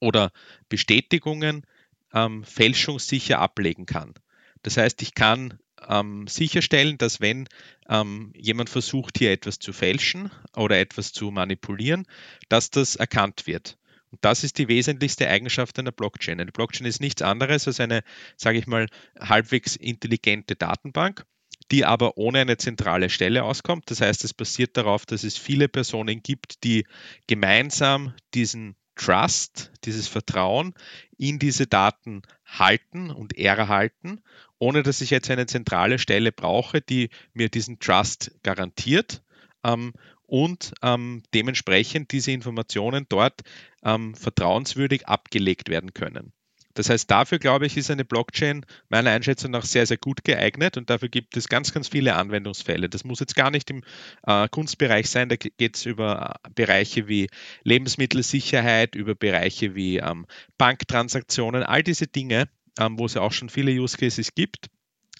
oder 0.00 0.32
Bestätigungen 0.68 1.66
ähm, 2.12 2.44
fälschungssicher 2.44 3.38
ablegen 3.38 3.86
kann. 3.86 4.14
Das 4.62 4.76
heißt, 4.76 5.00
ich 5.02 5.14
kann 5.14 5.58
ähm, 5.88 6.26
sicherstellen, 6.26 6.98
dass 6.98 7.20
wenn 7.20 7.48
ähm, 7.88 8.32
jemand 8.36 8.68
versucht, 8.68 9.18
hier 9.18 9.32
etwas 9.32 9.58
zu 9.58 9.72
fälschen 9.72 10.30
oder 10.54 10.78
etwas 10.78 11.12
zu 11.12 11.30
manipulieren, 11.30 12.06
dass 12.48 12.70
das 12.70 12.96
erkannt 12.96 13.46
wird. 13.46 13.78
Und 14.10 14.18
das 14.22 14.44
ist 14.44 14.58
die 14.58 14.68
wesentlichste 14.68 15.28
Eigenschaft 15.28 15.78
einer 15.78 15.92
Blockchain. 15.92 16.40
Eine 16.40 16.52
Blockchain 16.52 16.86
ist 16.86 17.00
nichts 17.00 17.22
anderes 17.22 17.66
als 17.66 17.80
eine, 17.80 18.02
sage 18.36 18.58
ich 18.58 18.66
mal, 18.66 18.86
halbwegs 19.20 19.76
intelligente 19.76 20.56
Datenbank, 20.56 21.24
die 21.70 21.84
aber 21.84 22.16
ohne 22.18 22.40
eine 22.40 22.56
zentrale 22.56 23.08
Stelle 23.08 23.44
auskommt. 23.44 23.90
Das 23.90 24.00
heißt, 24.00 24.24
es 24.24 24.34
basiert 24.34 24.76
darauf, 24.76 25.06
dass 25.06 25.22
es 25.22 25.38
viele 25.38 25.68
Personen 25.68 26.22
gibt, 26.22 26.64
die 26.64 26.86
gemeinsam 27.28 28.14
diesen 28.34 28.74
Trust, 28.96 29.70
dieses 29.84 30.08
Vertrauen 30.08 30.74
in 31.16 31.38
diese 31.38 31.66
Daten 31.66 32.22
halten 32.44 33.10
und 33.10 33.38
erhalten, 33.38 34.20
ohne 34.58 34.82
dass 34.82 35.00
ich 35.00 35.10
jetzt 35.10 35.30
eine 35.30 35.46
zentrale 35.46 35.98
Stelle 35.98 36.32
brauche, 36.32 36.82
die 36.82 37.08
mir 37.32 37.48
diesen 37.48 37.78
Trust 37.78 38.32
garantiert 38.42 39.22
ähm, 39.64 39.92
und 40.30 40.72
ähm, 40.82 41.22
dementsprechend 41.34 42.12
diese 42.12 42.30
Informationen 42.30 43.04
dort 43.08 43.40
ähm, 43.82 44.14
vertrauenswürdig 44.14 45.08
abgelegt 45.08 45.68
werden 45.68 45.92
können. 45.92 46.32
Das 46.74 46.88
heißt, 46.88 47.10
dafür 47.10 47.40
glaube 47.40 47.66
ich, 47.66 47.76
ist 47.76 47.90
eine 47.90 48.04
Blockchain 48.04 48.64
meiner 48.88 49.10
Einschätzung 49.10 49.50
nach 49.50 49.64
sehr, 49.64 49.86
sehr 49.86 49.96
gut 49.96 50.22
geeignet 50.22 50.76
und 50.76 50.88
dafür 50.88 51.08
gibt 51.08 51.36
es 51.36 51.48
ganz, 51.48 51.72
ganz 51.72 51.88
viele 51.88 52.14
Anwendungsfälle. 52.14 52.88
Das 52.88 53.02
muss 53.02 53.18
jetzt 53.18 53.34
gar 53.34 53.50
nicht 53.50 53.70
im 53.70 53.82
äh, 54.24 54.48
Kunstbereich 54.48 55.10
sein, 55.10 55.28
da 55.28 55.34
geht 55.34 55.76
es 55.76 55.84
über 55.84 56.36
äh, 56.44 56.48
Bereiche 56.54 57.08
wie 57.08 57.28
Lebensmittelsicherheit, 57.64 58.94
über 58.94 59.16
Bereiche 59.16 59.74
wie 59.74 59.96
ähm, 59.96 60.26
Banktransaktionen, 60.58 61.64
all 61.64 61.82
diese 61.82 62.06
Dinge, 62.06 62.48
ähm, 62.78 63.00
wo 63.00 63.06
es 63.06 63.14
ja 63.14 63.22
auch 63.22 63.32
schon 63.32 63.48
viele 63.48 63.72
Use 63.72 63.96
Cases 63.96 64.32
gibt. 64.36 64.68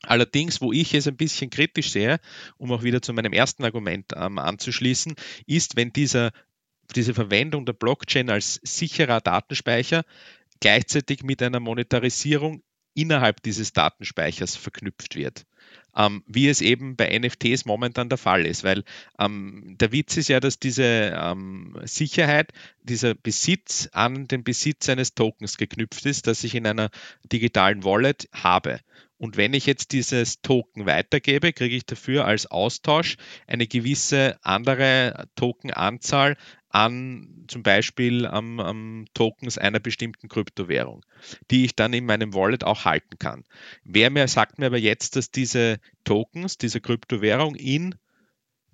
Allerdings, 0.03 0.61
wo 0.61 0.73
ich 0.73 0.95
es 0.95 1.07
ein 1.07 1.17
bisschen 1.17 1.51
kritisch 1.51 1.91
sehe, 1.91 2.21
um 2.57 2.73
auch 2.73 2.83
wieder 2.83 3.03
zu 3.03 3.13
meinem 3.13 3.33
ersten 3.33 3.65
Argument 3.65 4.07
ähm, 4.17 4.39
anzuschließen, 4.39 5.15
ist, 5.47 5.77
wenn 5.77 5.93
dieser, 5.93 6.33
diese 6.95 7.15
Verwendung 7.15 7.67
der 7.67 7.75
Blockchain 7.75 8.31
als 8.31 8.61
sicherer 8.63 9.21
Datenspeicher 9.21 10.05
gleichzeitig 10.61 11.23
mit 11.23 11.43
einer 11.43 11.61
Monetarisierung 11.61 12.63
innerhalb 12.95 13.43
dieses 13.43 13.73
Datenspeichers 13.73 14.57
verknüpft 14.57 15.17
wird. 15.17 15.47
Ähm, 15.97 16.23
wie 16.27 16.49
es 16.49 16.61
eben 16.61 16.95
bei 16.95 17.19
NFTs 17.19 17.65
momentan 17.65 18.09
der 18.09 18.19
Fall 18.19 18.47
ist, 18.47 18.63
weil 18.63 18.85
ähm, 19.19 19.77
der 19.81 19.91
Witz 19.91 20.17
ist 20.17 20.29
ja, 20.29 20.39
dass 20.39 20.61
diese 20.61 20.85
ähm, 20.85 21.77
Sicherheit, 21.83 22.53
dieser 22.83 23.15
Besitz 23.15 23.89
an 23.93 24.29
den 24.29 24.45
Besitz 24.45 24.89
eines 24.89 25.15
Tokens 25.15 25.57
geknüpft 25.57 26.07
ist, 26.07 26.29
das 26.29 26.45
ich 26.45 26.55
in 26.55 26.67
einer 26.67 26.91
digitalen 27.33 27.83
Wallet 27.83 28.29
habe. 28.33 28.81
Und 29.21 29.37
wenn 29.37 29.53
ich 29.53 29.67
jetzt 29.67 29.93
dieses 29.93 30.41
Token 30.41 30.87
weitergebe, 30.87 31.53
kriege 31.53 31.77
ich 31.77 31.85
dafür 31.85 32.25
als 32.25 32.47
Austausch 32.47 33.19
eine 33.47 33.67
gewisse 33.67 34.39
andere 34.43 35.29
Tokenanzahl 35.37 36.39
an 36.71 37.45
zum 37.47 37.63
Beispiel 37.63 38.25
am, 38.25 38.61
am, 38.61 39.05
Tokens 39.13 39.59
einer 39.59 39.79
bestimmten 39.79 40.29
Kryptowährung, 40.29 41.05
die 41.51 41.67
ich 41.67 41.77
dann 41.77 41.93
in 41.93 42.07
meinem 42.07 42.33
Wallet 42.33 42.65
auch 42.65 42.87
halten 42.87 43.19
kann. 43.19 43.45
Wer 43.85 44.09
mir 44.09 44.27
sagt 44.27 44.59
mir 44.59 44.67
aber 44.67 44.79
jetzt, 44.79 45.17
dass 45.17 45.31
diese 45.31 45.81
Tokens, 46.05 46.57
diese 46.57 46.81
Kryptowährung 46.81 47.57
in 47.57 47.97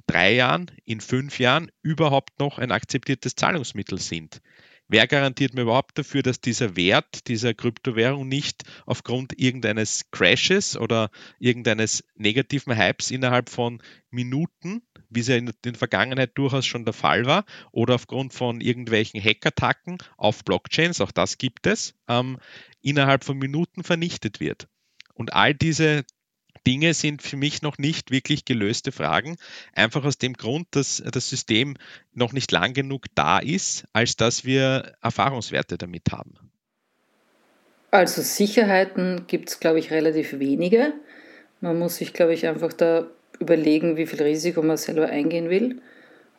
drei 0.07 0.33
Jahren, 0.33 0.71
in 0.85 1.01
fünf 1.01 1.41
Jahren 1.41 1.73
überhaupt 1.83 2.39
noch 2.39 2.59
ein 2.59 2.71
akzeptiertes 2.71 3.35
Zahlungsmittel 3.35 3.99
sind? 3.99 4.41
Wer 4.89 5.07
garantiert 5.07 5.55
mir 5.55 5.63
überhaupt 5.63 5.99
dafür, 5.99 6.23
dass 6.23 6.41
dieser 6.41 6.77
Wert 6.77 7.29
dieser 7.29 7.55
Kryptowährung 7.55 8.29
nicht 8.29 8.65
aufgrund 8.85 9.39
irgendeines 9.39 10.11
Crashes 10.11 10.77
oder 10.77 11.11
irgendeines 11.39 12.05
negativen 12.15 12.77
Hypes 12.77 13.11
innerhalb 13.11 13.51
von 13.51 13.83
Minuten, 14.11 14.83
wie 15.11 15.21
es 15.21 15.29
ja 15.29 15.37
in 15.37 15.53
der 15.65 15.75
Vergangenheit 15.75 16.37
durchaus 16.37 16.67
schon 16.67 16.85
der 16.85 16.95
Fall 16.95 17.27
war, 17.27 17.45
oder 17.73 17.95
aufgrund 17.97 18.33
von 18.33 18.61
irgendwelchen 18.61 19.23
Hackattacken 19.23 19.99
auf 20.17 20.45
Blockchains, 20.45 21.01
auch 21.01 21.13
das 21.13 21.39
gibt 21.39 21.67
es, 21.67 21.95
ähm, 22.09 22.39
innerhalb 22.81 23.25
von 23.25 23.39
Minuten 23.39 23.83
vernichtet 23.83 24.41
wird. 24.41 24.69
Und 25.15 25.33
all 25.33 25.55
diese 25.55 26.05
Dinge 26.67 26.95
sind 26.95 27.23
für 27.23 27.37
mich 27.37 27.63
noch 27.63 27.79
nicht 27.79 28.11
wirklich 28.11 28.45
gelöste 28.45 28.93
Fragen, 28.93 29.37
einfach 29.75 30.05
aus 30.05 30.19
dem 30.19 30.35
Grund, 30.35 30.69
dass 30.73 31.03
das 31.11 31.29
System 31.29 31.77
noch 32.15 32.33
nicht 32.33 32.53
lang 32.53 32.73
genug 32.75 33.07
da 33.15 33.39
ist, 33.39 33.85
als 33.93 34.17
dass 34.17 34.45
wir 34.45 34.93
Erfahrungswerte 35.03 35.79
damit 35.79 36.13
haben. 36.13 36.35
Also 37.91 38.23
Sicherheiten 38.23 39.25
gibt 39.27 39.49
es, 39.49 39.61
glaube 39.61 39.79
ich, 39.79 39.91
relativ 39.91 40.39
wenige. 40.39 40.93
Man 41.61 41.79
muss 41.79 41.97
sich, 41.97 42.13
glaube 42.13 42.35
ich, 42.35 42.47
einfach 42.47 42.73
da 42.73 43.07
überlegen, 43.39 43.97
wie 43.97 44.07
viel 44.07 44.23
Risiko 44.23 44.63
man 44.63 44.77
selber 44.77 45.09
eingehen 45.09 45.51
will. 45.51 45.81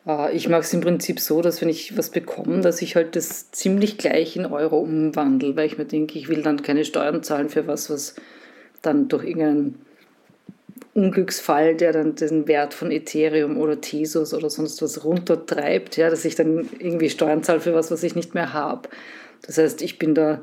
Äh, 0.06 0.36
ich 0.36 0.48
mache 0.48 0.62
es 0.62 0.72
im 0.72 0.80
Prinzip 0.80 1.20
so, 1.20 1.42
dass 1.42 1.60
wenn 1.60 1.68
ich 1.68 1.96
was 1.96 2.10
bekomme, 2.10 2.60
dass 2.60 2.82
ich 2.82 2.96
halt 2.96 3.16
das 3.16 3.50
ziemlich 3.50 3.98
gleich 3.98 4.36
in 4.36 4.46
Euro 4.46 4.78
umwandle, 4.78 5.56
weil 5.56 5.66
ich 5.66 5.78
mir 5.78 5.84
denke, 5.84 6.18
ich 6.18 6.28
will 6.28 6.42
dann 6.42 6.62
keine 6.62 6.84
Steuern 6.84 7.22
zahlen 7.22 7.48
für 7.48 7.66
was, 7.66 7.90
was 7.90 8.14
dann 8.82 9.08
durch 9.08 9.24
irgendeinen 9.24 9.80
Unglücksfall, 10.98 11.76
der 11.76 11.92
dann 11.92 12.16
den 12.16 12.48
Wert 12.48 12.74
von 12.74 12.90
Ethereum 12.90 13.56
oder 13.56 13.80
Tesos 13.80 14.34
oder 14.34 14.50
sonst 14.50 14.82
was 14.82 15.04
runtertreibt, 15.04 15.96
ja, 15.96 16.10
dass 16.10 16.24
ich 16.24 16.34
dann 16.34 16.68
irgendwie 16.80 17.08
Steuern 17.08 17.44
zahle 17.44 17.60
für 17.60 17.72
was, 17.72 17.92
was 17.92 18.02
ich 18.02 18.16
nicht 18.16 18.34
mehr 18.34 18.52
habe. 18.52 18.88
Das 19.42 19.58
heißt, 19.58 19.80
ich 19.82 20.00
bin 20.00 20.16
da 20.16 20.42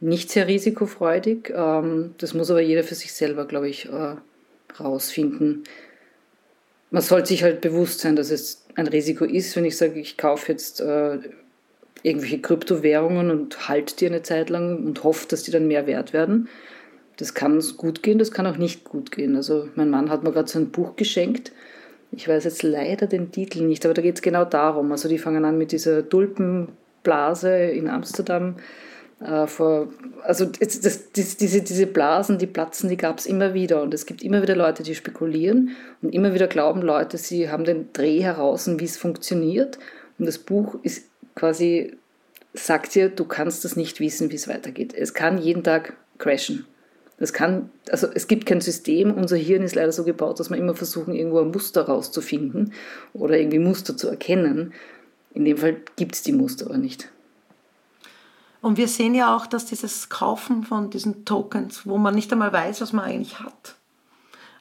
nicht 0.00 0.30
sehr 0.30 0.46
risikofreudig. 0.46 1.52
Ähm, 1.56 2.14
das 2.18 2.34
muss 2.34 2.50
aber 2.50 2.60
jeder 2.60 2.84
für 2.84 2.94
sich 2.94 3.14
selber, 3.14 3.46
glaube 3.46 3.70
ich, 3.70 3.86
äh, 3.86 4.16
rausfinden. 4.78 5.64
Man 6.90 7.02
sollte 7.02 7.28
sich 7.28 7.42
halt 7.42 7.62
bewusst 7.62 8.00
sein, 8.00 8.14
dass 8.14 8.30
es 8.30 8.66
ein 8.74 8.86
Risiko 8.86 9.24
ist, 9.24 9.56
wenn 9.56 9.64
ich 9.64 9.78
sage, 9.78 9.98
ich 9.98 10.18
kaufe 10.18 10.52
jetzt 10.52 10.82
äh, 10.82 11.18
irgendwelche 12.02 12.42
Kryptowährungen 12.42 13.30
und 13.30 13.68
halte 13.68 13.96
die 13.96 14.06
eine 14.06 14.22
Zeit 14.22 14.50
lang 14.50 14.84
und 14.84 15.02
hoffe, 15.02 15.26
dass 15.28 15.44
die 15.44 15.50
dann 15.50 15.66
mehr 15.66 15.86
wert 15.86 16.12
werden 16.12 16.48
das 17.16 17.34
kann 17.34 17.62
gut 17.76 18.02
gehen, 18.02 18.18
das 18.18 18.32
kann 18.32 18.46
auch 18.46 18.56
nicht 18.56 18.84
gut 18.84 19.10
gehen. 19.10 19.36
Also 19.36 19.68
mein 19.74 19.90
Mann 19.90 20.10
hat 20.10 20.24
mir 20.24 20.32
gerade 20.32 20.48
so 20.48 20.58
ein 20.58 20.70
Buch 20.70 20.96
geschenkt. 20.96 21.52
Ich 22.10 22.28
weiß 22.28 22.44
jetzt 22.44 22.62
leider 22.62 23.06
den 23.06 23.32
Titel 23.32 23.62
nicht, 23.62 23.84
aber 23.84 23.94
da 23.94 24.02
geht 24.02 24.16
es 24.16 24.22
genau 24.22 24.44
darum. 24.44 24.92
Also 24.92 25.08
die 25.08 25.18
fangen 25.18 25.44
an 25.44 25.58
mit 25.58 25.72
dieser 25.72 26.08
Tulpenblase 26.08 27.56
in 27.56 27.88
Amsterdam. 27.88 28.56
Äh, 29.20 29.46
also 30.22 30.46
diese 30.46 31.86
Blasen, 31.86 32.38
die 32.38 32.46
platzen, 32.46 32.88
die 32.88 32.96
gab 32.96 33.18
es 33.18 33.26
immer 33.26 33.54
wieder. 33.54 33.82
Und 33.82 33.94
es 33.94 34.06
gibt 34.06 34.22
immer 34.22 34.42
wieder 34.42 34.56
Leute, 34.56 34.82
die 34.82 34.94
spekulieren 34.94 35.70
und 36.02 36.14
immer 36.14 36.34
wieder 36.34 36.46
glauben 36.46 36.82
Leute, 36.82 37.18
sie 37.18 37.50
haben 37.50 37.64
den 37.64 37.92
Dreh 37.92 38.20
heraus, 38.20 38.68
wie 38.68 38.84
es 38.84 38.96
funktioniert. 38.96 39.78
Und 40.18 40.26
das 40.26 40.38
Buch 40.38 40.76
ist 40.82 41.08
quasi, 41.34 41.96
sagt 42.52 42.94
dir, 42.94 43.08
du 43.08 43.24
kannst 43.24 43.64
das 43.64 43.76
nicht 43.76 44.00
wissen, 44.00 44.30
wie 44.30 44.36
es 44.36 44.48
weitergeht. 44.48 44.94
Es 44.94 45.14
kann 45.14 45.38
jeden 45.38 45.64
Tag 45.64 45.94
crashen. 46.18 46.66
Das 47.18 47.32
kann, 47.32 47.70
also 47.90 48.08
es 48.12 48.26
gibt 48.26 48.46
kein 48.46 48.60
System, 48.60 49.14
unser 49.14 49.36
Hirn 49.36 49.62
ist 49.62 49.76
leider 49.76 49.92
so 49.92 50.04
gebaut, 50.04 50.40
dass 50.40 50.50
wir 50.50 50.56
immer 50.56 50.74
versuchen, 50.74 51.14
irgendwo 51.14 51.40
ein 51.40 51.50
Muster 51.50 51.86
rauszufinden 51.86 52.72
oder 53.12 53.38
irgendwie 53.38 53.60
Muster 53.60 53.96
zu 53.96 54.08
erkennen. 54.08 54.72
In 55.32 55.44
dem 55.44 55.58
Fall 55.58 55.76
gibt 55.96 56.16
es 56.16 56.22
die 56.22 56.32
Muster 56.32 56.66
aber 56.66 56.78
nicht. 56.78 57.08
Und 58.60 58.78
wir 58.78 58.88
sehen 58.88 59.14
ja 59.14 59.36
auch, 59.36 59.46
dass 59.46 59.66
dieses 59.66 60.08
Kaufen 60.08 60.64
von 60.64 60.90
diesen 60.90 61.24
Tokens, 61.24 61.86
wo 61.86 61.98
man 61.98 62.14
nicht 62.14 62.32
einmal 62.32 62.52
weiß, 62.52 62.80
was 62.80 62.92
man 62.92 63.04
eigentlich 63.04 63.38
hat, 63.38 63.76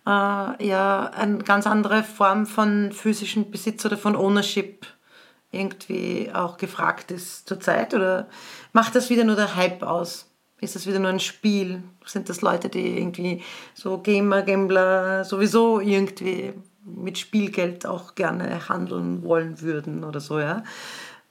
äh, 0.06 0.68
ja 0.68 1.10
eine 1.16 1.40
ganz 1.40 1.66
andere 1.66 2.04
Form 2.04 2.46
von 2.46 2.92
physischem 2.92 3.50
Besitz 3.50 3.86
oder 3.86 3.98
von 3.98 4.16
Ownership 4.16 4.86
irgendwie 5.54 6.30
auch 6.34 6.58
gefragt 6.58 7.12
ist 7.12 7.48
zurzeit? 7.48 7.94
Oder 7.94 8.28
macht 8.74 8.96
das 8.96 9.10
wieder 9.10 9.24
nur 9.24 9.36
der 9.36 9.56
Hype 9.56 9.84
aus? 9.84 10.33
Ist 10.64 10.76
das 10.76 10.88
wieder 10.88 11.00
nur 11.00 11.10
ein 11.10 11.20
Spiel? 11.20 11.84
Sind 12.06 12.30
das 12.30 12.42
Leute, 12.42 12.70
die 12.70 12.98
irgendwie 12.98 13.42
so 13.74 13.98
Gamer, 13.98 14.42
Gambler 14.42 15.24
sowieso 15.26 15.80
irgendwie 15.80 16.54
mit 16.86 17.18
Spielgeld 17.18 17.86
auch 17.86 18.16
gerne 18.16 18.68
handeln 18.70 19.24
wollen 19.24 19.62
würden 19.62 20.04
oder 20.04 20.20
so, 20.20 20.40
ja? 20.40 20.64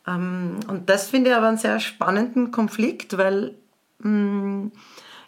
Ähm, 0.07 0.61
und 0.69 0.89
das 0.89 1.09
finde 1.09 1.31
ich 1.31 1.37
aber 1.37 1.49
einen 1.49 1.59
sehr 1.59 1.81
spannenden 1.81 2.51
Konflikt, 2.51 3.17
weil 3.19 3.55
mm, 4.01 4.69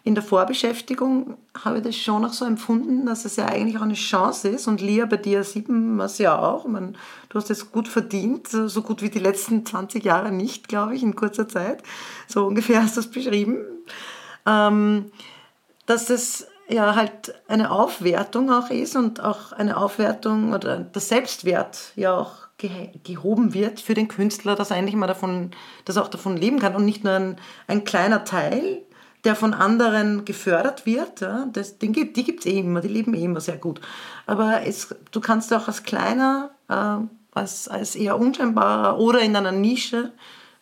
in 0.05 0.13
der 0.13 0.23
Vorbeschäftigung 0.23 1.35
habe 1.63 1.77
ich 1.77 1.83
das 1.83 1.95
schon 1.95 2.21
noch 2.21 2.31
so 2.31 2.45
empfunden, 2.45 3.07
dass 3.07 3.25
es 3.25 3.37
ja 3.37 3.47
eigentlich 3.47 3.77
auch 3.77 3.81
eine 3.81 3.95
Chance 3.95 4.49
ist. 4.49 4.67
Und 4.67 4.79
Lia, 4.79 5.07
bei 5.07 5.17
dir 5.17 5.43
sieht 5.43 5.67
man 5.67 5.99
es 5.99 6.19
ja 6.19 6.37
auch. 6.37 6.67
meine, 6.67 6.93
du 7.29 7.39
hast 7.39 7.49
es 7.49 7.71
gut 7.71 7.87
verdient, 7.87 8.47
so 8.47 8.83
gut 8.83 9.01
wie 9.01 9.09
die 9.09 9.19
letzten 9.19 9.65
20 9.65 10.05
Jahre 10.05 10.31
nicht, 10.31 10.67
glaube 10.67 10.95
ich, 10.95 11.01
in 11.01 11.15
kurzer 11.15 11.47
Zeit. 11.47 11.81
So 12.27 12.45
ungefähr 12.45 12.83
hast 12.83 12.97
du 12.97 12.99
es 12.99 13.09
beschrieben. 13.09 13.57
Ähm, 14.45 15.11
dass 15.87 16.05
das 16.05 16.45
ja 16.69 16.95
halt 16.95 17.33
eine 17.47 17.71
Aufwertung 17.71 18.51
auch 18.51 18.69
ist 18.69 18.95
und 18.95 19.21
auch 19.21 19.53
eine 19.53 19.75
Aufwertung 19.75 20.53
oder 20.53 20.77
der 20.77 21.01
Selbstwert 21.01 21.93
ja 21.95 22.15
auch 22.15 22.45
gehoben 23.03 23.53
wird 23.53 23.81
für 23.81 23.95
den 23.95 24.07
Künstler, 24.07 24.55
dass 24.55 24.69
er 24.69 24.77
eigentlich 24.77 24.95
mal 24.95 25.07
davon, 25.07 25.51
dass 25.83 25.95
er 25.95 26.03
auch 26.03 26.09
davon 26.09 26.37
leben 26.37 26.59
kann 26.59 26.75
und 26.75 26.85
nicht 26.85 27.03
nur 27.03 27.13
ein, 27.13 27.37
ein 27.67 27.83
kleiner 27.83 28.23
Teil, 28.23 28.83
der 29.25 29.35
von 29.35 29.53
anderen 29.53 30.23
gefördert 30.25 30.85
wird, 30.85 31.21
ja, 31.21 31.47
das, 31.51 31.77
den 31.77 31.91
gibt, 31.91 32.15
die 32.15 32.23
gibt 32.23 32.41
es 32.41 32.45
eh 32.45 32.59
immer, 32.59 32.81
die 32.81 32.87
leben 32.87 33.13
eh 33.13 33.23
immer 33.23 33.41
sehr 33.41 33.57
gut. 33.57 33.81
Aber 34.25 34.61
es, 34.65 34.95
du 35.11 35.19
kannst 35.19 35.53
auch 35.53 35.67
als 35.67 35.83
kleiner, 35.83 36.51
äh, 36.69 36.97
als, 37.33 37.67
als 37.67 37.95
eher 37.95 38.19
unscheinbarer 38.19 38.99
oder 38.99 39.19
in 39.19 39.35
einer 39.35 39.51
Nische 39.51 40.11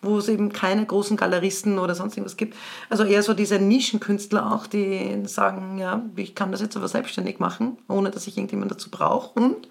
wo 0.03 0.18
es 0.18 0.28
eben 0.28 0.51
keine 0.51 0.86
großen 0.86 1.18
Galeristen 1.18 1.80
oder 1.80 1.95
sonst 1.95 2.16
irgendwas 2.16 2.38
gibt. 2.38 2.55
Also 2.89 3.05
eher 3.05 3.24
so 3.24 3.34
diese 3.34 3.57
Nischenkünstler 3.57 4.53
auch, 4.53 4.68
die 4.68 5.24
sagen, 5.26 5.78
ja, 5.78 6.03
ich 6.16 6.36
kann 6.36 6.51
das 6.51 6.61
jetzt 6.61 6.76
aber 6.76 6.88
selbstständig 6.88 7.39
machen, 7.39 7.78
ohne 7.88 8.11
dass 8.11 8.28
ich 8.28 8.38
irgendjemand 8.38 8.72
dazu 8.72 8.91
brauche 8.91 9.39
und 9.39 9.70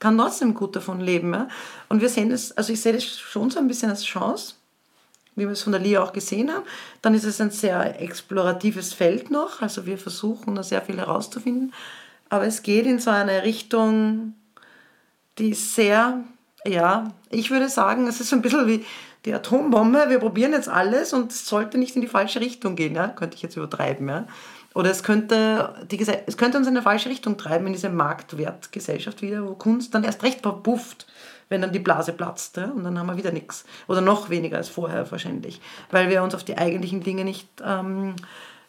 kann 0.00 0.18
trotzdem 0.18 0.54
gut 0.54 0.76
davon 0.76 1.00
leben. 1.00 1.32
Ja? 1.32 1.48
Und 1.88 2.00
wir 2.00 2.08
sehen 2.08 2.30
das, 2.30 2.52
also 2.52 2.72
ich 2.72 2.80
sehe 2.80 2.92
das 2.92 3.04
schon 3.04 3.50
so 3.50 3.58
ein 3.60 3.68
bisschen 3.68 3.90
als 3.90 4.04
Chance, 4.04 4.54
wie 5.36 5.44
wir 5.44 5.52
es 5.52 5.62
von 5.62 5.72
der 5.72 5.80
Lia 5.80 6.02
auch 6.02 6.12
gesehen 6.12 6.52
haben. 6.52 6.64
Dann 7.02 7.14
ist 7.14 7.24
es 7.24 7.40
ein 7.40 7.50
sehr 7.50 8.00
exploratives 8.00 8.92
Feld 8.92 9.30
noch, 9.30 9.62
also 9.62 9.86
wir 9.86 9.98
versuchen 9.98 10.54
da 10.54 10.62
sehr 10.62 10.82
viel 10.82 10.96
herauszufinden. 10.96 11.72
Aber 12.28 12.46
es 12.46 12.62
geht 12.62 12.86
in 12.86 12.98
so 12.98 13.10
eine 13.10 13.44
Richtung, 13.44 14.34
die 15.38 15.54
sehr, 15.54 16.24
ja, 16.64 17.12
ich 17.30 17.50
würde 17.50 17.68
sagen, 17.68 18.06
es 18.06 18.20
ist 18.20 18.30
so 18.30 18.36
ein 18.36 18.42
bisschen 18.42 18.66
wie 18.66 18.84
die 19.24 19.32
Atombombe. 19.32 20.06
Wir 20.08 20.18
probieren 20.18 20.52
jetzt 20.52 20.68
alles 20.68 21.12
und 21.12 21.32
es 21.32 21.46
sollte 21.46 21.78
nicht 21.78 21.96
in 21.96 22.02
die 22.02 22.08
falsche 22.08 22.40
Richtung 22.40 22.76
gehen, 22.76 22.94
ja? 22.94 23.08
könnte 23.08 23.36
ich 23.36 23.42
jetzt 23.42 23.56
übertreiben. 23.56 24.08
Ja? 24.08 24.26
Oder 24.74 24.90
es 24.90 25.02
könnte, 25.02 25.74
die, 25.90 26.00
es 26.00 26.36
könnte 26.36 26.58
uns 26.58 26.66
in 26.66 26.74
eine 26.74 26.82
falsche 26.82 27.08
Richtung 27.08 27.38
treiben, 27.38 27.66
in 27.66 27.72
diese 27.72 27.90
Marktwertgesellschaft 27.90 29.22
wieder, 29.22 29.46
wo 29.46 29.54
Kunst 29.54 29.94
dann 29.94 30.04
erst 30.04 30.22
recht 30.22 30.42
verpufft 30.42 31.06
wenn 31.48 31.60
dann 31.60 31.72
die 31.72 31.78
Blase 31.78 32.12
platzt. 32.12 32.58
Und 32.58 32.84
dann 32.84 32.98
haben 32.98 33.06
wir 33.06 33.16
wieder 33.16 33.32
nichts. 33.32 33.64
Oder 33.86 34.00
noch 34.00 34.30
weniger 34.30 34.56
als 34.56 34.68
vorher 34.68 35.10
wahrscheinlich. 35.10 35.60
Weil 35.90 36.08
wir 36.10 36.22
uns 36.22 36.34
auf 36.34 36.44
die 36.44 36.58
eigentlichen 36.58 37.02
Dinge 37.02 37.24
nicht 37.24 37.48
ähm, 37.64 38.16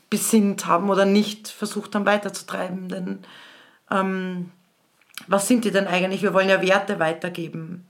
besinnt 0.09 0.65
haben 0.65 0.89
oder 0.89 1.05
nicht 1.05 1.47
versucht 1.47 1.95
haben 1.95 2.05
weiterzutreiben. 2.05 2.89
Denn 2.89 3.19
ähm, 3.91 4.51
was 5.27 5.47
sind 5.47 5.65
die 5.65 5.71
denn 5.71 5.87
eigentlich? 5.87 6.21
Wir 6.21 6.33
wollen 6.33 6.49
ja 6.49 6.61
Werte 6.61 6.99
weitergeben. 6.99 7.85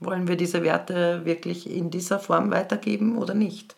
Wollen 0.00 0.28
wir 0.28 0.36
diese 0.36 0.62
Werte 0.62 1.24
wirklich 1.24 1.68
in 1.70 1.90
dieser 1.90 2.18
Form 2.18 2.50
weitergeben 2.50 3.18
oder 3.18 3.34
nicht? 3.34 3.76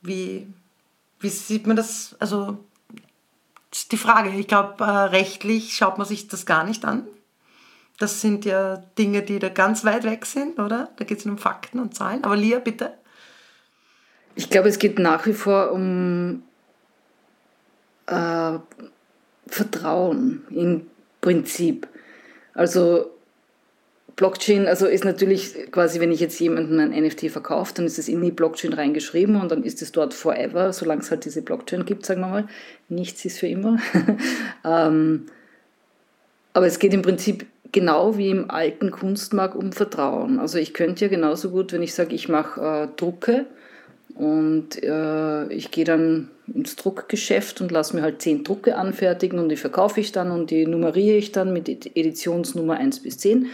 Wie, 0.00 0.46
wie 1.20 1.28
sieht 1.28 1.66
man 1.66 1.76
das? 1.76 2.16
Also, 2.18 2.58
das 3.70 3.80
ist 3.80 3.92
die 3.92 3.98
Frage. 3.98 4.30
Ich 4.30 4.48
glaube, 4.48 4.82
äh, 4.82 4.88
rechtlich 4.88 5.76
schaut 5.76 5.98
man 5.98 6.06
sich 6.06 6.28
das 6.28 6.46
gar 6.46 6.64
nicht 6.64 6.84
an. 6.86 7.06
Das 8.00 8.22
sind 8.22 8.46
ja 8.46 8.82
Dinge, 8.96 9.20
die 9.20 9.38
da 9.38 9.50
ganz 9.50 9.84
weit 9.84 10.04
weg 10.04 10.24
sind, 10.24 10.58
oder? 10.58 10.88
Da 10.96 11.04
geht 11.04 11.18
es 11.18 11.26
um 11.26 11.36
Fakten 11.36 11.78
und 11.78 11.94
Zahlen. 11.94 12.24
Aber 12.24 12.34
Lia, 12.34 12.58
bitte. 12.58 12.94
Ich 14.34 14.48
glaube, 14.48 14.70
es 14.70 14.78
geht 14.78 14.98
nach 14.98 15.26
wie 15.26 15.34
vor 15.34 15.70
um 15.70 16.42
äh, 18.06 18.58
Vertrauen 19.46 20.44
im 20.48 20.86
Prinzip. 21.20 21.88
Also 22.54 23.10
Blockchain, 24.16 24.66
also 24.66 24.86
ist 24.86 25.04
natürlich 25.04 25.70
quasi, 25.70 26.00
wenn 26.00 26.10
ich 26.10 26.20
jetzt 26.20 26.40
jemandem 26.40 26.78
ein 26.78 27.04
NFT 27.04 27.30
verkaufe, 27.30 27.74
dann 27.74 27.84
ist 27.84 27.98
es 27.98 28.08
in 28.08 28.22
die 28.22 28.30
Blockchain 28.30 28.72
reingeschrieben 28.72 29.36
und 29.36 29.52
dann 29.52 29.62
ist 29.62 29.82
es 29.82 29.92
dort 29.92 30.14
forever, 30.14 30.72
solange 30.72 31.02
es 31.02 31.10
halt 31.10 31.26
diese 31.26 31.42
Blockchain 31.42 31.84
gibt, 31.84 32.06
sagen 32.06 32.22
wir 32.22 32.28
mal. 32.28 32.48
Nichts 32.88 33.26
ist 33.26 33.40
für 33.40 33.48
immer. 33.48 33.78
ähm, 34.64 35.26
aber 36.54 36.66
es 36.66 36.78
geht 36.78 36.94
im 36.94 37.02
Prinzip 37.02 37.44
genau 37.72 38.16
wie 38.16 38.30
im 38.30 38.50
alten 38.50 38.90
Kunstmarkt 38.90 39.56
um 39.56 39.72
Vertrauen. 39.72 40.38
Also 40.38 40.58
ich 40.58 40.74
könnte 40.74 41.04
ja 41.04 41.08
genauso 41.08 41.50
gut, 41.50 41.72
wenn 41.72 41.82
ich 41.82 41.94
sage, 41.94 42.14
ich 42.14 42.28
mache 42.28 42.60
äh, 42.60 42.88
Drucke 42.96 43.46
und 44.14 44.82
äh, 44.82 45.52
ich 45.52 45.70
gehe 45.70 45.84
dann 45.84 46.28
ins 46.52 46.76
Druckgeschäft 46.76 47.60
und 47.60 47.70
lasse 47.70 47.94
mir 47.96 48.02
halt 48.02 48.20
zehn 48.20 48.44
Drucke 48.44 48.76
anfertigen 48.76 49.38
und 49.38 49.48
die 49.48 49.56
verkaufe 49.56 50.00
ich 50.00 50.12
dann 50.12 50.30
und 50.30 50.50
die 50.50 50.66
nummeriere 50.66 51.16
ich 51.16 51.32
dann 51.32 51.52
mit 51.52 51.68
Editionsnummer 51.68 52.74
1 52.74 53.00
bis 53.00 53.18
10 53.18 53.46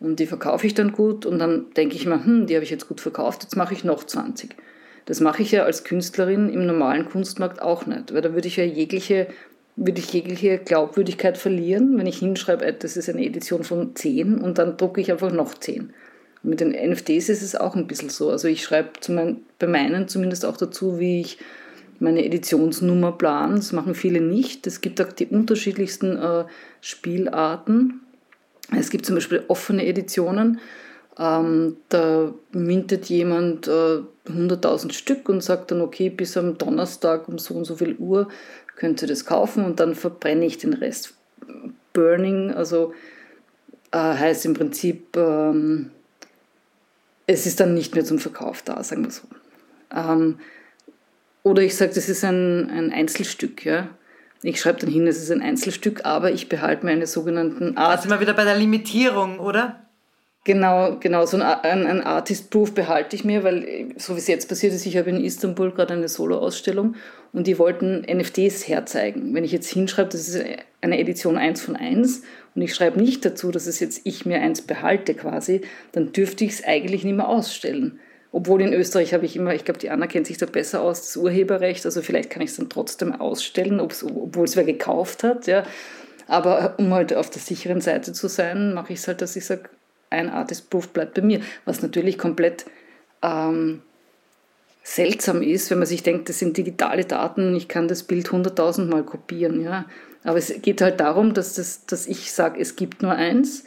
und 0.00 0.18
die 0.18 0.26
verkaufe 0.26 0.66
ich 0.66 0.74
dann 0.74 0.92
gut 0.92 1.26
und 1.26 1.38
dann 1.38 1.66
denke 1.76 1.96
ich 1.96 2.06
mir, 2.06 2.24
hm, 2.24 2.46
die 2.46 2.54
habe 2.54 2.64
ich 2.64 2.70
jetzt 2.70 2.88
gut 2.88 3.00
verkauft, 3.00 3.42
jetzt 3.42 3.56
mache 3.56 3.74
ich 3.74 3.84
noch 3.84 4.04
20. 4.04 4.56
Das 5.04 5.20
mache 5.20 5.42
ich 5.42 5.50
ja 5.50 5.64
als 5.64 5.84
Künstlerin 5.84 6.48
im 6.48 6.66
normalen 6.66 7.08
Kunstmarkt 7.08 7.60
auch 7.60 7.86
nicht, 7.86 8.14
weil 8.14 8.22
da 8.22 8.32
würde 8.32 8.48
ich 8.48 8.56
ja 8.56 8.64
jegliche 8.64 9.26
würde 9.82 10.00
ich 10.00 10.12
jegliche 10.12 10.58
Glaubwürdigkeit 10.58 11.38
verlieren, 11.38 11.96
wenn 11.96 12.06
ich 12.06 12.18
hinschreibe, 12.18 12.66
äh, 12.66 12.74
das 12.78 12.96
ist 12.98 13.08
eine 13.08 13.24
Edition 13.24 13.64
von 13.64 13.96
10 13.96 14.38
und 14.38 14.58
dann 14.58 14.76
drucke 14.76 15.00
ich 15.00 15.10
einfach 15.10 15.32
noch 15.32 15.54
10. 15.54 15.92
mit 16.42 16.60
den 16.60 16.70
NFTs 16.70 17.30
ist 17.30 17.42
es 17.42 17.56
auch 17.56 17.74
ein 17.74 17.86
bisschen 17.86 18.10
so. 18.10 18.30
Also 18.30 18.46
ich 18.46 18.62
schreibe 18.62 18.90
mein, 19.08 19.38
bei 19.58 19.66
meinen 19.66 20.06
zumindest 20.06 20.44
auch 20.44 20.58
dazu, 20.58 20.98
wie 20.98 21.22
ich 21.22 21.38
meine 21.98 22.24
Editionsnummer 22.24 23.12
plan. 23.12 23.56
Das 23.56 23.72
machen 23.72 23.94
viele 23.94 24.20
nicht. 24.20 24.66
Es 24.66 24.82
gibt 24.82 25.00
auch 25.00 25.12
die 25.12 25.26
unterschiedlichsten 25.26 26.16
äh, 26.16 26.44
Spielarten. 26.82 28.00
Es 28.76 28.90
gibt 28.90 29.06
zum 29.06 29.14
Beispiel 29.14 29.44
offene 29.48 29.86
Editionen. 29.86 30.60
Ähm, 31.18 31.76
da 31.88 32.32
mintet 32.52 33.06
jemand 33.06 33.66
äh, 33.66 34.00
100.000 34.28 34.92
Stück 34.92 35.28
und 35.28 35.42
sagt 35.42 35.70
dann, 35.70 35.80
okay, 35.80 36.10
bis 36.10 36.36
am 36.36 36.56
Donnerstag 36.56 37.28
um 37.28 37.38
so 37.38 37.54
und 37.54 37.64
so 37.64 37.76
viel 37.76 37.96
Uhr 37.96 38.28
könnt 38.80 39.02
ihr 39.02 39.08
das 39.08 39.26
kaufen 39.26 39.62
und 39.66 39.78
dann 39.78 39.94
verbrenne 39.94 40.46
ich 40.46 40.56
den 40.56 40.72
Rest. 40.72 41.12
Burning, 41.92 42.50
also 42.50 42.94
äh, 43.92 43.98
heißt 43.98 44.46
im 44.46 44.54
Prinzip, 44.54 45.14
ähm, 45.18 45.90
es 47.26 47.44
ist 47.44 47.60
dann 47.60 47.74
nicht 47.74 47.94
mehr 47.94 48.06
zum 48.06 48.18
Verkauf 48.18 48.62
da, 48.62 48.82
sagen 48.82 49.04
wir 49.04 49.10
so. 49.10 49.24
Ähm, 49.94 50.38
oder 51.42 51.62
ich 51.62 51.76
sage, 51.76 51.92
das 51.94 52.08
ist 52.08 52.24
ein, 52.24 52.70
ein 52.70 52.90
Einzelstück. 52.90 53.66
Ja? 53.66 53.90
Ich 54.42 54.58
schreibe 54.58 54.80
dann 54.80 54.90
hin, 54.90 55.06
es 55.06 55.22
ist 55.22 55.30
ein 55.30 55.42
Einzelstück, 55.42 56.06
aber 56.06 56.32
ich 56.32 56.48
behalte 56.48 56.86
meine 56.86 57.06
sogenannten 57.06 57.76
Art. 57.76 57.98
Da 57.98 58.00
sind 58.00 58.10
wir 58.10 58.20
wieder 58.20 58.34
bei 58.34 58.44
der 58.44 58.56
Limitierung, 58.56 59.40
oder? 59.40 59.84
Genau, 60.44 60.96
genau. 60.98 61.26
So 61.26 61.36
ein, 61.36 61.86
ein 61.86 62.00
Artist 62.00 62.50
Proof 62.50 62.72
behalte 62.72 63.14
ich 63.14 63.24
mir, 63.24 63.44
weil 63.44 63.90
so 63.98 64.14
wie 64.14 64.18
es 64.18 64.26
jetzt 64.26 64.48
passiert 64.48 64.72
ist, 64.72 64.86
ich 64.86 64.96
habe 64.96 65.10
in 65.10 65.22
Istanbul 65.22 65.70
gerade 65.70 65.92
eine 65.92 66.08
Solo-Ausstellung 66.08 66.94
und 67.32 67.46
die 67.46 67.58
wollten 67.58 68.06
NFTs 68.10 68.66
herzeigen. 68.66 69.34
Wenn 69.34 69.44
ich 69.44 69.52
jetzt 69.52 69.68
hinschreibe, 69.68 70.08
das 70.08 70.28
ist 70.28 70.42
eine 70.80 70.98
Edition 70.98 71.36
1 71.36 71.60
von 71.60 71.76
1 71.76 72.22
und 72.54 72.62
ich 72.62 72.74
schreibe 72.74 72.98
nicht 72.98 73.22
dazu, 73.24 73.50
dass 73.50 73.66
es 73.66 73.80
jetzt 73.80 74.00
ich 74.04 74.24
mir 74.24 74.40
eins 74.40 74.62
behalte 74.62 75.14
quasi, 75.14 75.60
dann 75.92 76.12
dürfte 76.12 76.44
ich 76.44 76.52
es 76.52 76.64
eigentlich 76.64 77.04
nicht 77.04 77.16
mehr 77.16 77.28
ausstellen. 77.28 78.00
Obwohl 78.32 78.62
in 78.62 78.72
Österreich 78.72 79.12
habe 79.12 79.26
ich 79.26 79.36
immer, 79.36 79.54
ich 79.54 79.64
glaube, 79.64 79.80
die 79.80 79.90
Anna 79.90 80.06
kennt 80.06 80.26
sich 80.26 80.38
da 80.38 80.46
besser 80.46 80.80
aus, 80.80 81.02
das 81.02 81.16
Urheberrecht, 81.16 81.84
also 81.84 82.00
vielleicht 82.00 82.30
kann 82.30 82.42
ich 82.42 82.50
es 82.50 82.56
dann 82.56 82.70
trotzdem 82.70 83.12
ausstellen, 83.12 83.78
obwohl 83.78 84.44
es 84.44 84.56
wer 84.56 84.64
gekauft 84.64 85.22
hat. 85.22 85.46
Ja. 85.46 85.64
Aber 86.28 86.76
um 86.78 86.94
halt 86.94 87.12
auf 87.12 87.28
der 87.28 87.42
sicheren 87.42 87.80
Seite 87.80 88.12
zu 88.12 88.28
sein, 88.28 88.72
mache 88.72 88.92
ich 88.92 89.00
es 89.00 89.08
halt, 89.08 89.20
dass 89.20 89.36
ich 89.36 89.44
sage, 89.44 89.68
ein 90.10 90.28
Artist 90.28 90.70
Proof 90.70 90.88
bleibt 90.88 91.14
bei 91.14 91.22
mir. 91.22 91.40
Was 91.64 91.82
natürlich 91.82 92.18
komplett 92.18 92.66
ähm, 93.22 93.82
seltsam 94.82 95.42
ist, 95.42 95.70
wenn 95.70 95.78
man 95.78 95.86
sich 95.86 96.02
denkt, 96.02 96.28
das 96.28 96.38
sind 96.38 96.56
digitale 96.56 97.04
Daten, 97.04 97.54
ich 97.54 97.68
kann 97.68 97.88
das 97.88 98.02
Bild 98.02 98.30
hunderttausendmal 98.32 99.04
kopieren. 99.04 99.62
Ja. 99.62 99.86
Aber 100.24 100.38
es 100.38 100.52
geht 100.62 100.82
halt 100.82 101.00
darum, 101.00 101.34
dass, 101.34 101.54
das, 101.54 101.86
dass 101.86 102.06
ich 102.06 102.32
sage, 102.32 102.60
es 102.60 102.76
gibt 102.76 103.02
nur 103.02 103.12
eins, 103.12 103.64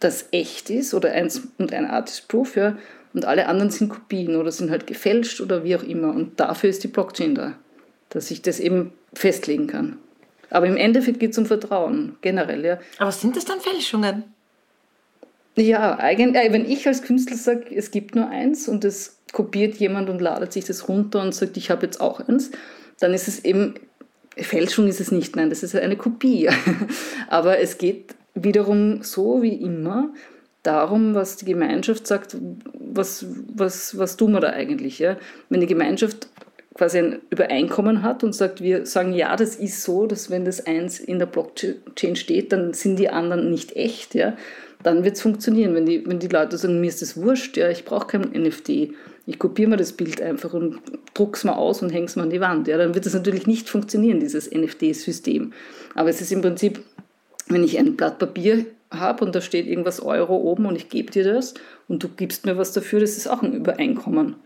das 0.00 0.26
echt 0.32 0.68
ist 0.68 0.94
oder 0.94 1.12
eins 1.12 1.42
und 1.58 1.72
ein 1.72 1.86
Artist 1.86 2.28
Proof, 2.28 2.56
ja, 2.56 2.76
und 3.14 3.24
alle 3.24 3.46
anderen 3.46 3.70
sind 3.70 3.90
Kopien 3.90 4.36
oder 4.36 4.50
sind 4.50 4.70
halt 4.70 4.86
gefälscht 4.86 5.40
oder 5.40 5.64
wie 5.64 5.76
auch 5.76 5.82
immer. 5.82 6.14
Und 6.14 6.40
dafür 6.40 6.70
ist 6.70 6.82
die 6.82 6.88
Blockchain 6.88 7.34
da, 7.34 7.54
dass 8.08 8.30
ich 8.30 8.40
das 8.42 8.58
eben 8.58 8.92
festlegen 9.12 9.66
kann. 9.66 9.98
Aber 10.50 10.66
im 10.66 10.76
Endeffekt 10.76 11.20
geht 11.20 11.32
es 11.32 11.38
um 11.38 11.46
Vertrauen, 11.46 12.16
generell, 12.20 12.64
ja. 12.64 12.78
Aber 12.98 13.12
sind 13.12 13.36
das 13.36 13.44
dann 13.44 13.60
Fälschungen? 13.60 14.24
Ja, 15.56 15.98
eigentlich, 15.98 16.42
äh, 16.42 16.52
wenn 16.52 16.68
ich 16.68 16.86
als 16.86 17.02
Künstler 17.02 17.36
sage, 17.36 17.74
es 17.74 17.90
gibt 17.90 18.14
nur 18.14 18.28
eins 18.28 18.68
und 18.68 18.84
es 18.84 19.18
kopiert 19.32 19.76
jemand 19.76 20.08
und 20.08 20.20
ladet 20.20 20.52
sich 20.52 20.64
das 20.64 20.88
runter 20.88 21.20
und 21.20 21.34
sagt, 21.34 21.56
ich 21.56 21.70
habe 21.70 21.84
jetzt 21.84 22.00
auch 22.00 22.20
eins, 22.20 22.50
dann 23.00 23.12
ist 23.12 23.28
es 23.28 23.44
eben, 23.44 23.74
Fälschung 24.36 24.86
ist 24.88 25.00
es 25.00 25.10
nicht, 25.10 25.36
nein, 25.36 25.50
das 25.50 25.62
ist 25.62 25.74
eine 25.74 25.96
Kopie. 25.96 26.48
Aber 27.28 27.58
es 27.58 27.78
geht 27.78 28.14
wiederum 28.34 29.02
so 29.02 29.42
wie 29.42 29.54
immer 29.54 30.10
darum, 30.62 31.14
was 31.14 31.36
die 31.36 31.44
Gemeinschaft 31.44 32.06
sagt, 32.06 32.36
was, 32.74 33.26
was, 33.52 33.98
was 33.98 34.16
tun 34.16 34.32
wir 34.32 34.40
da 34.40 34.50
eigentlich. 34.50 34.98
Ja? 34.98 35.16
Wenn 35.48 35.60
die 35.60 35.66
Gemeinschaft 35.66 36.28
quasi 36.74 36.98
ein 36.98 37.20
Übereinkommen 37.30 38.02
hat 38.02 38.24
und 38.24 38.34
sagt, 38.34 38.62
wir 38.62 38.86
sagen, 38.86 39.12
ja, 39.12 39.36
das 39.36 39.56
ist 39.56 39.82
so, 39.82 40.06
dass 40.06 40.30
wenn 40.30 40.44
das 40.44 40.66
eins 40.66 41.00
in 41.00 41.18
der 41.18 41.26
Blockchain 41.26 42.16
steht, 42.16 42.52
dann 42.52 42.72
sind 42.72 42.96
die 42.98 43.10
anderen 43.10 43.50
nicht 43.50 43.76
echt, 43.76 44.14
ja, 44.14 44.36
dann 44.82 45.04
wird 45.04 45.16
es 45.16 45.22
funktionieren. 45.22 45.74
Wenn 45.74 45.86
die, 45.86 46.06
wenn 46.06 46.18
die 46.18 46.28
Leute 46.28 46.58
sagen, 46.58 46.80
mir 46.80 46.88
ist 46.88 47.02
das 47.02 47.16
wurscht, 47.16 47.56
ja, 47.56 47.68
ich 47.70 47.84
brauche 47.84 48.06
kein 48.06 48.30
NFT, 48.32 48.94
ich 49.26 49.38
kopiere 49.38 49.70
mir 49.70 49.76
das 49.76 49.92
Bild 49.92 50.20
einfach 50.20 50.52
und 50.52 50.80
drucke 51.14 51.36
es 51.36 51.44
mal 51.44 51.54
aus 51.54 51.82
und 51.82 51.90
hänge 51.90 52.06
es 52.06 52.16
mal 52.16 52.24
an 52.24 52.30
die 52.30 52.40
Wand, 52.40 52.68
ja, 52.68 52.76
dann 52.76 52.94
wird 52.94 53.06
es 53.06 53.14
natürlich 53.14 53.46
nicht 53.46 53.68
funktionieren, 53.68 54.20
dieses 54.20 54.50
NFT-System. 54.50 55.52
Aber 55.94 56.10
es 56.10 56.20
ist 56.20 56.32
im 56.32 56.42
Prinzip, 56.42 56.80
wenn 57.48 57.64
ich 57.64 57.78
ein 57.78 57.96
Blatt 57.96 58.18
Papier 58.18 58.66
habe 58.90 59.24
und 59.24 59.34
da 59.34 59.40
steht 59.40 59.66
irgendwas 59.66 60.00
Euro 60.00 60.36
oben 60.36 60.66
und 60.66 60.76
ich 60.76 60.88
gebe 60.88 61.12
dir 61.12 61.24
das 61.24 61.54
und 61.88 62.02
du 62.02 62.08
gibst 62.08 62.46
mir 62.46 62.58
was 62.58 62.72
dafür, 62.72 63.00
das 63.00 63.16
ist 63.16 63.28
auch 63.28 63.42
ein 63.42 63.54
Übereinkommen. 63.54 64.36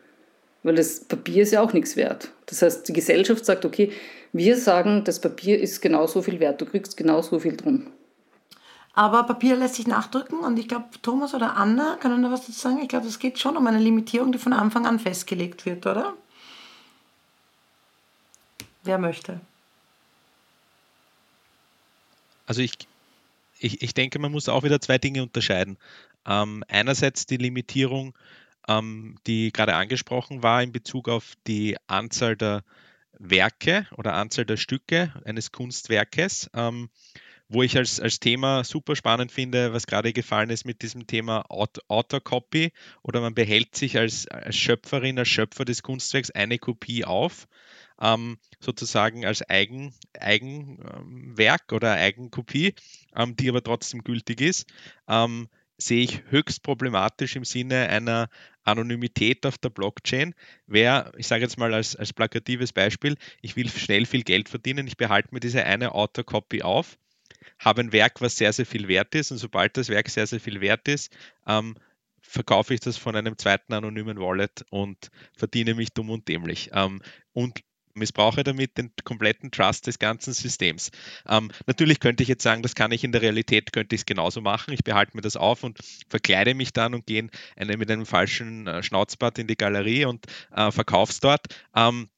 Weil 0.62 0.74
das 0.74 1.00
Papier 1.00 1.42
ist 1.42 1.52
ja 1.52 1.62
auch 1.62 1.72
nichts 1.72 1.96
wert. 1.96 2.30
Das 2.46 2.62
heißt, 2.62 2.88
die 2.88 2.92
Gesellschaft 2.92 3.44
sagt, 3.44 3.64
okay, 3.64 3.92
wir 4.32 4.56
sagen, 4.56 5.04
das 5.04 5.20
Papier 5.20 5.60
ist 5.60 5.80
genauso 5.80 6.22
viel 6.22 6.40
wert, 6.40 6.60
du 6.60 6.66
kriegst 6.66 6.96
genauso 6.96 7.38
viel 7.38 7.56
drum. 7.56 7.86
Aber 8.96 9.24
Papier 9.24 9.56
lässt 9.56 9.74
sich 9.74 9.86
nachdrücken 9.86 10.38
und 10.38 10.58
ich 10.58 10.68
glaube, 10.68 10.86
Thomas 11.02 11.34
oder 11.34 11.54
Anna 11.54 11.96
können 12.00 12.22
da 12.22 12.30
was 12.30 12.46
dazu 12.46 12.52
sagen. 12.52 12.80
Ich 12.80 12.88
glaube, 12.88 13.06
es 13.06 13.18
geht 13.18 13.38
schon 13.38 13.58
um 13.58 13.66
eine 13.66 13.78
Limitierung, 13.78 14.32
die 14.32 14.38
von 14.38 14.54
Anfang 14.54 14.86
an 14.86 14.98
festgelegt 14.98 15.66
wird, 15.66 15.84
oder? 15.84 16.14
Wer 18.84 18.96
möchte? 18.96 19.38
Also 22.46 22.62
ich, 22.62 22.72
ich, 23.58 23.82
ich 23.82 23.92
denke, 23.92 24.18
man 24.18 24.32
muss 24.32 24.48
auch 24.48 24.62
wieder 24.62 24.80
zwei 24.80 24.96
Dinge 24.96 25.22
unterscheiden. 25.22 25.76
Ähm, 26.24 26.64
einerseits 26.66 27.26
die 27.26 27.36
Limitierung, 27.36 28.14
ähm, 28.66 29.18
die 29.26 29.52
gerade 29.52 29.74
angesprochen 29.74 30.42
war 30.42 30.62
in 30.62 30.72
Bezug 30.72 31.10
auf 31.10 31.34
die 31.46 31.76
Anzahl 31.86 32.34
der 32.34 32.64
Werke 33.18 33.86
oder 33.98 34.14
Anzahl 34.14 34.46
der 34.46 34.56
Stücke 34.56 35.12
eines 35.26 35.52
Kunstwerkes, 35.52 36.48
ähm, 36.54 36.88
wo 37.48 37.62
ich 37.62 37.76
als, 37.76 38.00
als 38.00 38.18
Thema 38.18 38.64
super 38.64 38.96
spannend 38.96 39.30
finde, 39.30 39.72
was 39.72 39.86
gerade 39.86 40.12
gefallen 40.12 40.50
ist 40.50 40.64
mit 40.64 40.82
diesem 40.82 41.06
Thema 41.06 41.44
Autocopy 41.48 42.72
oder 43.02 43.20
man 43.20 43.34
behält 43.34 43.76
sich 43.76 43.98
als, 43.98 44.26
als 44.28 44.56
Schöpferin, 44.56 45.18
als 45.18 45.28
Schöpfer 45.28 45.64
des 45.64 45.82
Kunstwerks 45.82 46.30
eine 46.30 46.58
Kopie 46.58 47.04
auf, 47.04 47.46
ähm, 48.00 48.38
sozusagen 48.60 49.24
als 49.24 49.48
Eigen, 49.48 49.94
Eigenwerk 50.18 51.64
ähm, 51.70 51.76
oder 51.76 51.92
Eigenkopie, 51.92 52.74
ähm, 53.14 53.36
die 53.36 53.48
aber 53.48 53.62
trotzdem 53.62 54.02
gültig 54.02 54.40
ist. 54.40 54.66
Ähm, 55.08 55.48
sehe 55.78 56.02
ich 56.02 56.22
höchst 56.30 56.62
problematisch 56.62 57.36
im 57.36 57.44
Sinne 57.44 57.88
einer 57.88 58.28
Anonymität 58.64 59.44
auf 59.46 59.58
der 59.58 59.68
Blockchain. 59.68 60.34
Wer, 60.66 61.12
ich 61.16 61.26
sage 61.26 61.42
jetzt 61.42 61.58
mal 61.58 61.74
als, 61.74 61.94
als 61.94 62.12
plakatives 62.12 62.72
Beispiel, 62.72 63.16
ich 63.42 63.56
will 63.56 63.68
schnell 63.68 64.06
viel 64.06 64.22
Geld 64.22 64.48
verdienen, 64.48 64.86
ich 64.86 64.96
behalte 64.96 65.28
mir 65.32 65.40
diese 65.40 65.64
eine 65.64 65.94
Autocopy 65.94 66.62
auf, 66.62 66.98
habe 67.58 67.82
ein 67.82 67.92
Werk, 67.92 68.20
was 68.20 68.36
sehr, 68.36 68.52
sehr 68.52 68.66
viel 68.66 68.88
wert 68.88 69.14
ist 69.14 69.30
und 69.30 69.38
sobald 69.38 69.76
das 69.76 69.88
Werk 69.88 70.08
sehr, 70.08 70.26
sehr 70.26 70.40
viel 70.40 70.60
wert 70.60 70.88
ist, 70.88 71.16
ähm, 71.46 71.76
verkaufe 72.20 72.74
ich 72.74 72.80
das 72.80 72.96
von 72.96 73.16
einem 73.16 73.38
zweiten 73.38 73.72
anonymen 73.72 74.18
Wallet 74.18 74.64
und 74.70 75.10
verdiene 75.36 75.74
mich 75.74 75.92
dumm 75.92 76.10
und 76.10 76.28
dämlich. 76.28 76.70
Ähm, 76.72 77.00
und 77.32 77.60
missbrauche 77.96 78.44
damit 78.44 78.76
den 78.78 78.92
kompletten 79.04 79.50
Trust 79.50 79.86
des 79.86 79.98
ganzen 79.98 80.32
Systems. 80.34 80.90
Ähm, 81.28 81.50
natürlich 81.66 81.98
könnte 81.98 82.22
ich 82.22 82.28
jetzt 82.28 82.42
sagen, 82.42 82.62
das 82.62 82.74
kann 82.74 82.92
ich 82.92 83.02
in 83.02 83.12
der 83.12 83.22
Realität, 83.22 83.72
könnte 83.72 83.94
ich 83.94 84.02
es 84.02 84.06
genauso 84.06 84.40
machen. 84.40 84.74
Ich 84.74 84.84
behalte 84.84 85.16
mir 85.16 85.22
das 85.22 85.36
auf 85.36 85.64
und 85.64 85.78
verkleide 86.08 86.54
mich 86.54 86.72
dann 86.72 86.94
und 86.94 87.06
gehe 87.06 87.28
eine, 87.56 87.76
mit 87.76 87.90
einem 87.90 88.06
falschen 88.06 88.66
äh, 88.66 88.82
Schnauzbart 88.82 89.38
in 89.38 89.46
die 89.46 89.56
Galerie 89.56 90.04
und 90.04 90.26
äh, 90.54 90.70
verkaufe 90.70 91.12
es 91.12 91.20
dort. 91.20 91.46
Ähm, 91.74 92.08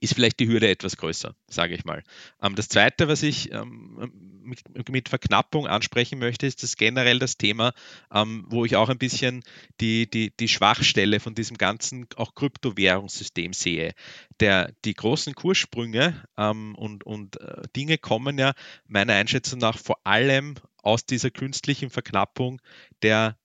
ist 0.00 0.14
vielleicht 0.14 0.40
die 0.40 0.48
Hürde 0.48 0.68
etwas 0.68 0.96
größer, 0.96 1.34
sage 1.48 1.74
ich 1.74 1.84
mal. 1.84 2.02
Ähm, 2.42 2.54
das 2.54 2.68
Zweite, 2.68 3.08
was 3.08 3.22
ich 3.22 3.52
ähm, 3.52 4.42
mit, 4.88 5.08
Verknappung 5.08 5.66
ansprechen 5.66 6.18
möchte, 6.18 6.46
ist 6.46 6.62
das 6.62 6.76
generell 6.76 7.18
das 7.18 7.36
Thema, 7.36 7.72
ähm, 8.12 8.44
wo 8.48 8.64
ich 8.64 8.76
auch 8.76 8.88
ein 8.88 8.98
bisschen 8.98 9.42
die, 9.80 10.08
die, 10.08 10.34
die 10.36 10.48
Schwachstelle 10.48 11.20
von 11.20 11.34
diesem 11.34 11.56
ganzen 11.58 12.06
auch 12.16 12.34
Kryptowährungssystem 12.34 13.52
sehe. 13.52 13.94
Der, 14.40 14.72
die 14.84 14.94
großen 14.94 15.34
Kurssprünge 15.34 16.24
und, 16.36 17.04
und 17.04 17.40
äh, 17.40 17.62
Dinge 17.76 17.98
kommen 17.98 18.38
ja 18.38 18.52
meiner 18.86 19.14
Einschätzung 19.14 19.60
nach 19.60 19.78
vor 19.78 19.98
allem 20.04 20.54
aus 20.82 21.06
dieser 21.06 21.30
künstlichen 21.30 21.90
Verknappung 21.90 22.60
der 23.02 23.36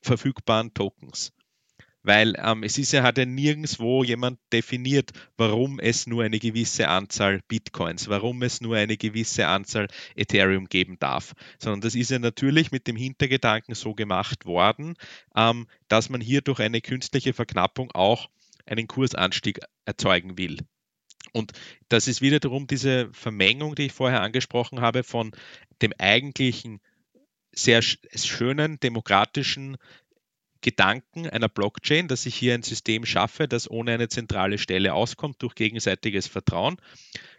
verfügbaren 0.00 0.74
Tokens 0.74 1.32
weil 2.08 2.32
ähm, 2.42 2.62
es 2.62 2.78
ist 2.78 2.92
ja, 2.92 3.02
hat 3.02 3.18
ja 3.18 3.26
nirgendwo 3.26 4.02
jemand 4.02 4.38
definiert, 4.50 5.10
warum 5.36 5.78
es 5.78 6.06
nur 6.06 6.24
eine 6.24 6.38
gewisse 6.38 6.88
Anzahl 6.88 7.42
Bitcoins, 7.48 8.08
warum 8.08 8.40
es 8.40 8.62
nur 8.62 8.76
eine 8.76 8.96
gewisse 8.96 9.46
Anzahl 9.46 9.88
Ethereum 10.16 10.70
geben 10.70 10.98
darf, 10.98 11.34
sondern 11.58 11.82
das 11.82 11.94
ist 11.94 12.10
ja 12.10 12.18
natürlich 12.18 12.72
mit 12.72 12.86
dem 12.86 12.96
Hintergedanken 12.96 13.74
so 13.74 13.94
gemacht 13.94 14.46
worden, 14.46 14.94
ähm, 15.36 15.66
dass 15.88 16.08
man 16.08 16.22
hier 16.22 16.40
durch 16.40 16.60
eine 16.60 16.80
künstliche 16.80 17.34
Verknappung 17.34 17.92
auch 17.92 18.30
einen 18.64 18.86
Kursanstieg 18.86 19.60
erzeugen 19.84 20.38
will. 20.38 20.56
Und 21.34 21.52
das 21.90 22.08
ist 22.08 22.22
wiederum 22.22 22.66
diese 22.66 23.10
Vermengung, 23.12 23.74
die 23.74 23.86
ich 23.86 23.92
vorher 23.92 24.22
angesprochen 24.22 24.80
habe, 24.80 25.02
von 25.02 25.32
dem 25.82 25.92
eigentlichen 25.98 26.80
sehr 27.52 27.82
schönen 27.82 28.80
demokratischen 28.80 29.76
Gedanken 30.60 31.28
einer 31.28 31.48
Blockchain, 31.48 32.08
dass 32.08 32.26
ich 32.26 32.34
hier 32.34 32.54
ein 32.54 32.62
System 32.62 33.06
schaffe, 33.06 33.48
das 33.48 33.70
ohne 33.70 33.92
eine 33.92 34.08
zentrale 34.08 34.58
Stelle 34.58 34.94
auskommt 34.94 35.42
durch 35.42 35.54
gegenseitiges 35.54 36.26
Vertrauen 36.26 36.76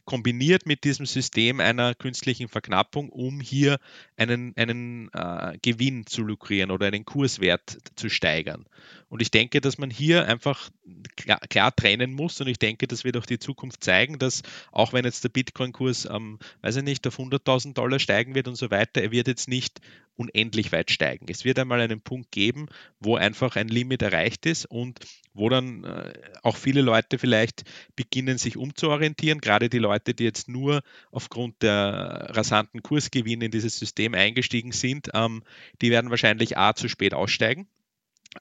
kombiniert 0.09 0.65
mit 0.65 0.85
diesem 0.85 1.05
System 1.05 1.59
einer 1.59 1.93
künstlichen 1.93 2.47
Verknappung, 2.47 3.09
um 3.09 3.39
hier 3.39 3.77
einen, 4.17 4.57
einen 4.57 5.07
äh, 5.13 5.55
Gewinn 5.61 6.07
zu 6.07 6.23
lukrieren 6.23 6.71
oder 6.71 6.87
einen 6.87 7.05
Kurswert 7.05 7.77
zu 7.95 8.09
steigern. 8.09 8.65
Und 9.09 9.21
ich 9.21 9.29
denke, 9.29 9.61
dass 9.61 9.77
man 9.77 9.91
hier 9.91 10.25
einfach 10.25 10.71
klar, 11.15 11.39
klar 11.49 11.75
trennen 11.75 12.11
muss 12.11 12.41
und 12.41 12.47
ich 12.47 12.57
denke, 12.57 12.87
das 12.87 13.03
wird 13.03 13.17
auch 13.17 13.25
die 13.27 13.37
Zukunft 13.37 13.83
zeigen, 13.83 14.17
dass 14.17 14.41
auch 14.71 14.93
wenn 14.93 15.05
jetzt 15.05 15.23
der 15.23 15.29
Bitcoin-Kurs, 15.29 16.05
ähm, 16.11 16.39
weiß 16.61 16.77
ich 16.77 16.83
nicht, 16.83 17.05
auf 17.05 17.19
100.000 17.19 17.73
Dollar 17.73 17.99
steigen 17.99 18.33
wird 18.33 18.47
und 18.47 18.55
so 18.55 18.71
weiter, 18.71 19.03
er 19.03 19.11
wird 19.11 19.27
jetzt 19.27 19.47
nicht 19.47 19.79
unendlich 20.15 20.71
weit 20.71 20.89
steigen. 20.89 21.27
Es 21.29 21.45
wird 21.45 21.59
einmal 21.59 21.81
einen 21.81 22.01
Punkt 22.01 22.31
geben, 22.31 22.67
wo 22.99 23.08
einfach 23.15 23.55
ein 23.55 23.67
Limit 23.67 24.01
erreicht 24.01 24.45
ist 24.45 24.65
und 24.65 24.99
wo 25.33 25.49
dann 25.49 25.83
äh, 25.83 26.13
auch 26.43 26.57
viele 26.57 26.81
Leute 26.81 27.17
vielleicht 27.17 27.63
beginnen, 27.95 28.37
sich 28.37 28.57
umzuorientieren, 28.57 29.41
gerade 29.41 29.69
die 29.69 29.77
Leute, 29.77 30.13
die 30.13 30.23
jetzt 30.23 30.49
nur 30.49 30.81
aufgrund 31.11 31.61
der 31.61 32.29
rasanten 32.31 32.83
Kursgewinne 32.83 33.45
in 33.45 33.51
dieses 33.51 33.77
System 33.77 34.13
eingestiegen 34.13 34.71
sind, 34.71 35.09
ähm, 35.13 35.43
die 35.81 35.91
werden 35.91 36.09
wahrscheinlich 36.09 36.57
A 36.57 36.73
zu 36.75 36.87
spät 36.89 37.13
aussteigen. 37.13 37.67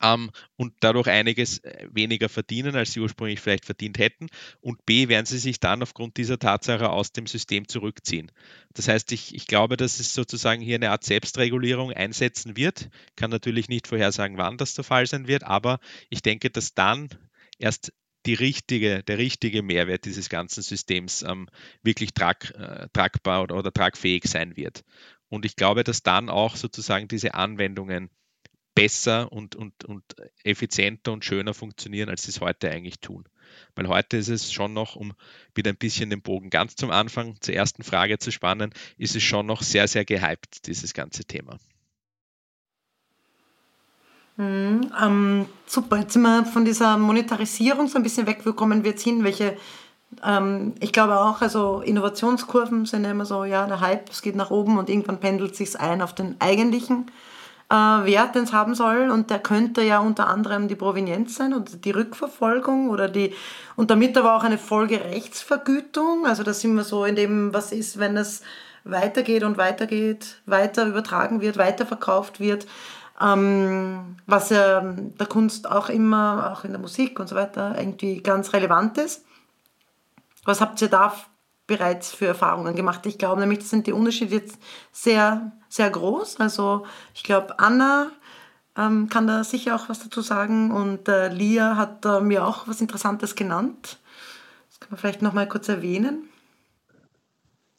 Ähm, 0.02 0.30
und 0.56 0.74
dadurch 0.80 1.08
einiges 1.08 1.58
äh, 1.64 1.88
weniger 1.90 2.28
verdienen, 2.28 2.76
als 2.76 2.92
sie 2.92 3.00
ursprünglich 3.00 3.40
vielleicht 3.40 3.64
verdient 3.64 3.98
hätten. 3.98 4.28
Und 4.60 4.84
B, 4.84 5.08
werden 5.08 5.26
sie 5.26 5.38
sich 5.38 5.60
dann 5.60 5.82
aufgrund 5.82 6.18
dieser 6.18 6.38
Tatsache 6.38 6.90
aus 6.90 7.12
dem 7.12 7.26
System 7.26 7.68
zurückziehen. 7.68 8.30
Das 8.74 8.88
heißt, 8.88 9.12
ich, 9.12 9.34
ich 9.34 9.46
glaube, 9.46 9.76
dass 9.76 9.98
es 9.98 10.14
sozusagen 10.14 10.60
hier 10.60 10.76
eine 10.76 10.90
Art 10.90 11.04
Selbstregulierung 11.04 11.92
einsetzen 11.92 12.56
wird. 12.56 12.90
Kann 13.16 13.30
natürlich 13.30 13.68
nicht 13.68 13.86
vorhersagen, 13.86 14.36
wann 14.36 14.58
das 14.58 14.74
der 14.74 14.84
Fall 14.84 15.06
sein 15.06 15.26
wird, 15.26 15.44
aber 15.44 15.80
ich 16.10 16.20
denke, 16.20 16.50
dass 16.50 16.74
dann 16.74 17.08
erst 17.58 17.92
richtige, 18.26 19.02
der 19.02 19.16
richtige 19.16 19.62
Mehrwert 19.62 20.04
dieses 20.04 20.28
ganzen 20.28 20.62
Systems 20.62 21.22
ähm, 21.22 21.48
wirklich 21.82 22.12
trag, 22.12 22.50
äh, 22.50 22.88
tragbar 22.92 23.42
oder, 23.42 23.56
oder 23.56 23.72
tragfähig 23.72 24.24
sein 24.26 24.56
wird. 24.56 24.84
Und 25.28 25.44
ich 25.44 25.56
glaube, 25.56 25.84
dass 25.84 26.02
dann 26.02 26.28
auch 26.28 26.56
sozusagen 26.56 27.08
diese 27.08 27.34
Anwendungen 27.34 28.10
besser 28.78 29.32
und, 29.32 29.56
und, 29.56 29.84
und 29.84 30.04
effizienter 30.44 31.12
und 31.12 31.24
schöner 31.24 31.52
funktionieren, 31.52 32.08
als 32.08 32.22
sie 32.22 32.30
es 32.30 32.40
heute 32.40 32.70
eigentlich 32.70 33.00
tun. 33.00 33.24
Weil 33.74 33.88
heute 33.88 34.16
ist 34.18 34.28
es 34.28 34.52
schon 34.52 34.72
noch, 34.72 34.94
um 34.94 35.14
wieder 35.54 35.70
ein 35.70 35.76
bisschen 35.76 36.10
den 36.10 36.22
Bogen 36.22 36.48
ganz 36.50 36.76
zum 36.76 36.90
Anfang 36.90 37.36
zur 37.40 37.54
ersten 37.54 37.82
Frage 37.82 38.18
zu 38.18 38.30
spannen, 38.30 38.72
ist 38.96 39.16
es 39.16 39.22
schon 39.22 39.46
noch 39.46 39.62
sehr, 39.62 39.88
sehr 39.88 40.04
gehypt, 40.04 40.66
dieses 40.66 40.94
ganze 40.94 41.24
Thema. 41.24 41.58
Mhm, 44.36 44.92
ähm, 45.02 45.46
super, 45.66 45.98
jetzt 45.98 46.12
sind 46.12 46.22
wir 46.22 46.44
von 46.44 46.64
dieser 46.64 46.96
Monetarisierung 46.98 47.88
so 47.88 47.96
ein 47.96 48.04
bisschen 48.04 48.28
weg. 48.28 48.42
Wo 48.44 48.52
kommen 48.52 48.84
wir 48.84 48.92
jetzt 48.92 49.02
hin? 49.02 49.24
Welche, 49.24 49.56
ähm, 50.24 50.74
ich 50.78 50.92
glaube 50.92 51.18
auch, 51.18 51.42
also 51.42 51.80
Innovationskurven 51.80 52.86
sind 52.86 53.02
ja 53.02 53.10
immer 53.10 53.26
so, 53.26 53.44
ja, 53.44 53.66
der 53.66 53.80
Hype, 53.80 54.08
es 54.10 54.22
geht 54.22 54.36
nach 54.36 54.52
oben 54.52 54.78
und 54.78 54.88
irgendwann 54.88 55.18
pendelt 55.18 55.56
sich 55.56 55.80
ein 55.80 56.00
auf 56.00 56.14
den 56.14 56.40
eigentlichen 56.40 57.10
äh, 57.70 57.74
Wert, 57.74 58.34
den 58.34 58.44
es 58.44 58.52
haben 58.52 58.74
soll. 58.74 59.10
Und 59.10 59.30
der 59.30 59.38
könnte 59.38 59.82
ja 59.82 59.98
unter 59.98 60.28
anderem 60.28 60.68
die 60.68 60.76
Provenienz 60.76 61.36
sein 61.36 61.54
und 61.54 61.84
die 61.84 61.90
Rückverfolgung 61.90 62.90
oder 62.90 63.08
die, 63.08 63.34
und 63.76 63.90
damit 63.90 64.16
aber 64.16 64.36
auch 64.36 64.44
eine 64.44 64.58
Folgerechtsvergütung. 64.58 66.26
Also 66.26 66.42
da 66.42 66.52
sind 66.52 66.74
wir 66.74 66.84
so 66.84 67.04
in 67.04 67.16
dem, 67.16 67.52
was 67.52 67.72
ist, 67.72 67.98
wenn 67.98 68.16
es 68.16 68.42
weitergeht 68.84 69.42
und 69.42 69.58
weitergeht, 69.58 70.40
weiter 70.46 70.86
übertragen 70.86 71.40
wird, 71.40 71.58
weiterverkauft 71.58 72.40
wird. 72.40 72.66
Ähm, 73.20 74.16
was 74.26 74.50
ja 74.50 74.80
der 74.80 75.26
Kunst 75.26 75.68
auch 75.68 75.88
immer, 75.88 76.52
auch 76.52 76.64
in 76.64 76.70
der 76.70 76.80
Musik 76.80 77.18
und 77.18 77.28
so 77.28 77.34
weiter, 77.34 77.74
irgendwie 77.76 78.22
ganz 78.22 78.52
relevant 78.52 78.96
ist. 78.96 79.24
Was 80.44 80.60
habt 80.60 80.80
ihr 80.80 80.88
da 80.88 81.14
bereits 81.68 82.10
für 82.12 82.26
Erfahrungen 82.26 82.74
gemacht? 82.74 83.06
Ich 83.06 83.18
glaube 83.18 83.40
nämlich, 83.40 83.64
sind 83.64 83.86
die 83.86 83.92
Unterschiede 83.92 84.34
jetzt 84.34 84.58
sehr, 84.90 85.52
sehr 85.68 85.88
groß. 85.90 86.40
Also 86.40 86.84
ich 87.14 87.22
glaube, 87.22 87.60
Anna 87.60 88.10
ähm, 88.76 89.08
kann 89.08 89.28
da 89.28 89.44
sicher 89.44 89.76
auch 89.76 89.88
was 89.88 90.00
dazu 90.00 90.20
sagen 90.20 90.72
und 90.72 91.08
äh, 91.08 91.28
Lia 91.28 91.76
hat 91.76 92.04
äh, 92.04 92.20
mir 92.20 92.44
auch 92.44 92.66
was 92.66 92.80
Interessantes 92.80 93.36
genannt. 93.36 94.00
Das 94.68 94.80
kann 94.80 94.90
man 94.90 94.98
vielleicht 94.98 95.22
noch 95.22 95.32
mal 95.32 95.46
kurz 95.46 95.68
erwähnen. 95.68 96.28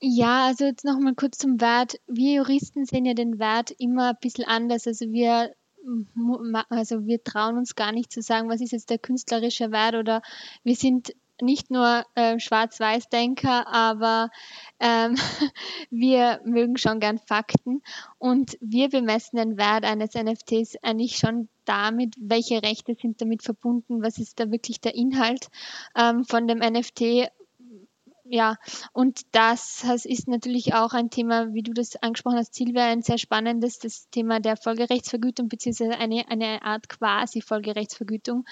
Ja, 0.02 0.46
also 0.46 0.64
jetzt 0.64 0.86
noch 0.86 0.98
mal 0.98 1.14
kurz 1.14 1.38
zum 1.38 1.60
Wert. 1.60 2.00
Wir 2.08 2.36
Juristen 2.38 2.86
sehen 2.86 3.04
ja 3.04 3.14
den 3.14 3.38
Wert 3.38 3.72
immer 3.80 4.12
ein 4.12 4.18
bisschen 4.22 4.46
anders. 4.46 4.88
Also 4.88 5.12
wir 5.12 5.52
also 6.70 7.06
wir 7.06 7.24
trauen 7.24 7.58
uns 7.58 7.76
gar 7.76 7.92
nicht 7.92 8.12
zu 8.12 8.22
sagen, 8.22 8.50
was 8.50 8.62
ist 8.62 8.72
jetzt 8.72 8.90
der 8.90 8.98
künstlerische 8.98 9.72
Wert 9.72 9.96
oder 9.96 10.22
wir 10.64 10.76
sind 10.76 11.14
nicht 11.42 11.72
nur 11.72 12.04
äh, 12.16 12.40
Schwarz-Weiß-Denker, 12.40 13.68
aber 13.68 14.30
ähm, 14.80 15.16
wir 15.90 16.42
mögen 16.44 16.78
schon 16.78 17.00
gern 17.00 17.18
Fakten 17.20 17.82
und 18.18 18.58
wir 18.62 18.90
bemessen 18.90 19.38
den 19.38 19.58
Wert 19.58 19.86
eines 19.86 20.14
NFTs 20.14 20.78
eigentlich 20.82 21.18
schon 21.18 21.50
damit, 21.66 22.16
welche 22.20 22.64
Rechte 22.64 22.96
sind 23.00 23.22
damit 23.22 23.44
verbunden, 23.44 24.02
was 24.02 24.18
ist 24.18 24.40
da 24.40 24.52
wirklich 24.52 24.82
der 24.82 24.96
Inhalt 24.96 25.50
ähm, 25.96 26.26
von 26.26 26.48
dem 26.48 26.60
NFT 26.60 27.30
ja, 28.30 28.58
und 28.94 29.22
das 29.32 29.84
ist 30.06 30.28
natürlich 30.28 30.76
auch 30.76 30.94
ein 30.94 31.10
Thema, 31.10 31.54
wie 31.54 31.64
du 31.64 31.74
das 31.74 31.96
angesprochen 31.96 32.38
hast, 32.38 32.54
Silvia, 32.54 32.86
ein 32.86 33.02
sehr 33.02 33.18
spannendes, 33.18 33.80
das 33.80 34.08
Thema 34.12 34.40
der 34.40 34.56
Folgerechtsvergütung, 34.56 35.50
beziehungsweise 35.50 35.98
eine, 35.98 36.28
eine 36.30 36.62
Art 36.62 36.90
quasi 36.90 37.42
Folgerechtsvergütung, 37.42 38.46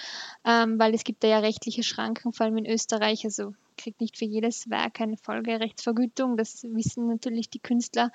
ähm, 0.43 0.79
weil 0.79 0.95
es 0.95 1.03
gibt 1.03 1.23
da 1.23 1.27
ja 1.27 1.39
rechtliche 1.39 1.83
Schranken, 1.83 2.33
vor 2.33 2.47
allem 2.47 2.57
in 2.57 2.65
Österreich, 2.65 3.23
also 3.23 3.53
kriegt 3.77 4.01
nicht 4.01 4.17
für 4.17 4.25
jedes 4.25 4.69
Werk 4.69 4.99
eine 5.01 5.17
Folgerechtsvergütung. 5.17 6.37
Das 6.37 6.63
wissen 6.63 7.07
natürlich 7.07 7.49
die 7.49 7.59
Künstler. 7.59 8.11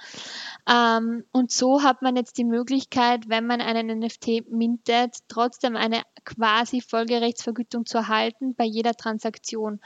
Ähm, 0.68 1.24
und 1.32 1.50
so 1.50 1.82
hat 1.82 2.02
man 2.02 2.16
jetzt 2.16 2.38
die 2.38 2.44
Möglichkeit, 2.44 3.28
wenn 3.28 3.46
man 3.46 3.60
einen 3.60 4.00
NFT 4.00 4.50
mintet, 4.50 5.18
trotzdem 5.28 5.76
eine 5.76 6.02
quasi 6.24 6.80
Folgerechtsvergütung 6.80 7.86
zu 7.86 7.98
erhalten 7.98 8.54
bei 8.54 8.64
jeder 8.64 8.94
Transaktion. 8.94 9.80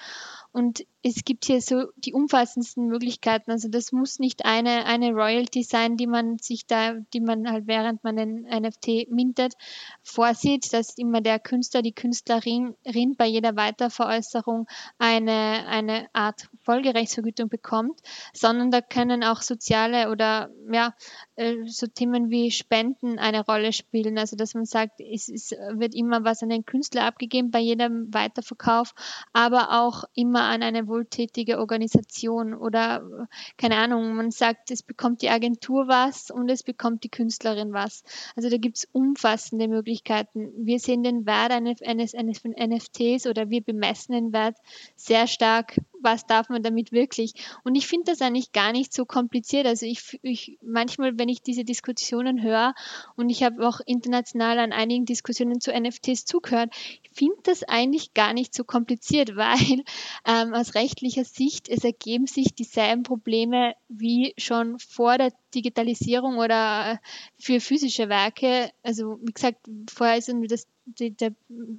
Und 0.52 0.86
es 1.02 1.24
gibt 1.24 1.44
hier 1.44 1.60
so 1.60 1.84
die 1.96 2.14
umfassendsten 2.14 2.86
Möglichkeiten. 2.88 3.50
Also 3.50 3.68
das 3.68 3.92
muss 3.92 4.18
nicht 4.18 4.44
eine, 4.44 4.86
eine 4.86 5.12
Royalty 5.12 5.62
sein, 5.62 5.96
die 5.96 6.06
man 6.06 6.38
sich 6.38 6.66
da, 6.66 6.94
die 7.12 7.20
man 7.20 7.50
halt 7.50 7.66
während 7.66 8.02
man 8.02 8.16
den 8.16 8.42
NFT 8.42 9.10
mintet, 9.10 9.54
vorsieht, 10.02 10.72
dass 10.72 10.98
immer 10.98 11.20
der 11.20 11.38
Künstler, 11.38 11.82
die 11.82 11.92
Künstlerin 11.92 12.74
bei 13.16 13.26
jeder 13.26 13.54
Weiterveräußerung 13.54 14.66
eine, 14.98 15.65
eine 15.66 16.08
Art 16.12 16.48
Folgerechtsvergütung 16.62 17.48
bekommt, 17.48 18.00
sondern 18.32 18.70
da 18.70 18.80
können 18.80 19.24
auch 19.24 19.42
soziale 19.42 20.10
oder 20.10 20.50
ja, 20.70 20.94
äh, 21.36 21.56
so 21.66 21.86
Themen 21.86 22.30
wie 22.30 22.50
Spenden 22.50 23.18
eine 23.18 23.44
Rolle 23.44 23.72
spielen. 23.72 24.18
Also 24.18 24.36
dass 24.36 24.54
man 24.54 24.64
sagt, 24.64 25.00
es, 25.00 25.28
es 25.28 25.50
wird 25.50 25.94
immer 25.94 26.24
was 26.24 26.42
an 26.42 26.48
den 26.48 26.64
Künstler 26.64 27.04
abgegeben 27.04 27.50
bei 27.50 27.60
jedem 27.60 28.12
Weiterverkauf, 28.12 28.94
aber 29.32 29.82
auch 29.82 30.04
immer 30.14 30.42
an 30.42 30.62
eine 30.62 30.88
wohltätige 30.88 31.58
Organisation 31.58 32.54
oder 32.54 33.28
keine 33.56 33.76
Ahnung, 33.76 34.14
man 34.14 34.30
sagt, 34.30 34.70
es 34.70 34.82
bekommt 34.82 35.22
die 35.22 35.30
Agentur 35.30 35.88
was 35.88 36.30
und 36.30 36.48
es 36.50 36.62
bekommt 36.62 37.04
die 37.04 37.10
Künstlerin 37.10 37.72
was. 37.72 38.04
Also 38.34 38.50
da 38.50 38.56
gibt 38.56 38.78
es 38.78 38.88
umfassende 38.92 39.68
Möglichkeiten. 39.68 40.52
Wir 40.56 40.78
sehen 40.78 41.02
den 41.02 41.26
Wert 41.26 41.52
eines, 41.52 41.82
eines, 41.82 42.14
eines 42.14 42.42
NFTs 42.44 43.26
oder 43.26 43.50
wir 43.50 43.62
bemessen 43.62 44.12
den 44.12 44.32
Wert 44.32 44.56
sehr 44.96 45.26
stark 45.26 45.55
was 46.00 46.26
darf 46.26 46.48
man 46.48 46.62
damit 46.62 46.92
wirklich? 46.92 47.34
Und 47.64 47.74
ich 47.74 47.86
finde 47.86 48.12
das 48.12 48.20
eigentlich 48.20 48.52
gar 48.52 48.72
nicht 48.72 48.92
so 48.92 49.04
kompliziert. 49.04 49.66
Also 49.66 49.86
ich, 49.86 50.18
ich 50.22 50.58
manchmal, 50.62 51.18
wenn 51.18 51.28
ich 51.28 51.42
diese 51.42 51.64
Diskussionen 51.64 52.42
höre 52.42 52.74
und 53.16 53.30
ich 53.30 53.42
habe 53.42 53.66
auch 53.66 53.80
international 53.84 54.58
an 54.58 54.72
einigen 54.72 55.04
Diskussionen 55.04 55.60
zu 55.60 55.72
NFTs 55.72 56.24
zugehört, 56.24 56.74
finde 57.12 57.36
das 57.44 57.62
eigentlich 57.62 58.14
gar 58.14 58.32
nicht 58.32 58.54
so 58.54 58.64
kompliziert, 58.64 59.36
weil 59.36 59.82
ähm, 60.24 60.54
aus 60.54 60.74
rechtlicher 60.74 61.24
Sicht 61.24 61.68
es 61.68 61.84
ergeben 61.84 62.26
sich 62.26 62.54
dieselben 62.54 63.02
Probleme 63.02 63.74
wie 63.88 64.34
schon 64.38 64.78
vor 64.78 65.18
der 65.18 65.32
Digitalisierung 65.56 66.38
oder 66.38 66.92
äh, 66.92 66.96
für 67.38 67.60
physische 67.60 68.08
Werke. 68.08 68.70
Also 68.82 69.18
wie 69.22 69.32
gesagt, 69.32 69.58
vorher 69.90 70.18
ist 70.18 70.32
mir 70.32 70.48
das 70.48 70.66
die, 70.86 71.10
der, 71.16 71.32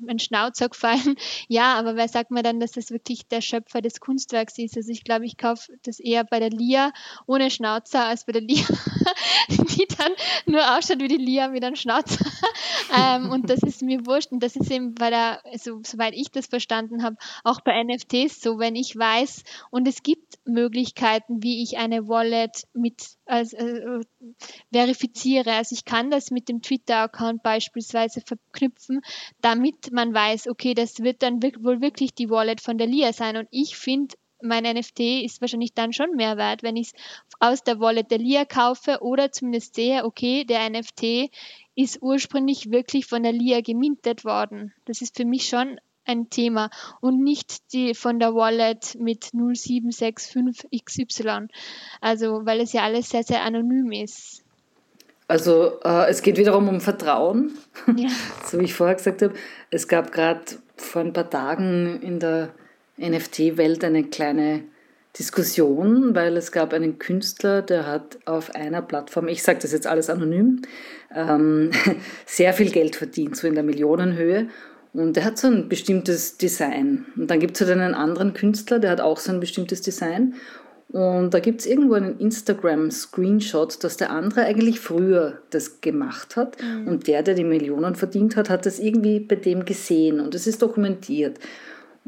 ein 0.07 0.19
Schnauzer 0.19 0.69
gefallen. 0.69 1.15
Ja, 1.47 1.75
aber 1.75 1.95
wer 1.95 2.07
sagt 2.07 2.31
mir 2.31 2.43
dann, 2.43 2.59
dass 2.59 2.71
das 2.71 2.91
wirklich 2.91 3.27
der 3.27 3.41
Schöpfer 3.41 3.81
des 3.81 3.99
Kunstwerks 3.99 4.57
ist? 4.57 4.75
Also 4.75 4.91
ich 4.91 5.03
glaube, 5.03 5.25
ich 5.25 5.37
kaufe 5.37 5.71
das 5.83 5.99
eher 5.99 6.23
bei 6.25 6.39
der 6.39 6.49
Lia 6.49 6.91
ohne 7.25 7.49
Schnauzer 7.49 8.05
als 8.05 8.25
bei 8.25 8.33
der 8.33 8.41
Lia, 8.41 8.65
die 9.49 9.87
dann 9.97 10.11
nur 10.45 10.77
ausschaut 10.77 10.99
wie 10.99 11.07
die 11.07 11.17
Lia 11.17 11.47
mit 11.47 11.63
einem 11.63 11.75
Schnauzer. 11.75 12.25
ähm, 12.97 13.29
und 13.29 13.49
das 13.49 13.63
ist 13.63 13.81
mir 13.81 14.05
wurscht. 14.05 14.31
Und 14.31 14.41
das 14.41 14.55
ist 14.55 14.71
eben 14.71 14.95
bei 14.95 15.09
der, 15.09 15.45
also, 15.45 15.81
soweit 15.83 16.13
ich 16.13 16.31
das 16.31 16.47
verstanden 16.47 17.03
habe, 17.03 17.17
auch 17.43 17.61
bei 17.61 17.83
NFTs 17.83 18.41
so, 18.41 18.59
wenn 18.59 18.75
ich 18.75 18.95
weiß 18.95 19.43
und 19.71 19.87
es 19.87 20.03
gibt 20.03 20.39
Möglichkeiten, 20.45 21.43
wie 21.43 21.63
ich 21.63 21.77
eine 21.77 22.07
Wallet 22.07 22.63
mit 22.73 23.17
also, 23.25 23.57
äh, 23.57 24.01
verifiziere. 24.71 25.53
Also 25.53 25.73
ich 25.73 25.85
kann 25.85 26.09
das 26.09 26.31
mit 26.31 26.49
dem 26.49 26.61
Twitter-Account 26.61 27.43
beispielsweise 27.43 28.21
verknüpfen, 28.21 29.01
damit 29.41 29.91
man 29.91 30.13
weiß, 30.13 30.47
okay, 30.47 30.73
das 30.73 30.99
wird 30.99 31.21
dann 31.21 31.41
wohl 31.41 31.81
wirklich 31.81 32.13
die 32.13 32.29
Wallet 32.29 32.61
von 32.61 32.77
der 32.77 32.87
Lia 32.87 33.13
sein. 33.13 33.37
Und 33.37 33.47
ich 33.51 33.77
finde, 33.77 34.15
mein 34.41 34.63
NFT 34.63 35.23
ist 35.23 35.41
wahrscheinlich 35.41 35.73
dann 35.73 35.93
schon 35.93 36.15
mehr 36.15 36.37
wert, 36.37 36.63
wenn 36.63 36.75
ich 36.75 36.87
es 36.87 36.93
aus 37.39 37.63
der 37.63 37.79
Wallet 37.79 38.11
der 38.11 38.19
Lia 38.19 38.45
kaufe 38.45 38.99
oder 39.01 39.31
zumindest 39.31 39.75
sehe, 39.75 40.05
okay, 40.05 40.45
der 40.45 40.69
NFT 40.69 41.31
ist 41.75 42.01
ursprünglich 42.01 42.71
wirklich 42.71 43.05
von 43.05 43.23
der 43.23 43.31
Lia 43.31 43.61
gemintet 43.61 44.25
worden. 44.25 44.73
Das 44.85 45.01
ist 45.01 45.17
für 45.17 45.25
mich 45.25 45.47
schon 45.47 45.79
ein 46.05 46.29
Thema 46.29 46.69
und 47.01 47.23
nicht 47.23 47.73
die 47.73 47.93
von 47.93 48.19
der 48.19 48.33
Wallet 48.33 48.95
mit 48.99 49.25
0765XY. 49.25 51.49
Also, 52.01 52.45
weil 52.45 52.61
es 52.61 52.73
ja 52.73 52.83
alles 52.83 53.09
sehr, 53.09 53.23
sehr 53.23 53.43
anonym 53.43 53.91
ist. 53.91 54.43
Also, 55.27 55.79
äh, 55.83 56.09
es 56.09 56.21
geht 56.21 56.37
wiederum 56.37 56.69
um 56.69 56.79
Vertrauen. 56.79 57.57
Ja. 57.97 58.09
so 58.45 58.59
wie 58.59 58.65
ich 58.65 58.73
vorher 58.73 58.95
gesagt 58.95 59.21
habe. 59.21 59.33
Es 59.69 59.87
gab 59.87 60.11
gerade 60.11 60.41
vor 60.77 61.01
ein 61.01 61.13
paar 61.13 61.29
Tagen 61.29 62.01
in 62.01 62.19
der 62.19 62.53
NFT-Welt 62.99 63.83
eine 63.83 64.03
kleine 64.03 64.63
Diskussion, 65.17 66.13
weil 66.13 66.37
es 66.37 66.51
gab 66.51 66.73
einen 66.73 66.99
Künstler, 66.99 67.61
der 67.61 67.87
hat 67.87 68.19
auf 68.25 68.53
einer 68.55 68.81
Plattform, 68.81 69.27
ich 69.27 69.41
sage 69.41 69.59
das 69.61 69.71
jetzt 69.71 69.87
alles 69.87 70.09
anonym, 70.09 70.61
ähm, 71.15 71.71
sehr 72.25 72.53
viel 72.53 72.71
Geld 72.71 72.95
verdient, 72.95 73.35
so 73.35 73.47
in 73.47 73.55
der 73.55 73.63
Millionenhöhe. 73.63 74.47
Und 74.93 75.15
der 75.15 75.25
hat 75.25 75.37
so 75.37 75.47
ein 75.47 75.69
bestimmtes 75.69 76.37
Design. 76.37 77.05
Und 77.15 77.29
dann 77.29 77.39
gibt 77.39 77.55
es 77.59 77.67
halt 77.67 77.77
einen 77.77 77.93
anderen 77.93 78.33
Künstler, 78.33 78.79
der 78.79 78.91
hat 78.91 79.01
auch 79.01 79.17
so 79.17 79.31
ein 79.31 79.39
bestimmtes 79.39 79.81
Design. 79.81 80.35
Und 80.89 81.33
da 81.33 81.39
gibt 81.39 81.61
es 81.61 81.67
irgendwo 81.67 81.95
einen 81.95 82.17
Instagram-Screenshot, 82.17 83.83
dass 83.83 83.97
der 83.97 84.11
andere 84.11 84.45
eigentlich 84.45 84.79
früher 84.79 85.41
das 85.49 85.81
gemacht 85.81 86.35
hat. 86.35 86.57
Mhm. 86.61 86.87
Und 86.87 87.07
der, 87.07 87.23
der 87.23 87.35
die 87.35 87.43
Millionen 87.43 87.95
verdient 87.95 88.37
hat, 88.37 88.49
hat 88.49 88.65
das 88.65 88.79
irgendwie 88.79 89.19
bei 89.19 89.35
dem 89.35 89.65
gesehen. 89.65 90.19
Und 90.19 90.33
es 90.33 90.47
ist 90.47 90.61
dokumentiert. 90.61 91.39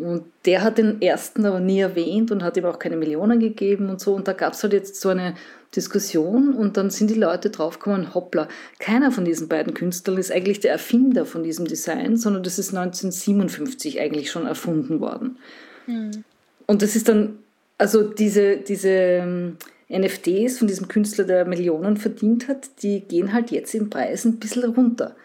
Und 0.01 0.23
der 0.45 0.63
hat 0.63 0.77
den 0.77 1.01
ersten 1.01 1.45
aber 1.45 1.59
nie 1.59 1.79
erwähnt 1.79 2.31
und 2.31 2.43
hat 2.43 2.57
ihm 2.57 2.65
auch 2.65 2.79
keine 2.79 2.97
Millionen 2.97 3.39
gegeben 3.39 3.89
und 3.89 3.99
so. 3.99 4.13
Und 4.13 4.27
da 4.27 4.33
gab 4.33 4.53
es 4.53 4.63
halt 4.63 4.73
jetzt 4.73 4.99
so 4.99 5.09
eine 5.09 5.35
Diskussion 5.75 6.53
und 6.53 6.77
dann 6.77 6.89
sind 6.89 7.09
die 7.09 7.19
Leute 7.19 7.51
draufgekommen, 7.51 8.15
hoppla, 8.15 8.47
keiner 8.79 9.11
von 9.11 9.23
diesen 9.23 9.47
beiden 9.47 9.75
Künstlern 9.75 10.17
ist 10.17 10.31
eigentlich 10.31 10.59
der 10.59 10.71
Erfinder 10.71 11.25
von 11.25 11.43
diesem 11.43 11.67
Design, 11.67 12.17
sondern 12.17 12.41
das 12.41 12.57
ist 12.57 12.75
1957 12.75 13.99
eigentlich 13.99 14.31
schon 14.31 14.47
erfunden 14.47 14.99
worden. 14.99 15.37
Mhm. 15.85 16.23
Und 16.65 16.81
das 16.81 16.95
ist 16.95 17.07
dann, 17.07 17.39
also 17.77 18.03
diese, 18.03 18.57
diese 18.57 18.89
ähm, 18.89 19.57
NFTs 19.89 20.57
von 20.57 20.67
diesem 20.67 20.87
Künstler, 20.87 21.25
der 21.25 21.45
Millionen 21.45 21.97
verdient 21.97 22.47
hat, 22.47 22.81
die 22.81 23.01
gehen 23.01 23.33
halt 23.33 23.51
jetzt 23.51 23.73
im 23.75 23.89
Preis 23.89 24.25
ein 24.25 24.37
bisschen 24.37 24.63
runter. 24.73 25.15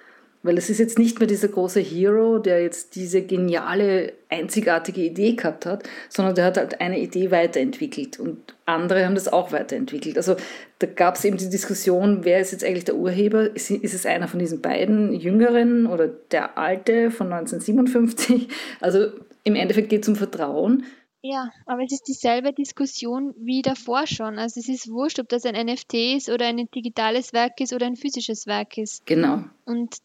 Weil 0.44 0.58
es 0.58 0.68
ist 0.68 0.78
jetzt 0.78 0.98
nicht 0.98 1.18
mehr 1.18 1.26
dieser 1.26 1.48
große 1.48 1.80
Hero, 1.80 2.38
der 2.38 2.62
jetzt 2.62 2.96
diese 2.96 3.22
geniale, 3.22 4.12
einzigartige 4.28 5.00
Idee 5.00 5.32
gehabt 5.32 5.64
hat, 5.64 5.88
sondern 6.10 6.34
der 6.34 6.44
hat 6.44 6.58
halt 6.58 6.82
eine 6.82 7.00
Idee 7.00 7.30
weiterentwickelt 7.30 8.20
und 8.20 8.54
andere 8.66 9.06
haben 9.06 9.14
das 9.14 9.26
auch 9.26 9.52
weiterentwickelt. 9.52 10.18
Also 10.18 10.36
da 10.80 10.86
gab 10.86 11.16
es 11.16 11.24
eben 11.24 11.38
die 11.38 11.48
Diskussion, 11.48 12.24
wer 12.24 12.40
ist 12.40 12.52
jetzt 12.52 12.62
eigentlich 12.62 12.84
der 12.84 12.96
Urheber? 12.96 13.56
Ist, 13.56 13.70
ist 13.70 13.94
es 13.94 14.04
einer 14.04 14.28
von 14.28 14.38
diesen 14.38 14.60
beiden 14.60 15.14
Jüngeren 15.14 15.86
oder 15.86 16.08
der 16.08 16.58
Alte 16.58 17.10
von 17.10 17.32
1957? 17.32 18.48
Also 18.82 19.08
im 19.44 19.54
Endeffekt 19.54 19.88
geht 19.88 20.02
es 20.02 20.08
um 20.08 20.16
Vertrauen. 20.16 20.84
Ja, 21.22 21.50
aber 21.64 21.82
es 21.84 21.92
ist 21.92 22.06
dieselbe 22.06 22.52
Diskussion 22.52 23.32
wie 23.38 23.62
davor 23.62 24.06
schon. 24.06 24.38
Also 24.38 24.60
es 24.60 24.68
ist 24.68 24.90
wurscht, 24.90 25.18
ob 25.20 25.28
das 25.30 25.46
ein 25.46 25.54
NFT 25.54 25.94
ist 26.16 26.28
oder 26.28 26.44
ein 26.44 26.68
digitales 26.74 27.32
Werk 27.32 27.62
ist 27.62 27.72
oder 27.72 27.86
ein 27.86 27.96
physisches 27.96 28.46
Werk 28.46 28.76
ist. 28.76 29.06
Genau. 29.06 29.44
Und 29.64 29.96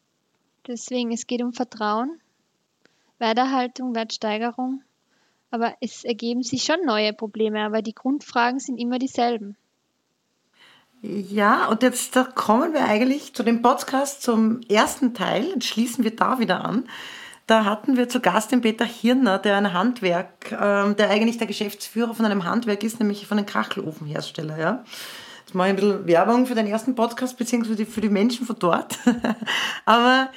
Deswegen, 0.69 1.11
es 1.11 1.25
geht 1.25 1.41
um 1.41 1.51
Vertrauen, 1.51 2.21
Werterhaltung, 3.17 3.95
Wertsteigerung. 3.95 4.83
Aber 5.49 5.73
es 5.81 6.03
ergeben 6.03 6.43
sich 6.43 6.61
schon 6.61 6.85
neue 6.85 7.11
Probleme, 7.11 7.61
aber 7.61 7.81
die 7.81 7.95
Grundfragen 7.95 8.59
sind 8.59 8.77
immer 8.77 8.99
dieselben. 8.99 9.57
Ja, 11.01 11.69
und 11.69 11.81
jetzt 11.81 12.13
kommen 12.35 12.73
wir 12.73 12.85
eigentlich 12.85 13.33
zu 13.33 13.41
dem 13.41 13.63
Podcast 13.63 14.21
zum 14.21 14.61
ersten 14.69 15.15
Teil. 15.15 15.45
Jetzt 15.45 15.65
schließen 15.65 16.03
wir 16.03 16.15
da 16.15 16.37
wieder 16.37 16.63
an. 16.63 16.87
Da 17.47 17.65
hatten 17.65 17.97
wir 17.97 18.07
zu 18.07 18.19
Gast 18.19 18.51
den 18.51 18.61
Peter 18.61 18.85
Hirner, 18.85 19.39
der 19.39 19.57
ein 19.57 19.73
Handwerk, 19.73 20.51
ähm, 20.51 20.95
der 20.95 21.09
eigentlich 21.09 21.39
der 21.39 21.47
Geschäftsführer 21.47 22.13
von 22.13 22.27
einem 22.27 22.43
Handwerk 22.43 22.83
ist, 22.83 22.99
nämlich 22.99 23.25
von 23.25 23.39
einem 23.39 23.47
Kachelofenhersteller. 23.47 24.59
Ja. 24.59 24.83
Jetzt 25.39 25.55
mache 25.55 25.69
ich 25.69 25.73
ein 25.73 25.75
bisschen 25.77 26.05
Werbung 26.05 26.45
für 26.45 26.53
den 26.53 26.67
ersten 26.67 26.93
Podcast, 26.93 27.39
beziehungsweise 27.39 27.87
für 27.87 28.01
die 28.01 28.09
Menschen 28.09 28.45
von 28.45 28.57
dort. 28.59 28.99
Aber 29.85 30.29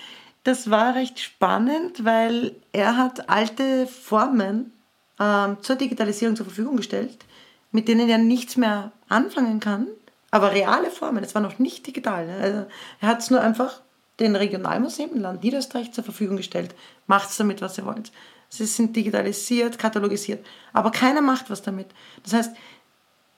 das 0.45 0.71
war 0.71 0.95
recht 0.95 1.21
spannend, 1.21 2.05
weil 2.05 2.57
er 2.73 2.97
hat 2.97 3.29
alte 3.29 3.87
Formen 3.87 4.73
ähm, 5.21 5.59
zur 5.63 5.77
Digitalisierung 5.77 6.37
zur 6.37 6.47
Verfügung 6.47 6.77
gestellt, 6.77 7.25
mit 7.71 7.89
denen 7.89 8.09
er 8.09 8.19
nichts 8.19 8.57
mehr 8.57 8.93
anfangen 9.09 9.61
kann, 9.61 9.87
aber 10.31 10.53
reale 10.53 10.91
Formen. 10.91 11.23
Es 11.23 11.35
war 11.35 11.43
noch 11.43 11.59
nicht 11.59 11.87
digital. 11.87 12.27
Ne? 12.27 12.37
Also 12.37 12.67
er 13.01 13.09
hat 13.09 13.21
es 13.21 13.31
nur 13.31 13.41
einfach 13.41 13.81
den 14.19 14.35
Regionalmuseen 14.37 15.13
im 15.13 15.21
Land 15.21 15.43
Niederösterreich 15.43 15.93
zur 15.93 16.05
Verfügung 16.05 16.37
gestellt. 16.37 16.75
Macht 17.07 17.39
damit, 17.39 17.61
was 17.63 17.79
ihr 17.79 17.87
wollt. 17.87 18.13
Sie 18.49 18.67
sind 18.67 18.95
digitalisiert, 18.95 19.79
katalogisiert, 19.79 20.45
aber 20.75 20.91
keiner 20.91 21.23
macht 21.23 21.49
was 21.49 21.63
damit. 21.63 21.87
Das 22.23 22.35
heißt, 22.35 22.57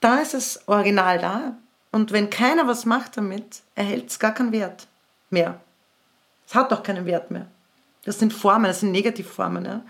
da 0.01 0.19
ist 0.19 0.35
das 0.35 0.67
Original 0.67 1.19
da 1.19 1.57
und 1.93 2.11
wenn 2.11 2.31
keiner 2.31 2.67
was 2.67 2.85
macht 2.85 3.17
damit, 3.17 3.63
erhält 3.77 4.11
es 4.11 4.19
gar 4.19 4.35
keinen 4.35 4.51
Wert 4.51 4.89
mehr. 5.31 5.61
Es 6.47 6.55
hat 6.55 6.73
doch 6.73 6.83
keinen 6.83 7.07
Wert 7.07 7.31
mehr. 7.31 7.47
Das 8.05 8.19
sind 8.19 8.33
Formen, 8.33 8.65
das 8.65 8.81
sind 8.81 8.93
Negativformen. 8.93 9.65
Ja. 9.65 9.83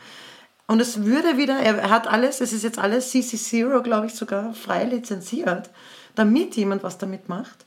Und 0.67 0.81
es 0.81 1.05
würde 1.05 1.37
wieder, 1.37 1.59
er 1.59 1.91
hat 1.91 2.07
alles, 2.07 2.41
es 2.41 2.53
ist 2.53 2.63
jetzt 2.63 2.79
alles 2.79 3.13
CC0, 3.13 3.81
glaube 3.83 4.07
ich, 4.07 4.15
sogar 4.15 4.55
frei 4.55 4.85
lizenziert, 4.85 5.71
damit 6.15 6.57
jemand 6.57 6.83
was 6.83 6.97
damit 6.99 7.29
macht, 7.29 7.67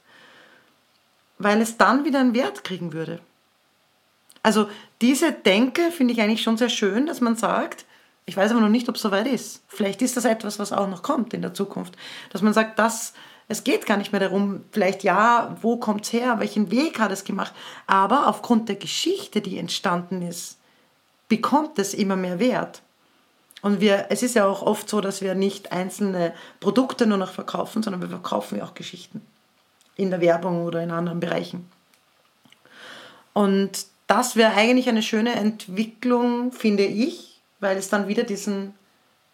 weil 1.38 1.62
es 1.62 1.78
dann 1.78 2.06
wieder 2.06 2.20
einen 2.20 2.34
Wert 2.34 2.64
kriegen 2.64 2.94
würde. 2.94 3.20
Also 4.42 4.70
diese 5.02 5.32
Denke 5.32 5.92
finde 5.92 6.14
ich 6.14 6.22
eigentlich 6.22 6.42
schon 6.42 6.58
sehr 6.58 6.70
schön, 6.70 7.06
dass 7.06 7.22
man 7.22 7.36
sagt, 7.36 7.86
ich 8.26 8.36
weiß 8.36 8.52
aber 8.52 8.62
noch 8.62 8.70
nicht, 8.70 8.90
ob 8.90 8.96
es 8.96 9.02
soweit 9.02 9.28
ist. 9.28 9.64
Vielleicht 9.68 10.02
ist 10.02 10.18
das 10.18 10.26
etwas, 10.26 10.60
was 10.60 10.74
auch 10.74 10.90
noch 10.90 11.04
kommt 11.04 11.34
in 11.34 11.42
der 11.42 11.54
Zukunft. 11.54 11.96
Dass 12.32 12.42
man 12.42 12.54
sagt, 12.54 12.80
das, 12.80 13.14
es 13.48 13.64
geht 13.64 13.86
gar 13.86 13.98
nicht 13.98 14.12
mehr 14.12 14.20
darum, 14.20 14.66
vielleicht 14.72 15.04
ja, 15.04 15.56
wo 15.62 15.78
kommt 15.78 16.06
es 16.06 16.14
her, 16.14 16.40
welchen 16.40 16.70
Weg 16.70 17.00
hat 17.00 17.12
es 17.12 17.24
gemacht. 17.24 17.54
Aber 17.86 18.28
aufgrund 18.28 18.68
der 18.68 18.76
Geschichte, 18.76 19.42
die 19.42 19.58
entstanden 19.58 20.22
ist, 20.22 20.58
bekommt 21.30 21.80
es 21.80 21.94
immer 21.94 22.18
mehr 22.18 22.40
Wert. 22.40 22.82
Und 23.62 23.82
wir, 23.82 24.08
es 24.10 24.22
ist 24.22 24.36
ja 24.36 24.46
auch 24.46 24.62
oft 24.62 24.88
so, 24.90 25.02
dass 25.02 25.22
wir 25.22 25.34
nicht 25.34 25.72
einzelne 25.72 26.34
Produkte 26.60 27.08
nur 27.08 27.18
noch 27.18 27.32
verkaufen, 27.32 27.82
sondern 27.82 28.02
wir 28.02 28.10
verkaufen 28.10 28.58
ja 28.58 28.66
auch 28.66 28.74
Geschichten 28.74 29.22
in 29.96 30.12
der 30.12 30.22
Werbung 30.22 30.64
oder 30.64 30.84
in 30.84 30.92
anderen 30.92 31.20
Bereichen. 31.20 31.70
Und 33.34 33.88
das 34.08 34.36
wäre 34.36 34.54
eigentlich 34.54 34.90
eine 34.90 35.02
schöne 35.02 35.34
Entwicklung, 35.34 36.52
finde 36.52 36.84
ich, 36.86 37.42
weil 37.60 37.78
es 37.78 37.90
dann 37.90 38.08
wieder 38.08 38.24
diesen 38.24 38.74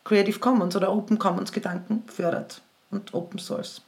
Creative 0.03 0.39
Commons 0.39 0.76
oder 0.76 0.91
Open 0.91 1.20
Commons 1.20 1.51
Gedanken 1.51 2.03
fördert 2.07 2.61
und 2.91 3.14
Open 3.14 3.39
Source. 3.39 3.82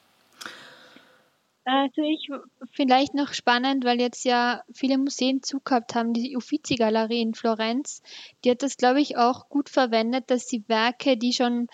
Also 1.68 2.04
ich 2.04 2.30
vielleicht 2.72 3.16
noch 3.16 3.34
spannend, 3.34 3.86
weil 3.86 4.00
jetzt 4.00 4.24
ja 4.24 4.62
viele 4.72 5.00
Museen 5.00 5.42
zugehabt 5.42 5.96
haben, 5.96 6.14
die 6.14 6.38
Uffizi-Galerie 6.38 7.22
in 7.22 7.34
Florenz, 7.34 8.04
die 8.44 8.52
hat 8.52 8.62
das, 8.62 8.78
glaube 8.78 9.02
ich, 9.02 9.18
auch 9.18 9.50
gut 9.50 9.70
verwendet, 9.70 10.30
dass 10.30 10.48
sie 10.48 10.64
Werke, 10.68 11.18
die 11.18 11.34
schon 11.34 11.68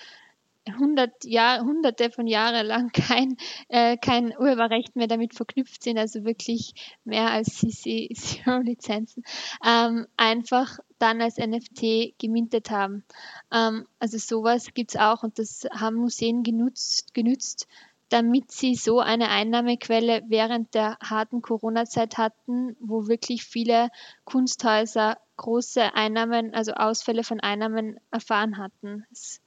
hundert 0.80 1.26
Jahr, 1.26 1.62
hunderte 1.62 2.10
von 2.12 2.28
Jahren 2.28 2.66
lang 2.66 2.92
kein, 2.94 3.36
äh, 3.68 3.98
kein 3.98 4.34
Urheberrecht 4.38 4.96
mehr 4.96 5.08
damit 5.08 5.34
verknüpft 5.34 5.84
sind, 5.84 5.98
also 5.98 6.24
wirklich 6.24 6.74
mehr 7.04 7.30
als 7.32 7.48
CC 7.58 8.10
Zero 8.16 8.60
Lizenzen, 8.60 9.24
ähm, 9.66 10.08
einfach 10.16 10.80
dann 11.00 11.22
als 11.22 11.38
NFT 11.38 12.18
gemintet 12.18 12.70
haben. 12.70 13.04
Ähm, 13.52 13.88
also 14.00 14.18
sowas 14.18 14.74
gibt 14.74 14.92
es 14.92 15.02
auch 15.02 15.24
und 15.24 15.38
das 15.38 15.68
haben 15.72 15.98
Museen 15.98 16.44
genutzt, 16.44 17.14
genützt, 17.14 17.68
damit 18.12 18.52
sie 18.52 18.76
so 18.76 19.00
eine 19.00 19.30
Einnahmequelle 19.30 20.24
während 20.28 20.74
der 20.74 20.98
harten 21.02 21.42
Corona-Zeit 21.42 22.18
hatten, 22.18 22.76
wo 22.82 23.08
wirklich 23.08 23.46
viele 23.46 23.90
Kunsthäuser 24.26 25.18
große 25.38 25.94
Einnahmen, 25.96 26.54
also 26.54 26.74
Ausfälle 26.74 27.24
von 27.24 27.40
Einnahmen 27.40 28.00
erfahren 28.12 28.58
hatten. 28.58 29.06
Es, 29.12 29.40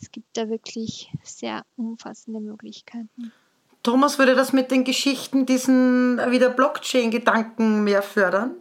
es 0.00 0.12
gibt 0.12 0.36
da 0.36 0.48
wirklich 0.48 1.12
sehr 1.24 1.64
umfassende 1.76 2.38
Möglichkeiten. 2.38 3.32
Thomas, 3.82 4.20
würde 4.20 4.36
das 4.36 4.52
mit 4.52 4.70
den 4.70 4.84
Geschichten 4.84 5.44
diesen 5.44 6.18
wieder 6.30 6.50
Blockchain-Gedanken 6.50 7.82
mehr 7.82 8.02
fördern? 8.02 8.54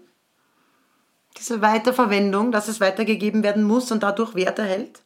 Diese 1.38 1.62
Weiterverwendung, 1.62 2.52
dass 2.52 2.68
es 2.68 2.80
weitergegeben 2.80 3.44
werden 3.44 3.64
muss 3.64 3.92
und 3.92 4.02
dadurch 4.02 4.34
Wert 4.34 4.58
erhält? 4.58 5.04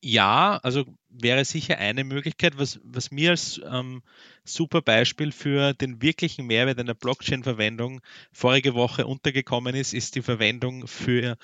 Ja, 0.00 0.60
also 0.62 0.84
wäre 1.12 1.44
sicher 1.44 1.78
eine 1.78 2.04
Möglichkeit. 2.04 2.58
Was, 2.58 2.80
was 2.84 3.10
mir 3.10 3.30
als 3.30 3.60
ähm, 3.70 4.02
super 4.44 4.82
Beispiel 4.82 5.32
für 5.32 5.74
den 5.74 6.02
wirklichen 6.02 6.46
Mehrwert 6.46 6.78
einer 6.78 6.94
Blockchain-Verwendung 6.94 8.00
vorige 8.32 8.74
Woche 8.74 9.06
untergekommen 9.06 9.74
ist, 9.74 9.94
ist 9.94 10.14
die 10.14 10.22
Verwendung 10.22 10.86
für, 10.86 11.36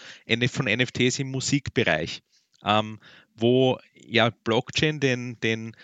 von 0.51 0.67
NFTs 0.67 1.19
im 1.19 1.31
Musikbereich. 1.31 2.23
Ähm, 2.65 2.99
wo 3.37 3.79
ja 3.95 4.31
Blockchain 4.31 4.99
den, 4.99 5.39
den, 5.41 5.77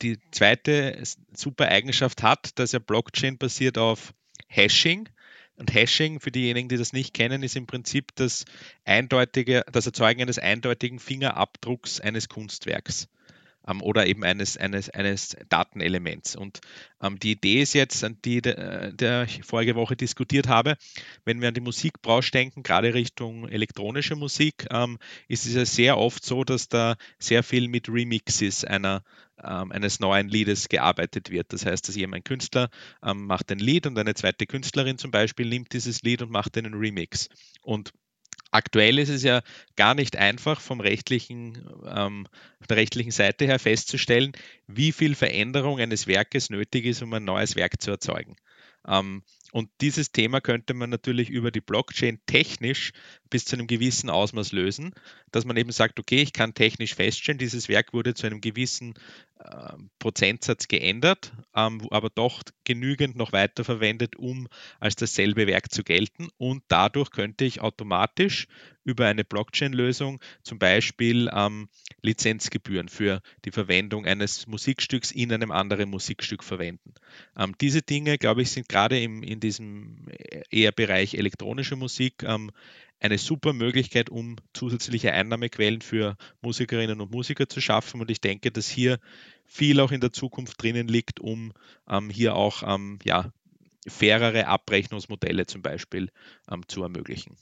die 0.00 0.18
zweite 0.30 1.02
super 1.34 1.68
Eigenschaft 1.68 2.22
hat, 2.22 2.58
dass 2.58 2.72
er 2.72 2.80
Blockchain 2.80 3.36
basiert 3.36 3.76
auf 3.76 4.14
Hashing. 4.46 5.10
Und 5.56 5.74
Hashing, 5.74 6.20
für 6.20 6.30
diejenigen, 6.30 6.70
die 6.70 6.78
das 6.78 6.94
nicht 6.94 7.12
kennen, 7.12 7.42
ist 7.42 7.54
im 7.54 7.66
Prinzip 7.66 8.14
das 8.14 8.46
eindeutige, 8.86 9.62
das 9.70 9.84
Erzeugen 9.84 10.22
eines 10.22 10.38
eindeutigen 10.38 10.98
Fingerabdrucks 10.98 12.00
eines 12.00 12.30
Kunstwerks 12.30 13.08
ähm, 13.66 13.82
oder 13.82 14.06
eben 14.06 14.24
eines, 14.24 14.56
eines, 14.56 14.90
eines 14.90 15.36
Datenelements. 15.48 16.36
Und 16.36 16.60
ähm, 17.02 17.18
die 17.18 17.32
Idee 17.32 17.62
ist 17.62 17.74
jetzt, 17.74 18.06
die 18.24 18.42
der, 18.42 18.92
der 18.92 19.24
ich 19.24 19.42
vorige 19.44 19.74
Woche 19.74 19.96
diskutiert 19.96 20.48
habe, 20.48 20.76
wenn 21.24 21.40
wir 21.40 21.48
an 21.48 21.54
die 21.54 21.60
Musikbranche 21.60 22.30
denken, 22.30 22.62
gerade 22.62 22.94
Richtung 22.94 23.48
elektronische 23.48 24.16
Musik, 24.16 24.66
ähm, 24.70 24.98
ist 25.28 25.46
es 25.46 25.54
ja 25.54 25.64
sehr 25.64 25.98
oft 25.98 26.24
so, 26.24 26.44
dass 26.44 26.68
da 26.68 26.96
sehr 27.18 27.42
viel 27.42 27.68
mit 27.68 27.88
Remixes 27.88 28.64
einer 28.64 29.02
ähm, 29.42 29.72
eines 29.72 30.00
neuen 30.00 30.28
Liedes 30.28 30.68
gearbeitet 30.68 31.30
wird. 31.30 31.52
Das 31.52 31.66
heißt, 31.66 31.88
dass 31.88 31.96
jemand 31.96 32.20
ein 32.20 32.24
Künstler 32.24 32.68
ähm, 33.02 33.26
macht 33.26 33.50
ein 33.50 33.58
Lied 33.58 33.86
und 33.86 33.98
eine 33.98 34.14
zweite 34.14 34.46
Künstlerin 34.46 34.98
zum 34.98 35.10
Beispiel 35.10 35.48
nimmt 35.48 35.72
dieses 35.72 36.02
Lied 36.02 36.22
und 36.22 36.30
macht 36.30 36.56
einen 36.56 36.74
Remix. 36.74 37.28
Und 37.62 37.92
Aktuell 38.52 38.98
ist 38.98 39.08
es 39.08 39.22
ja 39.22 39.42
gar 39.76 39.94
nicht 39.94 40.16
einfach 40.16 40.60
vom 40.60 40.80
rechtlichen, 40.80 41.66
ähm, 41.86 42.28
der 42.68 42.76
rechtlichen 42.76 43.10
Seite 43.10 43.46
her 43.46 43.58
festzustellen, 43.58 44.32
wie 44.66 44.92
viel 44.92 45.14
Veränderung 45.14 45.80
eines 45.80 46.06
Werkes 46.06 46.50
nötig 46.50 46.84
ist, 46.84 47.02
um 47.02 47.12
ein 47.14 47.24
neues 47.24 47.56
Werk 47.56 47.80
zu 47.80 47.90
erzeugen. 47.90 48.36
Ähm, 48.86 49.22
und 49.52 49.70
dieses 49.80 50.12
Thema 50.12 50.40
könnte 50.40 50.74
man 50.74 50.90
natürlich 50.90 51.28
über 51.30 51.50
die 51.50 51.60
Blockchain 51.60 52.20
technisch 52.26 52.92
bis 53.30 53.44
zu 53.44 53.56
einem 53.56 53.66
gewissen 53.66 54.10
Ausmaß 54.10 54.52
lösen, 54.52 54.94
dass 55.30 55.44
man 55.44 55.56
eben 55.56 55.72
sagt, 55.72 55.98
okay, 55.98 56.22
ich 56.22 56.32
kann 56.32 56.54
technisch 56.54 56.94
feststellen, 56.94 57.38
dieses 57.38 57.68
Werk 57.68 57.92
wurde 57.92 58.14
zu 58.14 58.26
einem 58.26 58.40
gewissen 58.40 58.94
Prozentsatz 59.98 60.68
geändert, 60.68 61.32
ähm, 61.54 61.86
aber 61.90 62.10
doch 62.10 62.42
genügend 62.64 63.16
noch 63.16 63.32
weiterverwendet, 63.32 64.16
um 64.16 64.48
als 64.80 64.96
dasselbe 64.96 65.46
Werk 65.46 65.72
zu 65.72 65.82
gelten. 65.84 66.28
Und 66.38 66.62
dadurch 66.68 67.10
könnte 67.10 67.44
ich 67.44 67.60
automatisch 67.60 68.46
über 68.84 69.06
eine 69.06 69.24
Blockchain-Lösung 69.24 70.20
zum 70.42 70.58
Beispiel 70.58 71.30
ähm, 71.32 71.68
Lizenzgebühren 72.02 72.88
für 72.88 73.22
die 73.44 73.52
Verwendung 73.52 74.06
eines 74.06 74.46
Musikstücks 74.46 75.12
in 75.12 75.32
einem 75.32 75.50
anderen 75.52 75.88
Musikstück 75.90 76.42
verwenden. 76.42 76.94
Ähm, 77.36 77.54
diese 77.60 77.82
Dinge, 77.82 78.18
glaube 78.18 78.42
ich, 78.42 78.50
sind 78.50 78.68
gerade 78.68 79.00
in 79.00 79.40
diesem 79.40 80.08
äh, 80.08 80.42
eher 80.50 80.72
Bereich 80.72 81.14
elektronische 81.14 81.76
Musik 81.76 82.22
ähm, 82.24 82.50
eine 83.02 83.18
super 83.18 83.52
Möglichkeit, 83.52 84.10
um 84.10 84.36
zusätzliche 84.54 85.12
Einnahmequellen 85.12 85.82
für 85.82 86.16
Musikerinnen 86.40 87.00
und 87.00 87.10
Musiker 87.10 87.48
zu 87.48 87.60
schaffen. 87.60 88.00
Und 88.00 88.10
ich 88.10 88.20
denke, 88.20 88.52
dass 88.52 88.68
hier 88.68 88.98
viel 89.44 89.80
auch 89.80 89.90
in 89.90 90.00
der 90.00 90.12
Zukunft 90.12 90.62
drinnen 90.62 90.86
liegt, 90.86 91.18
um 91.18 91.52
ähm, 91.88 92.10
hier 92.10 92.36
auch 92.36 92.62
ähm, 92.64 93.00
ja, 93.02 93.32
fairere 93.88 94.46
Abrechnungsmodelle 94.46 95.46
zum 95.46 95.62
Beispiel 95.62 96.10
ähm, 96.48 96.62
zu 96.68 96.82
ermöglichen. 96.84 97.36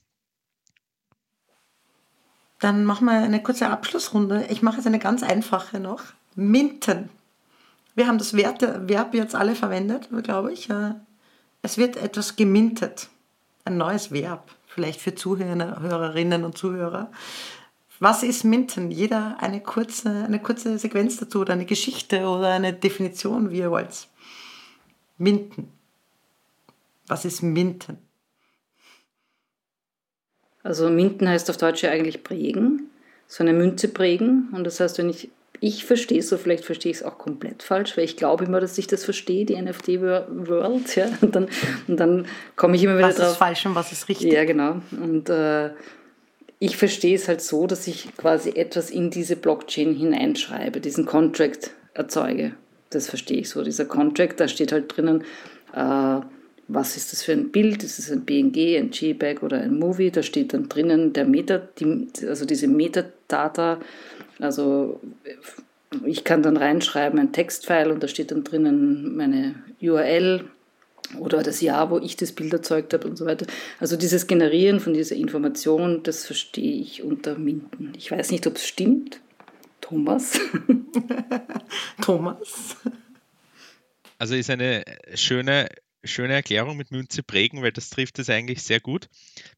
Dann 2.59 2.85
machen 2.85 3.05
wir 3.05 3.13
eine 3.13 3.43
kurze 3.43 3.69
Abschlussrunde. 3.69 4.47
Ich 4.51 4.63
mache 4.63 4.77
jetzt 4.77 4.87
eine 4.87 4.99
ganz 4.99 5.23
einfache 5.23 5.79
noch. 5.79 6.03
Minten. 6.35 7.11
Wir 7.95 8.07
haben 8.07 8.19
das 8.19 8.35
Verb 8.35 9.15
jetzt 9.15 9.35
alle 9.35 9.55
verwendet, 9.55 10.09
glaube 10.23 10.55
ich. 10.55 10.71
Äh, 10.71 10.95
es 11.61 11.77
wird 11.77 11.99
etwas 11.99 12.37
gemintet. 12.37 13.09
Ein 13.67 13.77
neues 13.77 14.11
Verb 14.11 14.51
vielleicht 14.75 15.01
für 15.01 15.15
Zuhörerinnen 15.15 16.45
und 16.45 16.57
Zuhörer. 16.57 17.11
Was 17.99 18.23
ist 18.23 18.45
Minten? 18.45 18.91
Jeder 18.91 19.37
eine 19.41 19.61
kurze, 19.61 20.09
eine 20.25 20.41
kurze 20.41 20.79
Sequenz 20.79 21.19
dazu 21.19 21.41
oder 21.41 21.53
eine 21.53 21.67
Geschichte 21.67 22.27
oder 22.27 22.49
eine 22.49 22.73
Definition, 22.73 23.51
wie 23.51 23.59
ihr 23.59 23.71
wollt. 23.71 24.09
Minten. 25.19 25.69
Was 27.07 27.25
ist 27.25 27.43
Minten? 27.43 27.99
Also 30.63 30.89
Minten 30.89 31.29
heißt 31.29 31.51
auf 31.51 31.57
Deutsch 31.57 31.85
eigentlich 31.85 32.23
prägen, 32.23 32.91
so 33.27 33.43
eine 33.43 33.53
Münze 33.53 33.89
prägen. 33.89 34.49
Und 34.53 34.65
das 34.65 34.81
heißt, 34.81 34.99
wenn 34.99 35.11
ich 35.11 35.31
ich 35.61 35.85
verstehe 35.85 36.21
es 36.21 36.29
so, 36.29 36.39
vielleicht 36.39 36.65
verstehe 36.65 36.91
ich 36.91 36.99
es 36.99 37.03
auch 37.03 37.19
komplett 37.19 37.63
falsch, 37.63 37.97
weil 37.97 38.05
ich 38.05 38.17
glaube 38.17 38.47
immer, 38.47 38.61
dass 38.61 38.79
ich 38.79 38.87
das 38.87 39.05
verstehe, 39.05 39.45
die 39.45 39.61
NFT-World, 39.61 40.97
ja, 40.97 41.11
und 41.21 41.37
dann, 41.37 41.49
und 41.87 42.01
dann 42.01 42.27
komme 42.57 42.77
ich 42.77 42.85
immer 42.85 42.97
wieder 42.97 43.09
was 43.09 43.17
drauf. 43.17 43.27
Was 43.27 43.33
ist 43.33 43.39
falsch 43.39 43.67
und 43.67 43.75
was 43.75 43.93
ist 43.93 44.09
richtig? 44.09 44.33
Ja, 44.33 44.45
genau. 44.45 44.81
Und 44.91 45.29
äh, 45.29 45.71
ich 46.59 46.77
verstehe 46.77 47.15
es 47.15 47.29
halt 47.29 47.43
so, 47.43 47.67
dass 47.67 47.87
ich 47.87 48.17
quasi 48.17 48.51
etwas 48.51 48.91
in 48.91 49.11
diese 49.11 49.37
Blockchain 49.37 49.95
hineinschreibe, 49.95 50.81
diesen 50.81 51.05
Contract 51.05 51.71
erzeuge. 51.95 52.53
Das 52.89 53.09
verstehe 53.09 53.39
ich 53.39 53.51
so. 53.51 53.63
Dieser 53.63 53.85
Contract, 53.85 54.41
da 54.41 54.49
steht 54.49 54.73
halt 54.73 54.97
drinnen, 54.97 55.25
äh, 55.75 56.21
was 56.73 56.97
ist 56.97 57.13
das 57.13 57.23
für 57.23 57.33
ein 57.33 57.51
Bild? 57.51 57.83
Ist 57.83 57.99
es 57.99 58.11
ein 58.11 58.25
BNG, 58.25 58.79
ein 58.79 58.91
JPEG 58.93 59.43
oder 59.43 59.61
ein 59.61 59.79
Movie? 59.79 60.11
Da 60.11 60.23
steht 60.23 60.55
dann 60.55 60.69
drinnen 60.69 61.13
der 61.13 61.25
Meta, 61.25 61.59
die, 61.59 62.09
also 62.27 62.45
diese 62.45 62.69
Metadata. 62.69 63.81
Also 64.41 65.01
ich 66.05 66.25
kann 66.25 66.43
dann 66.43 66.57
reinschreiben 66.57 67.19
ein 67.19 67.33
Textfile 67.33 67.93
und 67.93 68.03
da 68.03 68.09
steht 68.09 68.31
dann 68.31 68.45
drinnen 68.45 69.17
meine 69.17 69.55
URL 69.83 70.45
oder 71.19 71.43
das 71.43 71.61
Jahr, 71.61 71.91
wo 71.91 71.99
ich 71.99 72.17
das 72.17 72.33
Bild 72.33 72.53
erzeugt 72.53 72.95
habe 72.95 73.09
und 73.09 73.17
so 73.17 73.27
weiter. 73.27 73.47
Also 73.81 73.97
dieses 73.97 74.27
Generieren 74.27 74.81
von 74.81 74.95
dieser 74.95 75.17
Information, 75.17 76.03
das 76.03 76.25
verstehe 76.25 76.81
ich 76.81 77.03
unter 77.03 77.37
Minden. 77.37 77.93
Ich 77.97 78.11
weiß 78.11 78.31
nicht, 78.31 78.47
ob 78.47 78.57
es 78.57 78.67
stimmt. 78.67 79.21
Thomas. 79.81 80.39
Thomas. 82.03 82.77
Also 84.19 84.35
ist 84.35 84.51
eine 84.51 84.85
schöne 85.15 85.69
schöne 86.05 86.35
Erklärung 86.35 86.77
mit 86.77 86.91
Münze 86.91 87.23
prägen, 87.23 87.63
weil 87.63 87.73
das 87.73 87.91
trifft 87.91 88.19
es 88.19 88.31
eigentlich 88.31 88.63
sehr 88.63 88.81
gut, 88.81 89.09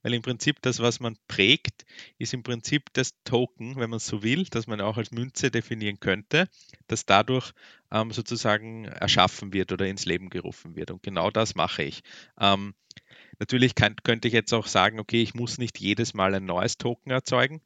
weil 0.02 0.14
im 0.14 0.22
Prinzip 0.22 0.60
das, 0.62 0.80
was 0.80 1.00
man 1.00 1.16
prägt, 1.28 1.84
ist 2.18 2.34
im 2.34 2.42
Prinzip 2.42 2.92
das 2.94 3.14
Token, 3.24 3.76
wenn 3.76 3.90
man 3.90 3.98
so 3.98 4.22
will, 4.22 4.44
das 4.50 4.66
man 4.66 4.80
auch 4.80 4.96
als 4.96 5.12
Münze 5.12 5.50
definieren 5.50 6.00
könnte, 6.00 6.48
das 6.88 7.06
dadurch 7.06 7.52
ähm, 7.90 8.10
sozusagen 8.10 8.84
erschaffen 8.84 9.52
wird 9.52 9.72
oder 9.72 9.86
ins 9.86 10.04
Leben 10.06 10.30
gerufen 10.30 10.76
wird. 10.76 10.90
Und 10.90 11.02
genau 11.02 11.30
das 11.30 11.54
mache 11.54 11.84
ich. 11.84 12.02
Ähm, 12.40 12.74
natürlich 13.38 13.74
kann, 13.74 13.96
könnte 14.02 14.28
ich 14.28 14.34
jetzt 14.34 14.52
auch 14.52 14.66
sagen, 14.66 15.00
okay, 15.00 15.22
ich 15.22 15.34
muss 15.34 15.58
nicht 15.58 15.78
jedes 15.78 16.14
Mal 16.14 16.34
ein 16.34 16.44
neues 16.44 16.78
Token 16.78 17.10
erzeugen 17.10 17.60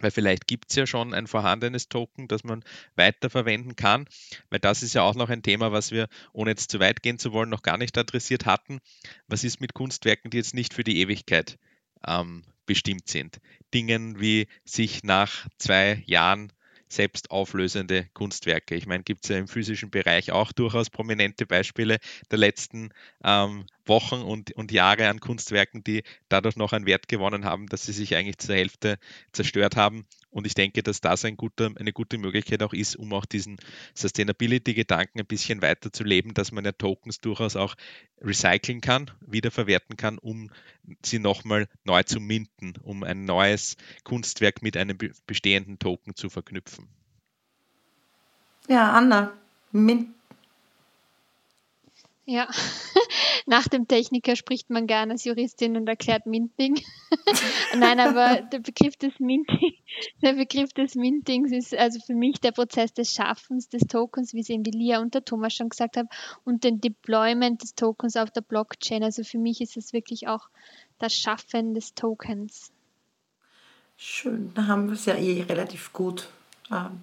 weil 0.00 0.10
vielleicht 0.10 0.46
gibt 0.46 0.70
es 0.70 0.76
ja 0.76 0.86
schon 0.86 1.14
ein 1.14 1.26
vorhandenes 1.26 1.88
Token, 1.88 2.28
das 2.28 2.44
man 2.44 2.64
weiterverwenden 2.96 3.76
kann, 3.76 4.06
weil 4.50 4.58
das 4.58 4.82
ist 4.82 4.94
ja 4.94 5.02
auch 5.02 5.14
noch 5.14 5.30
ein 5.30 5.42
Thema, 5.42 5.72
was 5.72 5.90
wir, 5.90 6.08
ohne 6.32 6.50
jetzt 6.50 6.70
zu 6.70 6.80
weit 6.80 7.02
gehen 7.02 7.18
zu 7.18 7.32
wollen, 7.32 7.50
noch 7.50 7.62
gar 7.62 7.78
nicht 7.78 7.96
adressiert 7.96 8.46
hatten. 8.46 8.80
Was 9.28 9.44
ist 9.44 9.60
mit 9.60 9.74
Kunstwerken, 9.74 10.30
die 10.30 10.38
jetzt 10.38 10.54
nicht 10.54 10.74
für 10.74 10.84
die 10.84 11.00
Ewigkeit 11.00 11.58
ähm, 12.06 12.44
bestimmt 12.66 13.08
sind? 13.08 13.40
Dingen 13.72 14.20
wie 14.20 14.48
sich 14.64 15.04
nach 15.04 15.46
zwei 15.58 16.02
Jahren 16.06 16.52
selbst 16.88 17.30
auflösende 17.30 18.06
Kunstwerke. 18.14 18.74
Ich 18.74 18.86
meine, 18.86 19.02
gibt 19.02 19.24
es 19.24 19.30
ja 19.30 19.36
im 19.36 19.48
physischen 19.48 19.90
Bereich 19.90 20.32
auch 20.32 20.52
durchaus 20.52 20.90
prominente 20.90 21.46
Beispiele 21.46 21.98
der 22.30 22.38
letzten 22.38 22.90
ähm, 23.24 23.66
Wochen 23.86 24.22
und, 24.22 24.52
und 24.52 24.72
Jahre 24.72 25.08
an 25.08 25.20
Kunstwerken, 25.20 25.84
die 25.84 26.02
dadurch 26.28 26.56
noch 26.56 26.72
einen 26.72 26.86
Wert 26.86 27.08
gewonnen 27.08 27.44
haben, 27.44 27.66
dass 27.66 27.84
sie 27.84 27.92
sich 27.92 28.16
eigentlich 28.16 28.38
zur 28.38 28.54
Hälfte 28.54 28.98
zerstört 29.32 29.76
haben. 29.76 30.06
Und 30.30 30.46
ich 30.46 30.54
denke, 30.54 30.82
dass 30.82 31.00
das 31.00 31.24
ein 31.24 31.36
guter, 31.36 31.70
eine 31.78 31.92
gute 31.92 32.18
Möglichkeit 32.18 32.62
auch 32.62 32.72
ist, 32.72 32.96
um 32.96 33.12
auch 33.12 33.24
diesen 33.24 33.58
Sustainability-Gedanken 33.94 35.20
ein 35.20 35.26
bisschen 35.26 35.62
weiter 35.62 35.92
zu 35.92 36.02
leben, 36.02 36.34
dass 36.34 36.50
man 36.50 36.64
ja 36.64 36.72
Tokens 36.72 37.20
durchaus 37.20 37.54
auch 37.56 37.76
recyceln 38.20 38.80
kann, 38.80 39.10
wiederverwerten 39.20 39.96
kann, 39.96 40.18
um 40.18 40.50
sie 41.04 41.18
nochmal 41.18 41.68
neu 41.84 42.02
zu 42.02 42.20
minten, 42.20 42.74
um 42.82 43.04
ein 43.04 43.24
neues 43.24 43.76
Kunstwerk 44.02 44.62
mit 44.62 44.76
einem 44.76 44.98
bestehenden 45.26 45.78
Token 45.78 46.16
zu 46.16 46.30
verknüpfen. 46.30 46.88
Ja, 48.68 48.92
Anna, 48.92 49.32
Mint 49.72 50.08
ja, 52.26 52.48
nach 53.46 53.68
dem 53.68 53.86
Techniker 53.86 54.36
spricht 54.36 54.70
man 54.70 54.86
gerne 54.86 55.12
als 55.12 55.24
Juristin 55.24 55.76
und 55.76 55.88
erklärt 55.88 56.26
Minting. 56.26 56.80
Nein, 57.76 58.00
aber 58.00 58.42
der 58.42 58.60
Begriff 58.60 58.96
des 58.96 59.18
Minting, 59.20 59.74
der 60.22 60.32
Begriff 60.34 60.72
des 60.72 60.94
Mintings 60.94 61.52
ist 61.52 61.74
also 61.74 62.00
für 62.06 62.14
mich 62.14 62.40
der 62.40 62.52
Prozess 62.52 62.94
des 62.94 63.12
Schaffens 63.12 63.68
des 63.68 63.82
Tokens, 63.82 64.32
wie 64.32 64.40
es 64.40 64.48
eben 64.48 64.62
die 64.62 64.70
Lia 64.70 65.00
und 65.00 65.14
der 65.14 65.24
Thomas 65.24 65.54
schon 65.54 65.68
gesagt 65.68 65.96
haben, 65.96 66.08
und 66.44 66.64
den 66.64 66.80
Deployment 66.80 67.62
des 67.62 67.74
Tokens 67.74 68.16
auf 68.16 68.30
der 68.30 68.42
Blockchain. 68.42 69.02
Also 69.02 69.22
für 69.22 69.38
mich 69.38 69.60
ist 69.60 69.76
es 69.76 69.92
wirklich 69.92 70.26
auch 70.28 70.48
das 70.98 71.14
Schaffen 71.14 71.74
des 71.74 71.94
Tokens. 71.94 72.72
Schön, 73.96 74.52
da 74.54 74.66
haben 74.66 74.86
wir 74.86 74.94
es 74.94 75.04
ja 75.04 75.14
eh 75.14 75.42
relativ 75.42 75.92
gut 75.92 76.28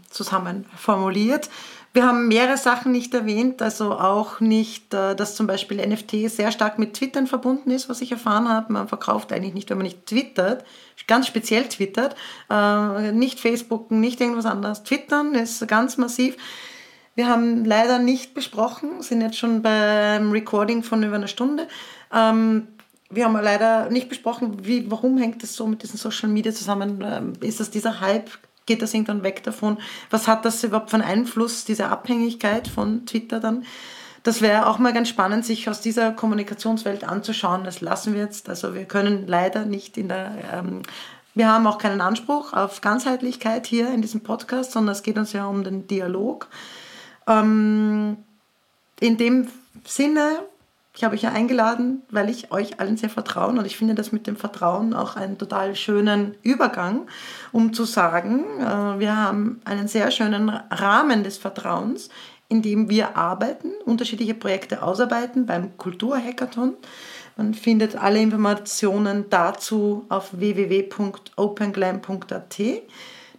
zusammen 0.09 0.65
formuliert. 0.75 1.49
Wir 1.93 2.05
haben 2.07 2.29
mehrere 2.29 2.55
Sachen 2.55 2.93
nicht 2.93 3.13
erwähnt, 3.13 3.61
also 3.61 3.91
auch 3.91 4.39
nicht, 4.39 4.93
äh, 4.93 5.13
dass 5.13 5.35
zum 5.35 5.45
Beispiel 5.45 5.85
NFT 5.85 6.29
sehr 6.29 6.53
stark 6.53 6.79
mit 6.79 6.93
Twittern 6.93 7.27
verbunden 7.27 7.69
ist, 7.69 7.89
was 7.89 7.99
ich 7.99 8.13
erfahren 8.13 8.47
habe. 8.47 8.71
Man 8.71 8.87
verkauft 8.87 9.33
eigentlich 9.33 9.53
nicht, 9.53 9.69
wenn 9.69 9.77
man 9.77 9.85
nicht 9.85 10.05
twittert, 10.05 10.63
ganz 11.05 11.27
speziell 11.27 11.67
twittert, 11.67 12.15
äh, 12.49 13.11
nicht 13.11 13.41
Facebooken, 13.41 13.99
nicht 13.99 14.21
irgendwas 14.21 14.45
anderes. 14.45 14.83
Twittern 14.83 15.35
ist 15.35 15.67
ganz 15.67 15.97
massiv. 15.97 16.37
Wir 17.15 17.27
haben 17.27 17.65
leider 17.65 17.99
nicht 17.99 18.33
besprochen, 18.33 19.01
sind 19.01 19.19
jetzt 19.19 19.37
schon 19.37 19.61
beim 19.61 20.31
Recording 20.31 20.83
von 20.83 21.03
über 21.03 21.15
einer 21.15 21.27
Stunde. 21.27 21.67
Ähm, 22.13 22.69
wir 23.09 23.25
haben 23.25 23.33
leider 23.33 23.89
nicht 23.89 24.07
besprochen, 24.07 24.65
wie, 24.65 24.89
warum 24.89 25.17
hängt 25.17 25.43
das 25.43 25.55
so 25.55 25.67
mit 25.67 25.83
diesen 25.83 25.97
Social 25.97 26.29
Media 26.29 26.53
zusammen? 26.53 27.03
Ähm, 27.05 27.33
ist 27.41 27.59
das 27.59 27.69
dieser 27.69 27.99
Hype? 27.99 28.29
Geht 28.71 28.81
das 28.81 28.93
irgendwann 28.93 29.21
weg 29.21 29.43
davon? 29.43 29.77
Was 30.09 30.29
hat 30.29 30.45
das 30.45 30.63
überhaupt 30.63 30.91
für 30.91 30.95
einen 30.95 31.03
Einfluss, 31.03 31.65
diese 31.65 31.89
Abhängigkeit 31.89 32.69
von 32.69 33.05
Twitter 33.05 33.41
dann? 33.41 33.65
Das 34.23 34.41
wäre 34.41 34.67
auch 34.67 34.77
mal 34.77 34.93
ganz 34.93 35.09
spannend, 35.09 35.45
sich 35.45 35.69
aus 35.69 35.81
dieser 35.81 36.13
Kommunikationswelt 36.13 37.03
anzuschauen. 37.03 37.65
Das 37.65 37.81
lassen 37.81 38.13
wir 38.13 38.21
jetzt. 38.21 38.47
Also 38.47 38.73
wir 38.73 38.85
können 38.85 39.27
leider 39.27 39.65
nicht 39.65 39.97
in 39.97 40.07
der... 40.07 40.31
Ähm, 40.53 40.83
wir 41.33 41.49
haben 41.49 41.67
auch 41.67 41.79
keinen 41.79 41.99
Anspruch 41.99 42.53
auf 42.53 42.79
Ganzheitlichkeit 42.79 43.67
hier 43.67 43.89
in 43.89 44.01
diesem 44.01 44.21
Podcast, 44.21 44.71
sondern 44.71 44.93
es 44.93 45.03
geht 45.03 45.17
uns 45.17 45.33
ja 45.33 45.45
um 45.47 45.65
den 45.65 45.87
Dialog. 45.87 46.47
Ähm, 47.27 48.17
in 49.01 49.17
dem 49.17 49.47
Sinne 49.83 50.39
ich 50.93 51.05
habe 51.05 51.15
euch 51.15 51.21
ja 51.21 51.31
eingeladen, 51.31 52.01
weil 52.09 52.29
ich 52.29 52.51
euch 52.51 52.81
allen 52.81 52.97
sehr 52.97 53.09
vertraue 53.09 53.57
und 53.57 53.65
ich 53.65 53.77
finde 53.77 53.95
das 53.95 54.11
mit 54.11 54.27
dem 54.27 54.35
Vertrauen 54.35 54.93
auch 54.93 55.15
einen 55.15 55.37
total 55.37 55.73
schönen 55.75 56.35
Übergang, 56.43 57.07
um 57.53 57.71
zu 57.73 57.85
sagen, 57.85 58.43
äh, 58.59 58.99
wir 58.99 59.15
haben 59.15 59.61
einen 59.63 59.87
sehr 59.87 60.11
schönen 60.11 60.49
Rahmen 60.49 61.23
des 61.23 61.37
Vertrauens, 61.37 62.09
in 62.49 62.61
dem 62.61 62.89
wir 62.89 63.15
arbeiten, 63.15 63.71
unterschiedliche 63.85 64.33
Projekte 64.33 64.83
ausarbeiten 64.83 65.45
beim 65.45 65.77
Kulturhackathon. 65.77 66.73
Man 67.37 67.53
findet 67.53 67.95
alle 67.95 68.19
Informationen 68.19 69.29
dazu 69.29 70.05
auf 70.09 70.37
www.openglam.at. 70.37 72.59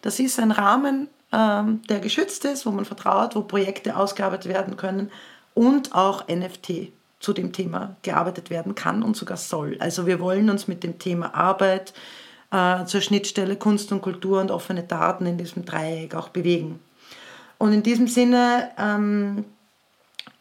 Das 0.00 0.18
ist 0.18 0.40
ein 0.40 0.52
Rahmen, 0.52 1.08
ähm, 1.30 1.82
der 1.90 2.00
geschützt 2.00 2.46
ist, 2.46 2.64
wo 2.64 2.70
man 2.70 2.86
vertraut, 2.86 3.36
wo 3.36 3.42
Projekte 3.42 3.94
ausgearbeitet 3.94 4.50
werden 4.50 4.78
können 4.78 5.10
und 5.52 5.94
auch 5.94 6.26
NFT 6.28 6.92
zu 7.22 7.32
dem 7.32 7.52
Thema 7.52 7.96
gearbeitet 8.02 8.50
werden 8.50 8.74
kann 8.74 9.02
und 9.02 9.16
sogar 9.16 9.36
soll. 9.36 9.76
Also 9.78 10.06
wir 10.06 10.18
wollen 10.18 10.50
uns 10.50 10.66
mit 10.66 10.82
dem 10.82 10.98
Thema 10.98 11.34
Arbeit 11.34 11.94
äh, 12.50 12.84
zur 12.84 13.00
Schnittstelle 13.00 13.56
Kunst 13.56 13.92
und 13.92 14.02
Kultur 14.02 14.40
und 14.40 14.50
offene 14.50 14.82
Daten 14.82 15.24
in 15.24 15.38
diesem 15.38 15.64
Dreieck 15.64 16.16
auch 16.16 16.30
bewegen. 16.30 16.80
Und 17.58 17.72
in 17.72 17.84
diesem 17.84 18.08
Sinne, 18.08 18.70
ähm, 18.76 19.44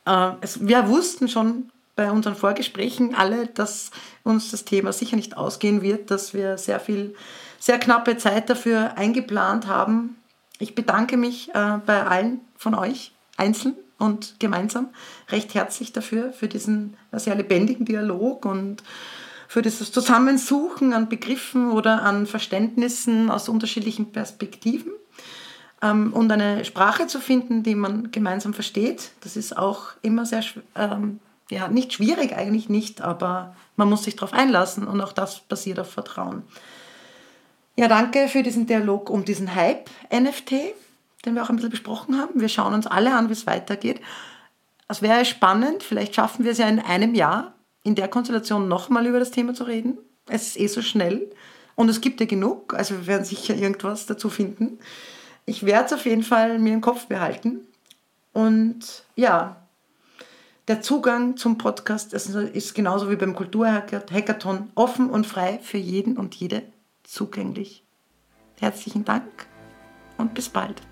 äh, 0.06 0.32
es, 0.42 0.66
wir 0.68 0.90
wussten 0.90 1.30
schon 1.30 1.70
bei 1.96 2.10
unseren 2.10 2.36
Vorgesprächen 2.36 3.14
alle, 3.14 3.46
dass 3.46 3.92
uns 4.24 4.50
das 4.50 4.66
Thema 4.66 4.92
sicher 4.92 5.18
nicht 5.18 5.38
ausgehen 5.38 5.84
wird, 5.84 6.10
dass 6.10 6.34
wir 6.34 6.58
sehr 6.58 6.80
viel, 6.80 7.14
sehr 7.60 7.78
knappe 7.78 8.18
Zeit 8.18 8.50
dafür 8.50 8.98
eingeplant 8.98 9.68
haben. 9.68 10.18
Ich 10.58 10.74
bedanke 10.74 11.16
mich 11.16 11.54
äh, 11.54 11.78
bei 11.86 12.08
allen 12.08 12.42
von 12.58 12.74
euch 12.74 13.12
einzeln 13.38 13.76
und 14.02 14.36
gemeinsam 14.40 14.90
recht 15.30 15.54
herzlich 15.54 15.94
dafür, 15.94 16.34
für 16.34 16.48
diesen 16.48 16.98
sehr 17.14 17.36
lebendigen 17.36 17.86
Dialog 17.86 18.46
und 18.46 18.84
für 19.48 19.62
dieses 19.62 19.92
Zusammensuchen 19.92 20.94
an 20.94 21.10
Begriffen 21.10 21.72
oder 21.72 22.04
an 22.04 22.26
Verständnissen 22.26 23.30
aus 23.30 23.50
unterschiedlichen 23.50 24.12
Perspektiven 24.12 24.94
ähm, 25.82 26.14
und 26.14 26.32
eine 26.32 26.64
Sprache 26.64 27.08
zu 27.08 27.20
finden, 27.20 27.64
die 27.64 27.76
man 27.76 28.12
gemeinsam 28.12 28.54
versteht. 28.54 29.12
Das 29.22 29.36
ist 29.36 29.58
auch 29.58 29.88
immer 30.02 30.26
sehr, 30.26 30.44
ähm, 30.76 31.20
ja, 31.50 31.68
nicht 31.68 31.94
schwierig 31.94 32.34
eigentlich 32.36 32.70
nicht, 32.70 33.02
aber 33.02 33.56
man 33.76 33.90
muss 33.90 34.04
sich 34.04 34.16
darauf 34.16 34.34
einlassen 34.34 34.88
und 34.88 35.02
auch 35.02 35.12
das 35.12 35.42
basiert 35.42 35.80
auf 35.80 35.92
Vertrauen. 35.92 36.44
Ja, 37.76 37.88
danke 37.88 38.28
für 38.28 38.44
diesen 38.44 38.68
Dialog 38.68 39.10
um 39.10 39.26
diesen 39.26 39.56
Hype 39.56 39.90
NFT 40.14 40.54
den 41.26 41.36
wir 41.36 41.44
auch 41.44 41.50
ein 41.50 41.56
bisschen 41.56 41.72
besprochen 41.72 42.18
haben. 42.18 42.40
Wir 42.40 42.50
schauen 42.50 42.74
uns 42.74 42.88
alle 42.88 43.16
an, 43.16 43.30
wie 43.30 43.34
es 43.34 43.48
weitergeht. 43.48 44.02
Es 44.88 45.02
wäre 45.02 45.26
spannend, 45.26 45.84
vielleicht 45.84 46.16
schaffen 46.16 46.44
wir 46.44 46.52
es 46.52 46.58
ja 46.58 46.68
in 46.68 46.80
einem 46.80 47.16
Jahr, 47.16 47.54
in 47.84 47.96
der 47.96 48.08
Konstellation 48.08 48.68
nochmal 48.68 49.06
über 49.06 49.20
das 49.20 49.32
Thema 49.32 49.54
zu 49.54 49.64
reden. 49.64 49.98
Es 50.28 50.48
ist 50.48 50.60
eh 50.60 50.68
so 50.68 50.82
schnell 50.82 51.30
und 51.76 51.90
es 51.90 52.02
gibt 52.02 52.20
ja 52.20 52.26
genug, 52.26 52.74
also 52.74 52.96
wir 52.96 53.08
werden 53.08 53.26
sicher 53.26 53.56
irgendwas 53.56 54.06
dazu 54.06 54.30
finden. 54.30 54.80
Ich 55.46 55.66
werde 55.66 55.86
es 55.86 55.94
auf 55.94 56.06
jeden 56.06 56.24
Fall 56.24 56.60
mir 56.60 56.74
im 56.74 56.82
Kopf 56.82 57.08
behalten. 57.08 57.62
Und 58.34 59.04
ja, 59.16 59.58
der 60.68 60.82
Zugang 60.82 61.38
zum 61.38 61.58
Podcast 61.58 62.14
ist 62.14 62.76
genauso 62.76 63.10
wie 63.10 63.16
beim 63.16 63.36
Kulturhackathon 63.36 64.72
offen 64.76 65.10
und 65.10 65.26
frei 65.26 65.60
für 65.62 65.78
jeden 65.78 66.18
und 66.18 66.36
jede 66.36 66.64
zugänglich 67.04 67.84
Herzlichen 68.62 69.04
Dank 69.04 69.48
und 70.20 70.36
bis 70.36 70.48
bald. 70.48 70.84